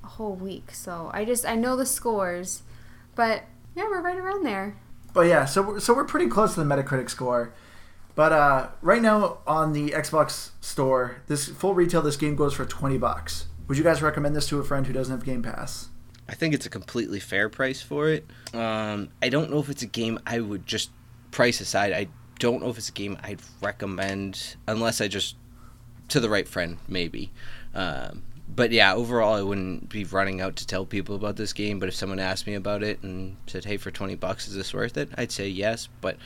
a 0.05 0.07
whole 0.07 0.35
week, 0.35 0.73
so 0.73 1.11
I 1.12 1.25
just 1.25 1.45
I 1.45 1.57
know 1.57 1.75
the 1.75 1.85
scores, 1.85 2.62
but 3.17 3.43
yeah, 3.79 3.85
we're 3.88 4.03
right 4.03 4.19
around 4.19 4.45
there. 4.45 4.77
But 5.14 5.29
yeah, 5.29 5.45
so 5.45 5.62
we're, 5.62 5.81
so 5.81 5.95
we're 5.95 6.05
pretty 6.05 6.27
close 6.27 6.55
to 6.55 6.64
the 6.64 6.67
Metacritic 6.67 7.09
score. 7.09 7.55
But 8.17 8.33
uh, 8.33 8.69
right 8.83 9.01
now 9.01 9.38
on 9.47 9.73
the 9.73 9.91
Xbox 9.91 10.51
store, 10.61 11.23
this 11.29 11.49
full 11.49 11.75
retail, 11.75 12.03
this 12.03 12.17
game 12.17 12.35
goes 12.35 12.55
for 12.55 12.64
twenty 12.64 12.99
bucks. 12.99 13.47
Would 13.69 13.79
you 13.79 13.85
guys 13.85 14.03
recommend 14.03 14.35
this 14.35 14.49
to 14.49 14.59
a 14.59 14.64
friend 14.64 14.85
who 14.85 14.93
doesn't 14.93 15.14
have 15.14 15.25
Game 15.25 15.43
Pass? 15.43 15.91
I 16.29 16.35
think 16.35 16.55
it's 16.55 16.67
a 16.67 16.71
completely 16.71 17.21
fair 17.21 17.49
price 17.49 17.81
for 17.81 18.09
it. 18.09 18.27
Um, 18.53 19.11
I 19.23 19.29
don't 19.29 19.51
know 19.51 19.61
if 19.61 19.69
it's 19.71 19.83
a 19.83 19.87
game 19.87 20.19
I 20.27 20.41
would 20.41 20.67
just 20.67 20.91
price 21.31 21.61
aside. 21.61 21.93
I 21.93 22.09
don't 22.41 22.61
know 22.61 22.71
if 22.71 22.79
it's 22.79 22.88
a 22.88 22.93
game 22.93 23.17
I'd 23.23 23.41
recommend 23.62 24.57
unless 24.67 25.01
I 25.01 25.07
just 25.07 25.37
to 26.09 26.19
the 26.19 26.29
right 26.29 26.49
friend 26.49 26.79
maybe. 26.88 27.31
Um, 27.75 28.25
but 28.54 28.72
yeah, 28.72 28.94
overall, 28.94 29.34
I 29.34 29.42
wouldn't 29.42 29.88
be 29.88 30.04
running 30.04 30.40
out 30.40 30.56
to 30.56 30.66
tell 30.66 30.84
people 30.87 31.14
about 31.14 31.37
this 31.37 31.52
game. 31.52 31.78
But 31.78 31.88
if 31.88 31.94
someone 31.94 32.18
asked 32.18 32.46
me 32.46 32.54
about 32.54 32.82
it 32.82 33.02
and 33.02 33.37
said, 33.46 33.64
"Hey, 33.64 33.76
for 33.76 33.90
twenty 33.90 34.14
bucks, 34.14 34.48
is 34.48 34.54
this 34.54 34.72
worth 34.74 34.96
it?" 34.96 35.11
I'd 35.16 35.32
say 35.32 35.48
yes. 35.48 35.88
But 36.00 36.16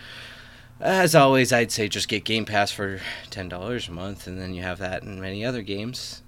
as 0.81 1.15
always, 1.15 1.53
I'd 1.53 1.73
say 1.73 1.89
just 1.89 2.09
get 2.09 2.25
Game 2.25 2.45
Pass 2.45 2.71
for 2.71 3.01
ten 3.31 3.49
dollars 3.49 3.89
a 3.89 3.93
month, 3.93 4.27
and 4.27 4.41
then 4.41 4.55
you 4.55 4.63
have 4.63 4.79
that 4.79 5.03
and 5.03 5.21
many 5.21 5.45
other 5.45 5.63
games. 5.63 6.23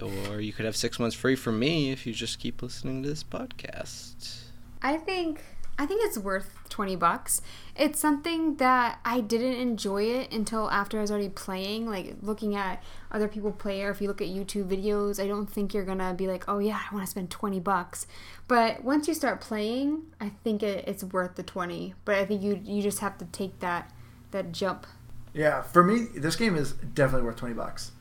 Or 0.00 0.40
you 0.40 0.54
could 0.54 0.64
have 0.64 0.76
six 0.76 0.98
months 0.98 1.14
free 1.14 1.36
from 1.36 1.58
me 1.58 1.90
if 1.90 2.06
you 2.06 2.14
just 2.14 2.38
keep 2.38 2.62
listening 2.62 3.02
to 3.02 3.08
this 3.10 3.22
podcast. 3.22 4.44
I 4.80 4.96
think 4.96 5.42
I 5.78 5.86
think 5.86 6.02
it's 6.04 6.18
worth 6.18 6.61
20 6.72 6.96
bucks. 6.96 7.42
It's 7.76 8.00
something 8.00 8.56
that 8.56 8.98
I 9.04 9.20
didn't 9.20 9.60
enjoy 9.60 10.04
it 10.04 10.32
until 10.32 10.70
after 10.70 10.98
I 10.98 11.02
was 11.02 11.10
already 11.10 11.28
playing, 11.28 11.86
like 11.86 12.16
looking 12.22 12.56
at 12.56 12.82
other 13.12 13.28
people 13.28 13.52
play 13.52 13.82
or 13.82 13.90
if 13.90 14.00
you 14.00 14.08
look 14.08 14.22
at 14.22 14.28
YouTube 14.28 14.68
videos, 14.68 15.22
I 15.22 15.28
don't 15.28 15.46
think 15.46 15.74
you're 15.74 15.84
to 15.84 16.14
be 16.16 16.26
like, 16.26 16.44
"Oh 16.48 16.58
yeah, 16.58 16.80
I 16.90 16.94
want 16.94 17.06
to 17.06 17.10
spend 17.10 17.30
20 17.30 17.60
bucks." 17.60 18.06
But 18.48 18.82
once 18.82 19.06
you 19.06 19.14
start 19.14 19.40
playing, 19.40 20.02
I 20.20 20.30
think 20.42 20.62
it, 20.62 20.84
it's 20.88 21.04
worth 21.04 21.36
the 21.36 21.42
20. 21.42 21.94
But 22.04 22.16
I 22.16 22.24
think 22.24 22.42
you 22.42 22.60
you 22.64 22.82
just 22.82 23.00
have 23.00 23.18
to 23.18 23.26
take 23.26 23.60
that 23.60 23.92
that 24.30 24.52
jump. 24.52 24.86
Yeah, 25.34 25.62
for 25.62 25.82
me, 25.84 26.06
this 26.14 26.36
game 26.36 26.56
is 26.56 26.72
definitely 26.72 27.26
worth 27.26 27.36
twenty 27.36 27.54
bucks, 27.54 27.92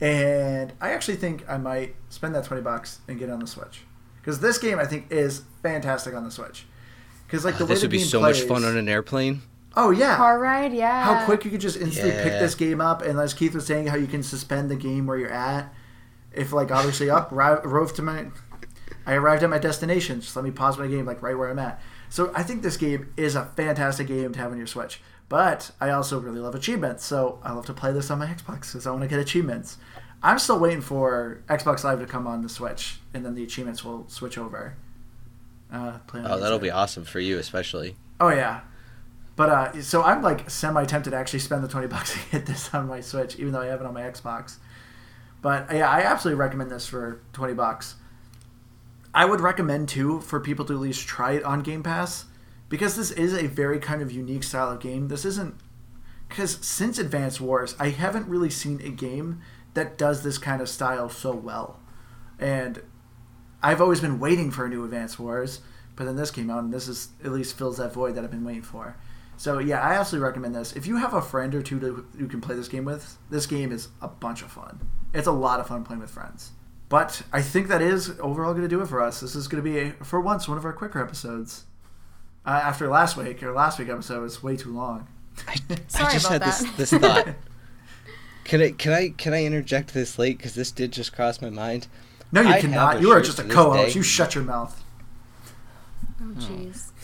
and 0.00 0.72
I 0.80 0.90
actually 0.92 1.16
think 1.16 1.44
I 1.48 1.58
might 1.58 1.96
spend 2.08 2.34
that 2.34 2.44
twenty 2.44 2.62
bucks 2.62 3.00
and 3.08 3.18
get 3.18 3.28
it 3.28 3.32
on 3.32 3.40
the 3.40 3.46
Switch 3.46 3.82
because 4.20 4.40
this 4.40 4.58
game 4.58 4.78
I 4.78 4.86
think 4.86 5.10
is 5.10 5.42
fantastic 5.62 6.14
on 6.14 6.24
the 6.24 6.30
Switch. 6.30 6.66
Because 7.30 7.44
like 7.44 7.58
the 7.58 7.64
way 7.64 7.68
this 7.68 7.82
the 7.82 7.84
would 7.84 7.92
be 7.92 7.98
game 7.98 8.06
so 8.08 8.20
much 8.20 8.40
fun 8.40 8.64
on 8.64 8.76
an 8.76 8.88
airplane. 8.88 9.42
Oh 9.76 9.92
yeah, 9.92 10.16
Car 10.16 10.40
ride, 10.40 10.72
yeah. 10.72 11.04
how 11.04 11.24
quick 11.24 11.44
you 11.44 11.50
could 11.52 11.60
just 11.60 11.76
instantly 11.76 12.10
pick 12.10 12.40
this 12.40 12.56
game 12.56 12.80
up, 12.80 13.02
and 13.02 13.20
as 13.20 13.34
Keith 13.34 13.54
was 13.54 13.66
saying, 13.66 13.86
how 13.86 13.96
you 13.96 14.08
can 14.08 14.24
suspend 14.24 14.68
the 14.68 14.74
game 14.74 15.06
where 15.06 15.16
you're 15.16 15.32
at. 15.32 15.72
If 16.32 16.52
like 16.52 16.72
obviously 16.72 17.08
up, 17.08 17.28
ri- 17.30 17.60
rove 17.62 17.94
to 17.94 18.02
my, 18.02 18.26
I 19.06 19.14
arrived 19.14 19.44
at 19.44 19.50
my 19.50 19.58
destination. 19.58 20.20
Just 20.20 20.34
let 20.34 20.44
me 20.44 20.50
pause 20.50 20.76
my 20.76 20.88
game 20.88 21.06
like 21.06 21.22
right 21.22 21.38
where 21.38 21.48
I'm 21.48 21.58
at. 21.60 21.80
So 22.08 22.32
I 22.34 22.42
think 22.42 22.62
this 22.62 22.76
game 22.76 23.12
is 23.16 23.36
a 23.36 23.44
fantastic 23.56 24.08
game 24.08 24.32
to 24.32 24.38
have 24.40 24.50
on 24.50 24.58
your 24.58 24.66
Switch. 24.66 25.00
But 25.28 25.70
I 25.80 25.90
also 25.90 26.18
really 26.18 26.40
love 26.40 26.56
achievements, 26.56 27.04
so 27.04 27.38
I 27.44 27.52
love 27.52 27.66
to 27.66 27.72
play 27.72 27.92
this 27.92 28.10
on 28.10 28.18
my 28.18 28.26
Xbox 28.26 28.72
because 28.72 28.88
I 28.88 28.90
want 28.90 29.02
to 29.02 29.08
get 29.08 29.20
achievements. 29.20 29.78
I'm 30.20 30.40
still 30.40 30.58
waiting 30.58 30.80
for 30.80 31.44
Xbox 31.48 31.84
Live 31.84 32.00
to 32.00 32.06
come 32.06 32.26
on 32.26 32.42
the 32.42 32.48
Switch, 32.48 32.98
and 33.14 33.24
then 33.24 33.36
the 33.36 33.44
achievements 33.44 33.84
will 33.84 34.08
switch 34.08 34.36
over. 34.36 34.74
Uh, 35.72 35.98
Oh, 36.14 36.18
that'll 36.18 36.40
Wednesday. 36.40 36.58
be 36.58 36.70
awesome 36.70 37.04
for 37.04 37.20
you, 37.20 37.38
especially. 37.38 37.96
Oh 38.20 38.28
yeah, 38.28 38.60
but 39.36 39.48
uh, 39.48 39.82
so 39.82 40.02
I'm 40.02 40.22
like 40.22 40.50
semi 40.50 40.84
tempted 40.84 41.10
to 41.10 41.16
actually 41.16 41.38
spend 41.40 41.62
the 41.64 41.68
twenty 41.68 41.86
bucks 41.94 42.12
to 42.12 42.18
get 42.32 42.46
this 42.46 42.72
on 42.74 42.88
my 42.88 43.00
Switch, 43.00 43.36
even 43.38 43.52
though 43.52 43.60
I 43.62 43.66
have 43.66 43.80
it 43.80 43.86
on 43.86 43.94
my 43.94 44.02
Xbox. 44.02 44.56
But 45.42 45.72
yeah, 45.72 45.88
I 45.88 46.00
absolutely 46.00 46.38
recommend 46.40 46.70
this 46.70 46.86
for 46.86 47.20
twenty 47.32 47.54
bucks. 47.54 47.94
I 49.14 49.24
would 49.24 49.40
recommend 49.40 49.88
too 49.88 50.20
for 50.20 50.38
people 50.40 50.64
to 50.66 50.72
at 50.74 50.78
least 50.80 51.06
try 51.08 51.32
it 51.32 51.42
on 51.44 51.62
Game 51.62 51.82
Pass 51.82 52.26
because 52.68 52.94
this 52.96 53.10
is 53.10 53.32
a 53.34 53.46
very 53.48 53.78
kind 53.80 54.02
of 54.02 54.12
unique 54.12 54.44
style 54.44 54.70
of 54.70 54.80
game. 54.80 55.08
This 55.08 55.24
isn't 55.24 55.54
because 56.28 56.58
since 56.64 56.98
Advance 56.98 57.40
Wars, 57.40 57.74
I 57.80 57.88
haven't 57.88 58.28
really 58.28 58.50
seen 58.50 58.80
a 58.84 58.90
game 58.90 59.40
that 59.74 59.96
does 59.98 60.22
this 60.22 60.38
kind 60.38 60.60
of 60.62 60.68
style 60.68 61.08
so 61.08 61.32
well. 61.32 61.80
And 62.38 62.82
I've 63.62 63.80
always 63.80 64.00
been 64.00 64.18
waiting 64.18 64.50
for 64.50 64.64
a 64.64 64.68
new 64.68 64.84
Advance 64.84 65.18
Wars, 65.18 65.60
but 65.96 66.04
then 66.04 66.16
this 66.16 66.30
came 66.30 66.50
out, 66.50 66.62
and 66.62 66.72
this 66.72 66.88
is 66.88 67.08
at 67.24 67.32
least 67.32 67.56
fills 67.56 67.76
that 67.78 67.92
void 67.92 68.14
that 68.14 68.24
I've 68.24 68.30
been 68.30 68.44
waiting 68.44 68.62
for. 68.62 68.96
So 69.36 69.58
yeah, 69.58 69.80
I 69.80 69.94
absolutely 69.94 70.26
recommend 70.26 70.54
this. 70.54 70.74
If 70.74 70.86
you 70.86 70.96
have 70.96 71.14
a 71.14 71.22
friend 71.22 71.54
or 71.54 71.62
two 71.62 71.80
to, 71.80 72.06
you 72.18 72.26
can 72.26 72.40
play 72.40 72.54
this 72.54 72.68
game 72.68 72.84
with, 72.84 73.16
this 73.30 73.46
game 73.46 73.72
is 73.72 73.88
a 74.02 74.08
bunch 74.08 74.42
of 74.42 74.50
fun. 74.50 74.80
It's 75.14 75.26
a 75.26 75.32
lot 75.32 75.60
of 75.60 75.66
fun 75.66 75.82
playing 75.84 76.00
with 76.00 76.10
friends. 76.10 76.50
But 76.90 77.22
I 77.32 77.40
think 77.40 77.68
that 77.68 77.80
is 77.80 78.18
overall 78.20 78.52
going 78.52 78.64
to 78.64 78.68
do 78.68 78.82
it 78.82 78.88
for 78.88 79.00
us. 79.00 79.20
This 79.20 79.34
is 79.34 79.48
going 79.48 79.64
to 79.64 79.70
be, 79.70 79.78
a, 79.78 79.92
for 80.04 80.20
once, 80.20 80.48
one 80.48 80.58
of 80.58 80.64
our 80.64 80.72
quicker 80.72 81.02
episodes. 81.02 81.64
Uh, 82.44 82.60
after 82.64 82.88
last 82.88 83.16
week, 83.16 83.42
or 83.42 83.52
last 83.52 83.78
week 83.78 83.88
episode 83.88 84.22
was 84.22 84.42
way 84.42 84.56
too 84.56 84.74
long. 84.74 85.06
I, 85.46 85.54
Sorry 85.88 86.06
I 86.06 86.12
just 86.12 86.26
about 86.26 86.42
had 86.42 86.42
this 86.42 86.90
this 86.90 86.92
thought. 86.92 87.28
Can 88.44 88.62
I 88.62 88.72
can 88.72 88.92
I 88.92 89.10
can 89.10 89.32
I 89.32 89.44
interject 89.44 89.94
this 89.94 90.18
late 90.18 90.36
because 90.36 90.54
this 90.54 90.72
did 90.72 90.90
just 90.90 91.12
cross 91.12 91.40
my 91.40 91.50
mind. 91.50 91.86
No, 92.32 92.40
you 92.42 92.48
I 92.48 92.60
cannot. 92.60 93.00
You 93.00 93.10
are 93.10 93.20
just 93.20 93.38
a 93.38 93.44
co-host. 93.44 93.94
You 93.94 94.02
shut 94.02 94.34
your 94.34 94.44
mouth. 94.44 94.82
Oh 96.20 96.24
jeez. 96.38 96.86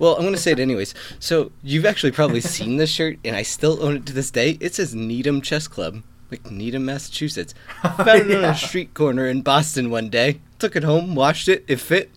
Well, 0.00 0.16
I'm 0.16 0.24
gonna 0.24 0.38
say 0.38 0.50
it 0.50 0.58
anyways. 0.58 0.92
So 1.20 1.52
you've 1.62 1.86
actually 1.86 2.10
probably 2.10 2.40
seen 2.56 2.78
this 2.78 2.90
shirt, 2.90 3.18
and 3.24 3.36
I 3.36 3.42
still 3.42 3.80
own 3.80 3.94
it 3.98 4.06
to 4.06 4.12
this 4.12 4.32
day. 4.32 4.58
It 4.60 4.74
says 4.74 4.92
Needham 4.92 5.40
Chess 5.40 5.68
Club, 5.68 6.02
like 6.32 6.50
Needham, 6.50 6.84
Massachusetts. 6.84 7.54
Oh, 7.84 7.90
found 7.90 8.28
it 8.28 8.38
on 8.38 8.44
a 8.44 8.56
street 8.56 8.92
corner 8.92 9.28
in 9.28 9.42
Boston 9.42 9.88
one 9.90 10.08
day. 10.08 10.40
Took 10.58 10.74
it 10.74 10.82
home, 10.82 11.14
washed 11.14 11.48
it. 11.48 11.64
It 11.68 11.76
fit. 11.78 12.10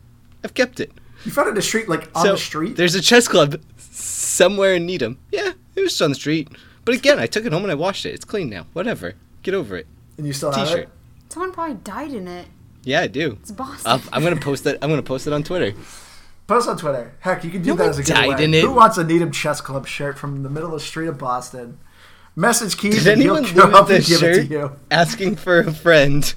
I've 0.43 0.55
kept 0.55 0.79
it. 0.79 0.91
You 1.23 1.31
found 1.31 1.45
it 1.47 1.49
in 1.49 1.55
the 1.55 1.61
street, 1.61 1.87
like 1.87 2.09
on 2.15 2.25
so 2.25 2.31
the 2.31 2.37
street. 2.39 2.77
there's 2.77 2.95
a 2.95 3.01
chess 3.01 3.27
club 3.27 3.61
somewhere 3.77 4.73
in 4.73 4.87
Needham. 4.87 5.19
Yeah, 5.31 5.51
it 5.75 5.81
was 5.81 6.01
on 6.01 6.09
the 6.09 6.15
street. 6.15 6.47
But 6.83 6.95
again, 6.95 7.19
I 7.19 7.27
took 7.27 7.45
it 7.45 7.53
home 7.53 7.61
and 7.63 7.71
I 7.71 7.75
washed 7.75 8.07
it. 8.07 8.15
It's 8.15 8.25
clean 8.25 8.49
now. 8.49 8.65
Whatever. 8.73 9.13
Get 9.43 9.53
over 9.53 9.75
it. 9.77 9.85
and 10.17 10.25
you 10.25 10.33
still 10.33 10.51
have 10.51 10.67
T-shirt. 10.67 10.83
it. 10.85 10.89
Someone 11.35 11.51
probably 11.51 11.75
died 11.83 12.13
in 12.13 12.29
it. 12.29 12.47
Yeah, 12.85 13.01
I 13.01 13.07
do. 13.07 13.37
It's 13.41 13.51
Boston. 13.51 13.81
I'll, 13.91 14.01
I'm 14.13 14.23
gonna 14.23 14.37
post 14.37 14.65
it. 14.67 14.77
I'm 14.81 14.89
gonna 14.89 15.03
post 15.03 15.27
it 15.27 15.33
on 15.33 15.43
Twitter. 15.43 15.73
Post 16.47 16.69
on 16.69 16.77
Twitter. 16.77 17.13
Heck, 17.19 17.43
you 17.43 17.51
can 17.51 17.61
do 17.61 17.71
No 17.71 17.75
that 17.75 17.83
one 17.83 17.89
as 17.89 17.99
a 17.99 18.03
died 18.05 18.23
giveaway. 18.29 18.43
in 18.45 18.53
it. 18.53 18.61
Who 18.61 18.71
wants 18.71 18.97
a 18.97 19.03
Needham 19.03 19.33
Chess 19.33 19.59
Club 19.59 19.85
shirt 19.85 20.17
from 20.17 20.43
the 20.43 20.49
middle 20.49 20.67
of 20.73 20.79
the 20.79 20.85
street 20.87 21.07
of 21.07 21.17
Boston? 21.17 21.77
Message 22.37 22.77
Keith 22.77 22.93
Did 23.03 23.07
and 23.07 23.21
he'll 23.21 23.35
anyone 23.35 23.53
go 23.53 23.65
lose 23.65 23.75
up 23.75 23.89
and 23.89 23.97
this 23.97 24.07
give 24.07 24.23
it 24.23 24.33
to 24.33 24.41
shirt? 24.43 24.49
you. 24.49 24.71
Asking 24.89 25.35
for 25.35 25.59
a 25.59 25.73
friend. 25.73 26.33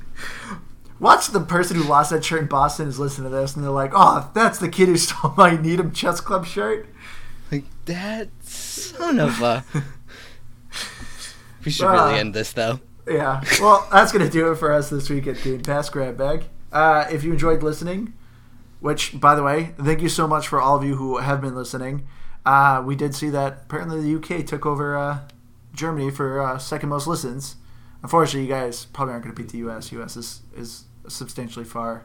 Watch 0.98 1.28
the 1.28 1.38
person 1.42 1.76
who 1.76 1.84
lost 1.84 2.10
that 2.10 2.24
shirt 2.24 2.40
in 2.42 2.48
Boston 2.48 2.88
is 2.88 2.98
listening 2.98 3.30
to 3.30 3.36
this, 3.36 3.54
and 3.54 3.62
they're 3.62 3.70
like, 3.70 3.92
"Oh, 3.94 4.28
that's 4.34 4.58
the 4.58 4.68
kid 4.68 4.88
who 4.88 4.96
stole 4.98 5.32
my 5.36 5.56
Needham 5.56 5.92
Chess 5.92 6.20
Club 6.20 6.44
shirt." 6.44 6.88
Like 7.52 7.66
that 7.84 8.30
son 8.42 9.20
of 9.20 9.40
a. 9.42 9.64
We 11.64 11.70
should 11.70 11.86
really 11.88 12.18
end 12.18 12.34
this 12.34 12.52
though. 12.52 12.80
Yeah. 13.08 13.42
Well, 13.60 13.88
that's 13.90 14.12
going 14.12 14.24
to 14.24 14.30
do 14.30 14.52
it 14.52 14.56
for 14.56 14.72
us 14.72 14.90
this 14.90 15.08
week 15.08 15.26
at 15.26 15.42
Game 15.42 15.62
Pass 15.62 15.88
Grab 15.88 16.16
Bag. 16.16 16.44
Uh, 16.70 17.06
if 17.10 17.24
you 17.24 17.32
enjoyed 17.32 17.62
listening, 17.62 18.12
which, 18.80 19.18
by 19.18 19.34
the 19.34 19.42
way, 19.42 19.74
thank 19.78 20.02
you 20.02 20.08
so 20.08 20.26
much 20.26 20.46
for 20.46 20.60
all 20.60 20.76
of 20.76 20.84
you 20.84 20.96
who 20.96 21.18
have 21.18 21.40
been 21.40 21.54
listening. 21.54 22.06
Uh, 22.44 22.82
we 22.84 22.94
did 22.94 23.14
see 23.14 23.30
that 23.30 23.62
apparently 23.64 24.00
the 24.00 24.14
UK 24.16 24.44
took 24.44 24.66
over 24.66 24.96
uh, 24.96 25.20
Germany 25.72 26.10
for 26.10 26.40
uh, 26.40 26.58
second 26.58 26.90
most 26.90 27.06
listens. 27.06 27.56
Unfortunately, 28.02 28.42
you 28.42 28.48
guys 28.52 28.84
probably 28.84 29.12
aren't 29.12 29.24
going 29.24 29.34
to 29.34 29.42
beat 29.42 29.50
the 29.50 29.58
US. 29.68 29.90
US 29.92 30.16
is, 30.16 30.42
is 30.54 30.84
substantially 31.08 31.64
far 31.64 32.04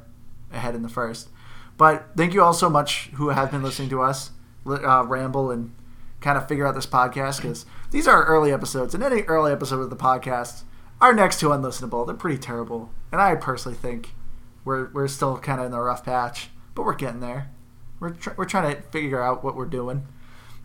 ahead 0.51 0.73
in 0.73 0.83
the 0.83 0.89
first. 0.89 1.29
But 1.77 2.07
thank 2.15 2.33
you 2.33 2.41
all 2.41 2.53
so 2.53 2.69
much 2.69 3.09
who 3.15 3.29
have 3.29 3.51
been 3.51 3.63
listening 3.63 3.89
to 3.89 4.01
us 4.01 4.31
uh, 4.65 5.03
ramble 5.05 5.51
and 5.51 5.73
kind 6.21 6.37
of 6.37 6.47
figure 6.47 6.65
out 6.65 6.75
this 6.75 6.85
podcast 6.85 7.37
because 7.41 7.65
these 7.91 8.07
are 8.07 8.23
early 8.23 8.53
episodes, 8.53 8.93
and 8.95 9.03
any 9.03 9.23
early 9.23 9.51
episode 9.51 9.81
of 9.81 9.89
the 9.89 9.95
podcast 9.95 10.63
are 11.03 11.13
next 11.13 11.41
to 11.41 11.47
unlistenable. 11.47 12.05
They're 12.05 12.15
pretty 12.15 12.37
terrible, 12.37 12.89
and 13.11 13.19
I 13.19 13.35
personally 13.35 13.77
think 13.77 14.15
we're 14.63 14.89
we're 14.93 15.09
still 15.09 15.37
kind 15.37 15.59
of 15.59 15.65
in 15.65 15.73
the 15.73 15.79
rough 15.81 16.05
patch, 16.05 16.49
but 16.73 16.83
we're 16.83 16.95
getting 16.95 17.19
there. 17.19 17.51
We're 17.99 18.11
tr- 18.11 18.31
we're 18.37 18.45
trying 18.45 18.73
to 18.73 18.81
figure 18.83 19.21
out 19.21 19.43
what 19.43 19.57
we're 19.57 19.65
doing. 19.65 20.07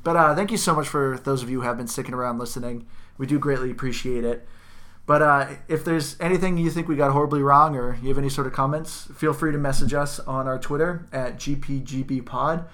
But 0.04 0.14
uh, 0.16 0.36
thank 0.36 0.52
you 0.52 0.56
so 0.56 0.76
much 0.76 0.86
for 0.86 1.18
those 1.24 1.42
of 1.42 1.50
you 1.50 1.62
who 1.62 1.66
have 1.66 1.76
been 1.76 1.88
sticking 1.88 2.14
around 2.14 2.38
listening. 2.38 2.86
We 3.18 3.26
do 3.26 3.40
greatly 3.40 3.72
appreciate 3.72 4.22
it. 4.22 4.46
But 5.06 5.22
uh, 5.22 5.48
if 5.66 5.84
there's 5.84 6.16
anything 6.20 6.56
you 6.56 6.70
think 6.70 6.86
we 6.86 6.94
got 6.94 7.10
horribly 7.10 7.42
wrong 7.42 7.74
or 7.74 7.98
you 8.00 8.08
have 8.08 8.18
any 8.18 8.28
sort 8.28 8.46
of 8.46 8.52
comments, 8.52 9.08
feel 9.16 9.32
free 9.32 9.50
to 9.50 9.58
message 9.58 9.92
us 9.92 10.20
on 10.20 10.46
our 10.46 10.58
Twitter 10.58 11.08
at 11.12 11.36
GPGBPod 11.36 12.64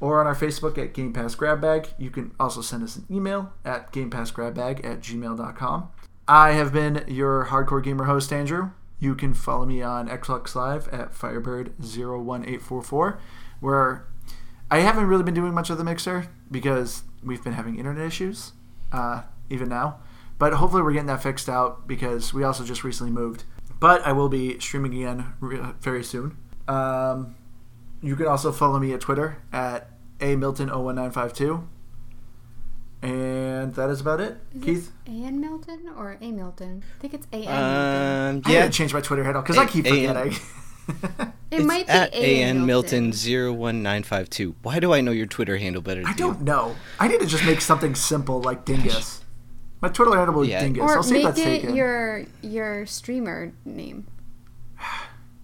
or 0.00 0.20
on 0.20 0.26
our 0.26 0.34
Facebook 0.34 0.76
at 0.76 0.92
Game 0.92 1.14
Pass 1.14 1.34
Grab 1.34 1.62
Bag. 1.62 1.88
You 1.96 2.10
can 2.10 2.32
also 2.38 2.60
send 2.60 2.82
us 2.82 2.96
an 2.96 3.06
email 3.10 3.54
at 3.64 3.90
GamePassGrabBag 3.92 4.84
at 4.84 5.00
gmail.com. 5.00 5.88
I 6.28 6.52
have 6.52 6.72
been 6.72 7.04
your 7.06 7.46
hardcore 7.46 7.82
gamer 7.82 8.04
host, 8.04 8.32
Andrew. 8.32 8.70
You 8.98 9.14
can 9.14 9.32
follow 9.32 9.64
me 9.64 9.80
on 9.82 10.08
Xbox 10.08 10.56
Live 10.56 10.88
at 10.88 11.12
Firebird01844, 11.12 13.18
where 13.60 14.08
I 14.68 14.80
haven't 14.80 15.06
really 15.06 15.22
been 15.22 15.34
doing 15.34 15.54
much 15.54 15.70
of 15.70 15.78
the 15.78 15.84
mixer 15.84 16.26
because 16.50 17.04
we've 17.22 17.44
been 17.44 17.52
having 17.52 17.78
internet 17.78 18.04
issues, 18.04 18.54
uh, 18.90 19.22
even 19.50 19.68
now. 19.68 20.00
But 20.38 20.54
hopefully, 20.54 20.82
we're 20.82 20.92
getting 20.92 21.06
that 21.06 21.22
fixed 21.22 21.48
out 21.48 21.86
because 21.86 22.34
we 22.34 22.42
also 22.42 22.64
just 22.64 22.82
recently 22.82 23.12
moved. 23.12 23.44
But 23.78 24.04
I 24.04 24.10
will 24.12 24.28
be 24.28 24.58
streaming 24.58 24.94
again 24.94 25.32
very 25.80 26.02
soon. 26.02 26.36
Um, 26.66 27.36
you 28.02 28.16
can 28.16 28.26
also 28.26 28.50
follow 28.50 28.80
me 28.80 28.92
at 28.92 29.00
Twitter 29.00 29.42
at 29.52 29.90
a 30.20 30.34
milton01952. 30.34 31.68
And 33.02 33.74
that 33.74 33.90
is 33.90 34.00
about 34.00 34.20
it. 34.20 34.38
Is 34.54 34.62
Keith? 34.64 34.92
it 35.06 35.10
Ann 35.10 35.40
Milton 35.40 35.90
or 35.96 36.16
A 36.20 36.32
Milton? 36.32 36.82
I 36.98 37.00
think 37.00 37.14
it's 37.14 37.26
A 37.32 37.36
N 37.36 37.42
Milton. 37.44 38.36
Um, 38.36 38.42
I 38.46 38.52
yeah, 38.52 38.62
had 38.62 38.72
to 38.72 38.76
change 38.78 38.92
my 38.94 39.00
Twitter 39.00 39.22
handle 39.22 39.42
because 39.42 39.58
I 39.58 39.66
keep 39.66 39.86
A- 39.86 39.90
forgetting. 39.90 40.36
It 41.50 41.58
it's 41.58 41.64
might 41.64 41.86
be 41.86 41.92
at 41.92 42.14
A.N. 42.14 42.58
an 42.58 42.66
milton 42.66 43.06
01952. 43.10 44.54
Why 44.62 44.78
do 44.78 44.92
I 44.92 45.00
know 45.00 45.10
your 45.10 45.26
Twitter 45.26 45.56
handle 45.56 45.82
better? 45.82 46.02
Than 46.02 46.10
I 46.10 46.14
don't 46.14 46.42
know. 46.42 46.76
I 47.00 47.08
need 47.08 47.18
to 47.20 47.26
just 47.26 47.44
make 47.44 47.60
something 47.60 47.96
simple 47.96 48.40
like 48.40 48.64
Dingus. 48.64 49.24
My 49.80 49.88
Twitter 49.88 50.16
handle 50.16 50.42
is 50.42 50.48
Yeah. 50.48 50.60
Dingus. 50.62 50.82
Or 50.82 50.96
I'll 50.96 51.02
see 51.02 51.16
if 51.18 51.24
make 51.24 51.34
that's 51.34 51.40
it 51.40 51.44
taken. 51.44 51.74
your 51.74 52.24
your 52.40 52.86
streamer 52.86 53.52
name. 53.64 54.06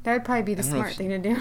That 0.04 0.14
would 0.14 0.24
probably 0.24 0.42
be 0.42 0.54
the 0.54 0.64
smart 0.64 0.94
thing 0.94 1.10
to 1.10 1.18
do. 1.18 1.36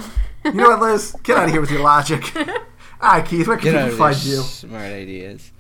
You 0.46 0.52
know 0.54 0.70
what, 0.70 0.82
Liz? 0.82 1.16
Get 1.24 1.36
out 1.36 1.46
of 1.46 1.50
here 1.52 1.62
with 1.62 1.72
your 1.72 1.82
logic. 1.82 2.36
All 2.38 2.54
right, 3.02 3.26
Keith, 3.26 3.48
where 3.48 3.58
can 3.58 3.72
Get 3.72 3.76
out 3.76 3.90
people 3.90 4.06
of 4.06 4.14
find 4.16 4.24
you? 4.24 4.38
smart 4.42 4.84
ideas. 4.92 5.52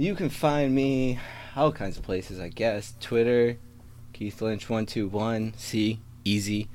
You 0.00 0.14
can 0.14 0.28
find 0.28 0.72
me 0.74 1.18
all 1.56 1.72
kinds 1.72 1.96
of 1.96 2.04
places, 2.04 2.38
I 2.38 2.48
guess. 2.48 2.94
Twitter, 3.00 3.56
Keith 4.12 4.40
Lynch 4.40 4.70
one 4.70 4.86
two 4.86 5.08
one. 5.08 5.54
See, 5.56 5.98
easy. 6.24 6.68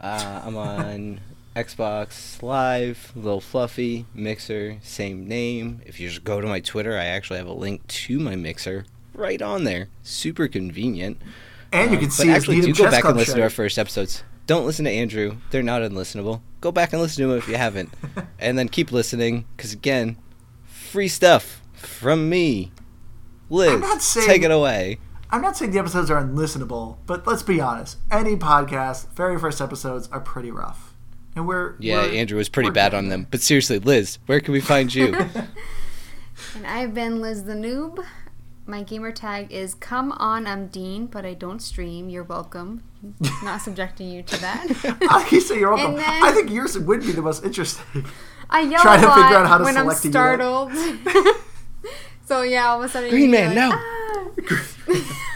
Uh, 0.00 0.42
I'm 0.44 0.56
on 0.56 1.20
Xbox 1.56 2.40
Live, 2.40 3.10
Little 3.16 3.40
Fluffy, 3.40 4.06
Mixer, 4.14 4.78
same 4.82 5.26
name. 5.26 5.82
If 5.86 5.98
you 5.98 6.08
just 6.08 6.22
go 6.22 6.40
to 6.40 6.46
my 6.46 6.60
Twitter, 6.60 6.96
I 6.96 7.06
actually 7.06 7.38
have 7.38 7.48
a 7.48 7.52
link 7.52 7.84
to 7.88 8.20
my 8.20 8.36
Mixer 8.36 8.86
right 9.12 9.42
on 9.42 9.64
there. 9.64 9.88
Super 10.04 10.46
convenient. 10.46 11.20
And 11.72 11.90
you 11.90 11.96
Um, 11.96 12.02
can 12.04 12.10
see 12.12 12.30
actually, 12.30 12.60
do 12.60 12.72
go 12.72 12.90
back 12.90 13.04
and 13.04 13.16
listen 13.16 13.36
to 13.36 13.42
our 13.42 13.50
first 13.50 13.76
episodes. 13.76 14.22
Don't 14.46 14.64
listen 14.64 14.84
to 14.84 14.90
Andrew; 14.90 15.38
they're 15.50 15.64
not 15.64 15.82
unlistenable. 15.82 16.40
Go 16.60 16.70
back 16.70 16.92
and 16.92 17.02
listen 17.02 17.24
to 17.24 17.28
them 17.28 17.38
if 17.38 17.48
you 17.48 17.56
haven't, 17.56 17.92
and 18.38 18.56
then 18.56 18.68
keep 18.68 18.92
listening 18.92 19.44
because 19.56 19.72
again, 19.72 20.16
free 20.64 21.08
stuff 21.08 21.57
from 21.78 22.28
me. 22.28 22.72
Liz, 23.50 23.70
I'm 23.72 23.80
not 23.80 24.02
saying- 24.02 24.26
take 24.26 24.42
it 24.42 24.50
away. 24.50 24.98
I'm 25.30 25.42
not 25.42 25.56
saying 25.58 25.72
the 25.72 25.78
episodes 25.78 26.10
are 26.10 26.22
unlistenable, 26.22 26.96
but 27.06 27.26
let's 27.26 27.42
be 27.42 27.60
honest. 27.60 27.98
Any 28.10 28.34
podcast, 28.36 29.10
very 29.12 29.38
first 29.38 29.60
episodes 29.60 30.08
are 30.10 30.20
pretty 30.20 30.50
rough. 30.50 30.94
And 31.36 31.46
we're 31.46 31.74
Yeah, 31.78 32.02
we're- 32.02 32.18
Andrew 32.18 32.38
was 32.38 32.48
pretty 32.48 32.70
bad 32.70 32.94
on 32.94 33.08
them. 33.08 33.26
But 33.30 33.40
seriously, 33.42 33.78
Liz, 33.78 34.18
where 34.26 34.40
can 34.40 34.52
we 34.52 34.60
find 34.60 34.94
you? 34.94 35.14
and 36.54 36.66
I've 36.66 36.94
been 36.94 37.20
Liz 37.20 37.44
the 37.44 37.52
Noob. 37.54 38.04
My 38.66 38.82
gamer 38.82 39.12
tag 39.12 39.50
is 39.52 39.74
come 39.74 40.12
on 40.12 40.46
I'm 40.46 40.66
Dean, 40.68 41.06
but 41.06 41.24
I 41.24 41.32
don't 41.34 41.60
stream. 41.60 42.08
You're 42.10 42.24
welcome. 42.24 42.82
Not 43.42 43.62
subjecting 43.62 44.08
you 44.10 44.22
to 44.24 44.40
that. 44.40 44.66
I 45.10 45.24
can 45.28 45.40
say 45.40 45.58
you're 45.58 45.74
welcome. 45.74 45.96
Then- 45.96 46.22
I 46.22 46.32
think 46.32 46.50
yours 46.50 46.78
would 46.78 47.00
be 47.00 47.12
the 47.12 47.22
most 47.22 47.44
interesting. 47.44 48.04
I 48.50 48.60
yell 48.62 48.80
Try 48.82 48.96
a 48.96 49.00
to 49.00 49.06
lot 49.06 49.14
figure 49.22 49.36
out 49.36 49.46
how 49.46 49.58
to 49.58 49.64
when 49.64 49.76
I'm 49.76 49.90
select 49.90 50.04
a 50.04 50.08
unit. 50.08 50.12
startled. 50.12 51.36
so 52.28 52.42
yeah, 52.42 52.68
all 52.68 52.78
of 52.82 52.84
a 52.84 52.88
sudden 52.92 53.10
Green 53.10 53.30
you're 53.32 53.40
Man, 53.52 53.56
like, 53.56 53.70
no. 53.70 53.70
"Ah." 53.72 55.28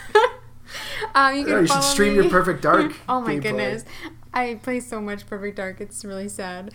um, 1.15 1.37
you 1.37 1.45
can 1.45 1.53
Yeah, 1.55 1.61
you 1.61 1.67
should 1.67 1.83
stream 1.83 2.11
me. 2.17 2.23
your 2.23 2.31
Perfect 2.31 2.63
Dark 2.63 2.95
oh 3.09 3.21
my 3.21 3.37
gameplay. 3.37 3.43
goodness, 3.43 3.85
I 4.33 4.55
play 4.63 4.81
so 4.81 5.01
much 5.01 5.27
Perfect 5.27 5.57
Dark. 5.57 5.81
It's 5.81 6.05
really 6.05 6.29
sad. 6.29 6.75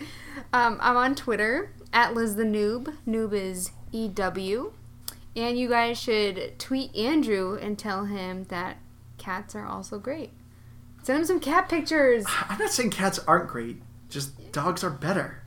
Um, 0.52 0.78
I'm 0.80 0.96
on 0.96 1.14
Twitter 1.14 1.70
at 1.92 2.14
Liz 2.14 2.36
the 2.36 2.44
Noob. 2.44 2.94
Noob 3.06 3.32
is 3.32 3.70
E 3.92 4.08
W. 4.08 4.72
And 5.36 5.56
you 5.58 5.68
guys 5.68 5.98
should 6.00 6.58
tweet 6.58 6.94
Andrew 6.96 7.56
and 7.60 7.78
tell 7.78 8.06
him 8.06 8.44
that 8.48 8.78
cats 9.18 9.54
are 9.54 9.64
also 9.66 9.98
great. 9.98 10.30
Send 11.04 11.20
him 11.20 11.24
some 11.24 11.38
cat 11.40 11.68
pictures. 11.68 12.24
I'm 12.48 12.58
not 12.58 12.70
saying 12.70 12.90
cats 12.90 13.18
aren't 13.20 13.48
great. 13.48 13.80
Just 14.08 14.52
dogs 14.52 14.82
are 14.82 14.90
better. 14.90 15.42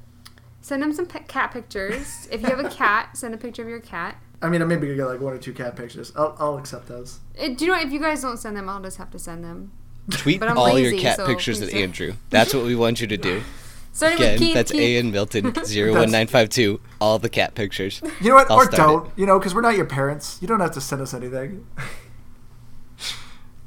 Send 0.61 0.82
him 0.84 0.93
some 0.93 1.07
pe- 1.07 1.24
cat 1.24 1.51
pictures. 1.51 2.28
If 2.32 2.41
you 2.41 2.47
have 2.47 2.59
a 2.63 2.69
cat, 2.69 3.17
send 3.17 3.34
a 3.34 3.38
picture 3.38 3.63
of 3.63 3.67
your 3.69 3.80
cat. 3.82 4.15
I 4.41 4.49
mean, 4.49 4.61
I 4.61 4.65
maybe 4.65 4.87
could 4.87 4.95
get 4.97 5.05
like 5.05 5.19
one 5.21 5.33
or 5.33 5.37
two 5.37 5.53
cat 5.53 5.75
pictures. 5.75 6.11
I'll, 6.15 6.35
I'll 6.39 6.57
accept 6.57 6.87
those. 6.87 7.19
It, 7.35 7.57
do 7.57 7.65
you 7.65 7.71
know 7.71 7.77
what? 7.77 7.85
If 7.85 7.93
you 7.93 7.99
guys 7.99 8.21
don't 8.21 8.37
send 8.37 8.57
them, 8.57 8.67
I'll 8.67 8.81
just 8.81 8.97
have 8.97 9.11
to 9.11 9.19
send 9.19 9.43
them. 9.43 9.71
Tweet 10.09 10.39
But 10.39 10.49
I'm 10.49 10.57
all 10.57 10.77
your 10.79 10.97
cat 10.99 11.17
so 11.17 11.27
pictures 11.27 11.59
please 11.59 11.73
at. 11.73 11.75
Andrew. 11.75 12.13
That's 12.31 12.53
what 12.53 12.63
we 12.65 12.75
want 12.75 13.01
you 13.01 13.07
to 13.07 13.17
do. 13.17 13.43
Starting 13.93 14.17
Again, 14.19 14.37
Keith. 14.39 14.53
that's 14.53 14.71
Keith. 14.71 14.99
and 15.03 15.11
Milton 15.11 15.45
01952. 15.53 16.79
All 16.99 17.19
the 17.19 17.29
cat 17.29 17.55
pictures. 17.55 18.01
You 18.21 18.29
know 18.29 18.35
what? 18.35 18.49
I'll 18.49 18.57
or 18.57 18.65
don't. 18.65 19.11
You 19.17 19.25
know, 19.25 19.37
because 19.37 19.53
we're 19.53 19.61
not 19.61 19.75
your 19.75 19.85
parents. 19.85 20.37
You 20.41 20.47
don't 20.47 20.59
have 20.61 20.71
to 20.71 20.81
send 20.81 21.01
us 21.01 21.13
anything. 21.13 21.67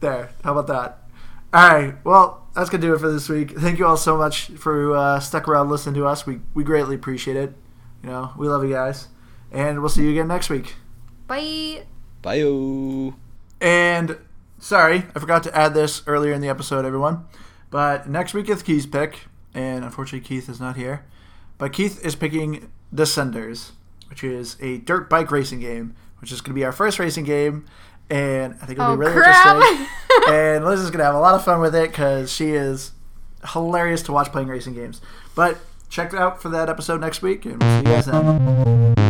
there. 0.01 0.31
How 0.43 0.57
about 0.57 0.67
that? 0.69 0.99
All 1.53 1.69
right. 1.73 1.95
Well, 2.05 2.47
that's 2.55 2.71
gonna 2.71 2.81
do 2.83 2.95
it 2.95 2.99
for 3.01 3.11
this 3.11 3.29
week. 3.29 3.53
Thank 3.59 3.79
you 3.79 3.87
all 3.87 3.97
so 3.97 4.17
much 4.17 4.47
for 4.57 4.97
uh, 4.97 5.21
stuck 5.21 5.47
around 5.49 5.69
listening 5.71 5.95
to 5.97 6.07
us. 6.07 6.27
We 6.27 6.41
we 6.55 6.65
greatly 6.65 6.95
appreciate 6.95 7.37
it. 7.37 7.53
You 8.03 8.11
know, 8.11 8.33
we 8.37 8.49
love 8.49 8.65
you 8.65 8.71
guys, 8.71 9.09
and 9.55 9.81
we'll 9.81 9.89
see 9.89 10.03
you 10.05 10.11
again 10.11 10.29
next 10.29 10.51
week. 10.51 10.75
Bye. 11.27 11.85
Bye. 12.23 13.13
And 13.61 14.19
sorry, 14.59 15.05
I 15.15 15.19
forgot 15.19 15.43
to 15.45 15.57
add 15.57 15.75
this 15.75 16.03
earlier 16.07 16.33
in 16.33 16.41
the 16.41 16.49
episode, 16.49 16.85
everyone. 16.85 17.25
But 17.71 18.09
next 18.09 18.35
week 18.35 18.49
is 18.49 18.63
Keith's 18.63 18.87
pick, 18.87 19.21
and 19.55 19.85
unfortunately 19.85 20.27
Keith 20.27 20.49
is 20.49 20.61
not 20.61 20.77
here. 20.77 21.05
But 21.59 21.73
Keith 21.73 22.05
is 22.05 22.15
picking 22.15 22.71
Descenders, 22.95 23.71
which 24.11 24.23
is 24.23 24.57
a 24.61 24.79
dirt 24.79 25.09
bike 25.09 25.31
racing 25.31 25.61
game, 25.61 25.95
which 26.21 26.31
is 26.33 26.41
going 26.41 26.51
to 26.55 26.59
be 26.59 26.65
our 26.65 26.73
first 26.73 26.99
racing 26.99 27.25
game, 27.25 27.65
and 28.11 28.55
I 28.61 28.67
think 28.67 28.79
it'll 28.79 28.93
Oh, 28.93 28.97
be 28.97 29.01
really 29.07 29.13
crap. 29.15 29.57
interesting. 29.57 29.87
and 30.29 30.65
Liz 30.65 30.81
is 30.81 30.91
going 30.91 30.99
to 30.99 31.05
have 31.05 31.15
a 31.15 31.21
lot 31.21 31.35
of 31.35 31.45
fun 31.45 31.61
with 31.61 31.75
it 31.75 31.91
because 31.91 32.33
she 32.33 32.51
is 32.51 32.93
hilarious 33.53 34.03
to 34.03 34.13
watch 34.13 34.31
playing 34.33 34.49
racing 34.49 34.75
games. 34.75 35.01
But 35.35 35.59
check 35.89 36.13
it 36.13 36.19
out 36.19 36.41
for 36.43 36.49
that 36.51 36.69
episode 36.69 37.01
next 37.01 37.23
week, 37.23 37.45
and 37.45 37.63
we'll 37.63 37.71
see 37.83 37.89
you 37.89 37.95
guys 37.97 38.07
then. 38.07 39.04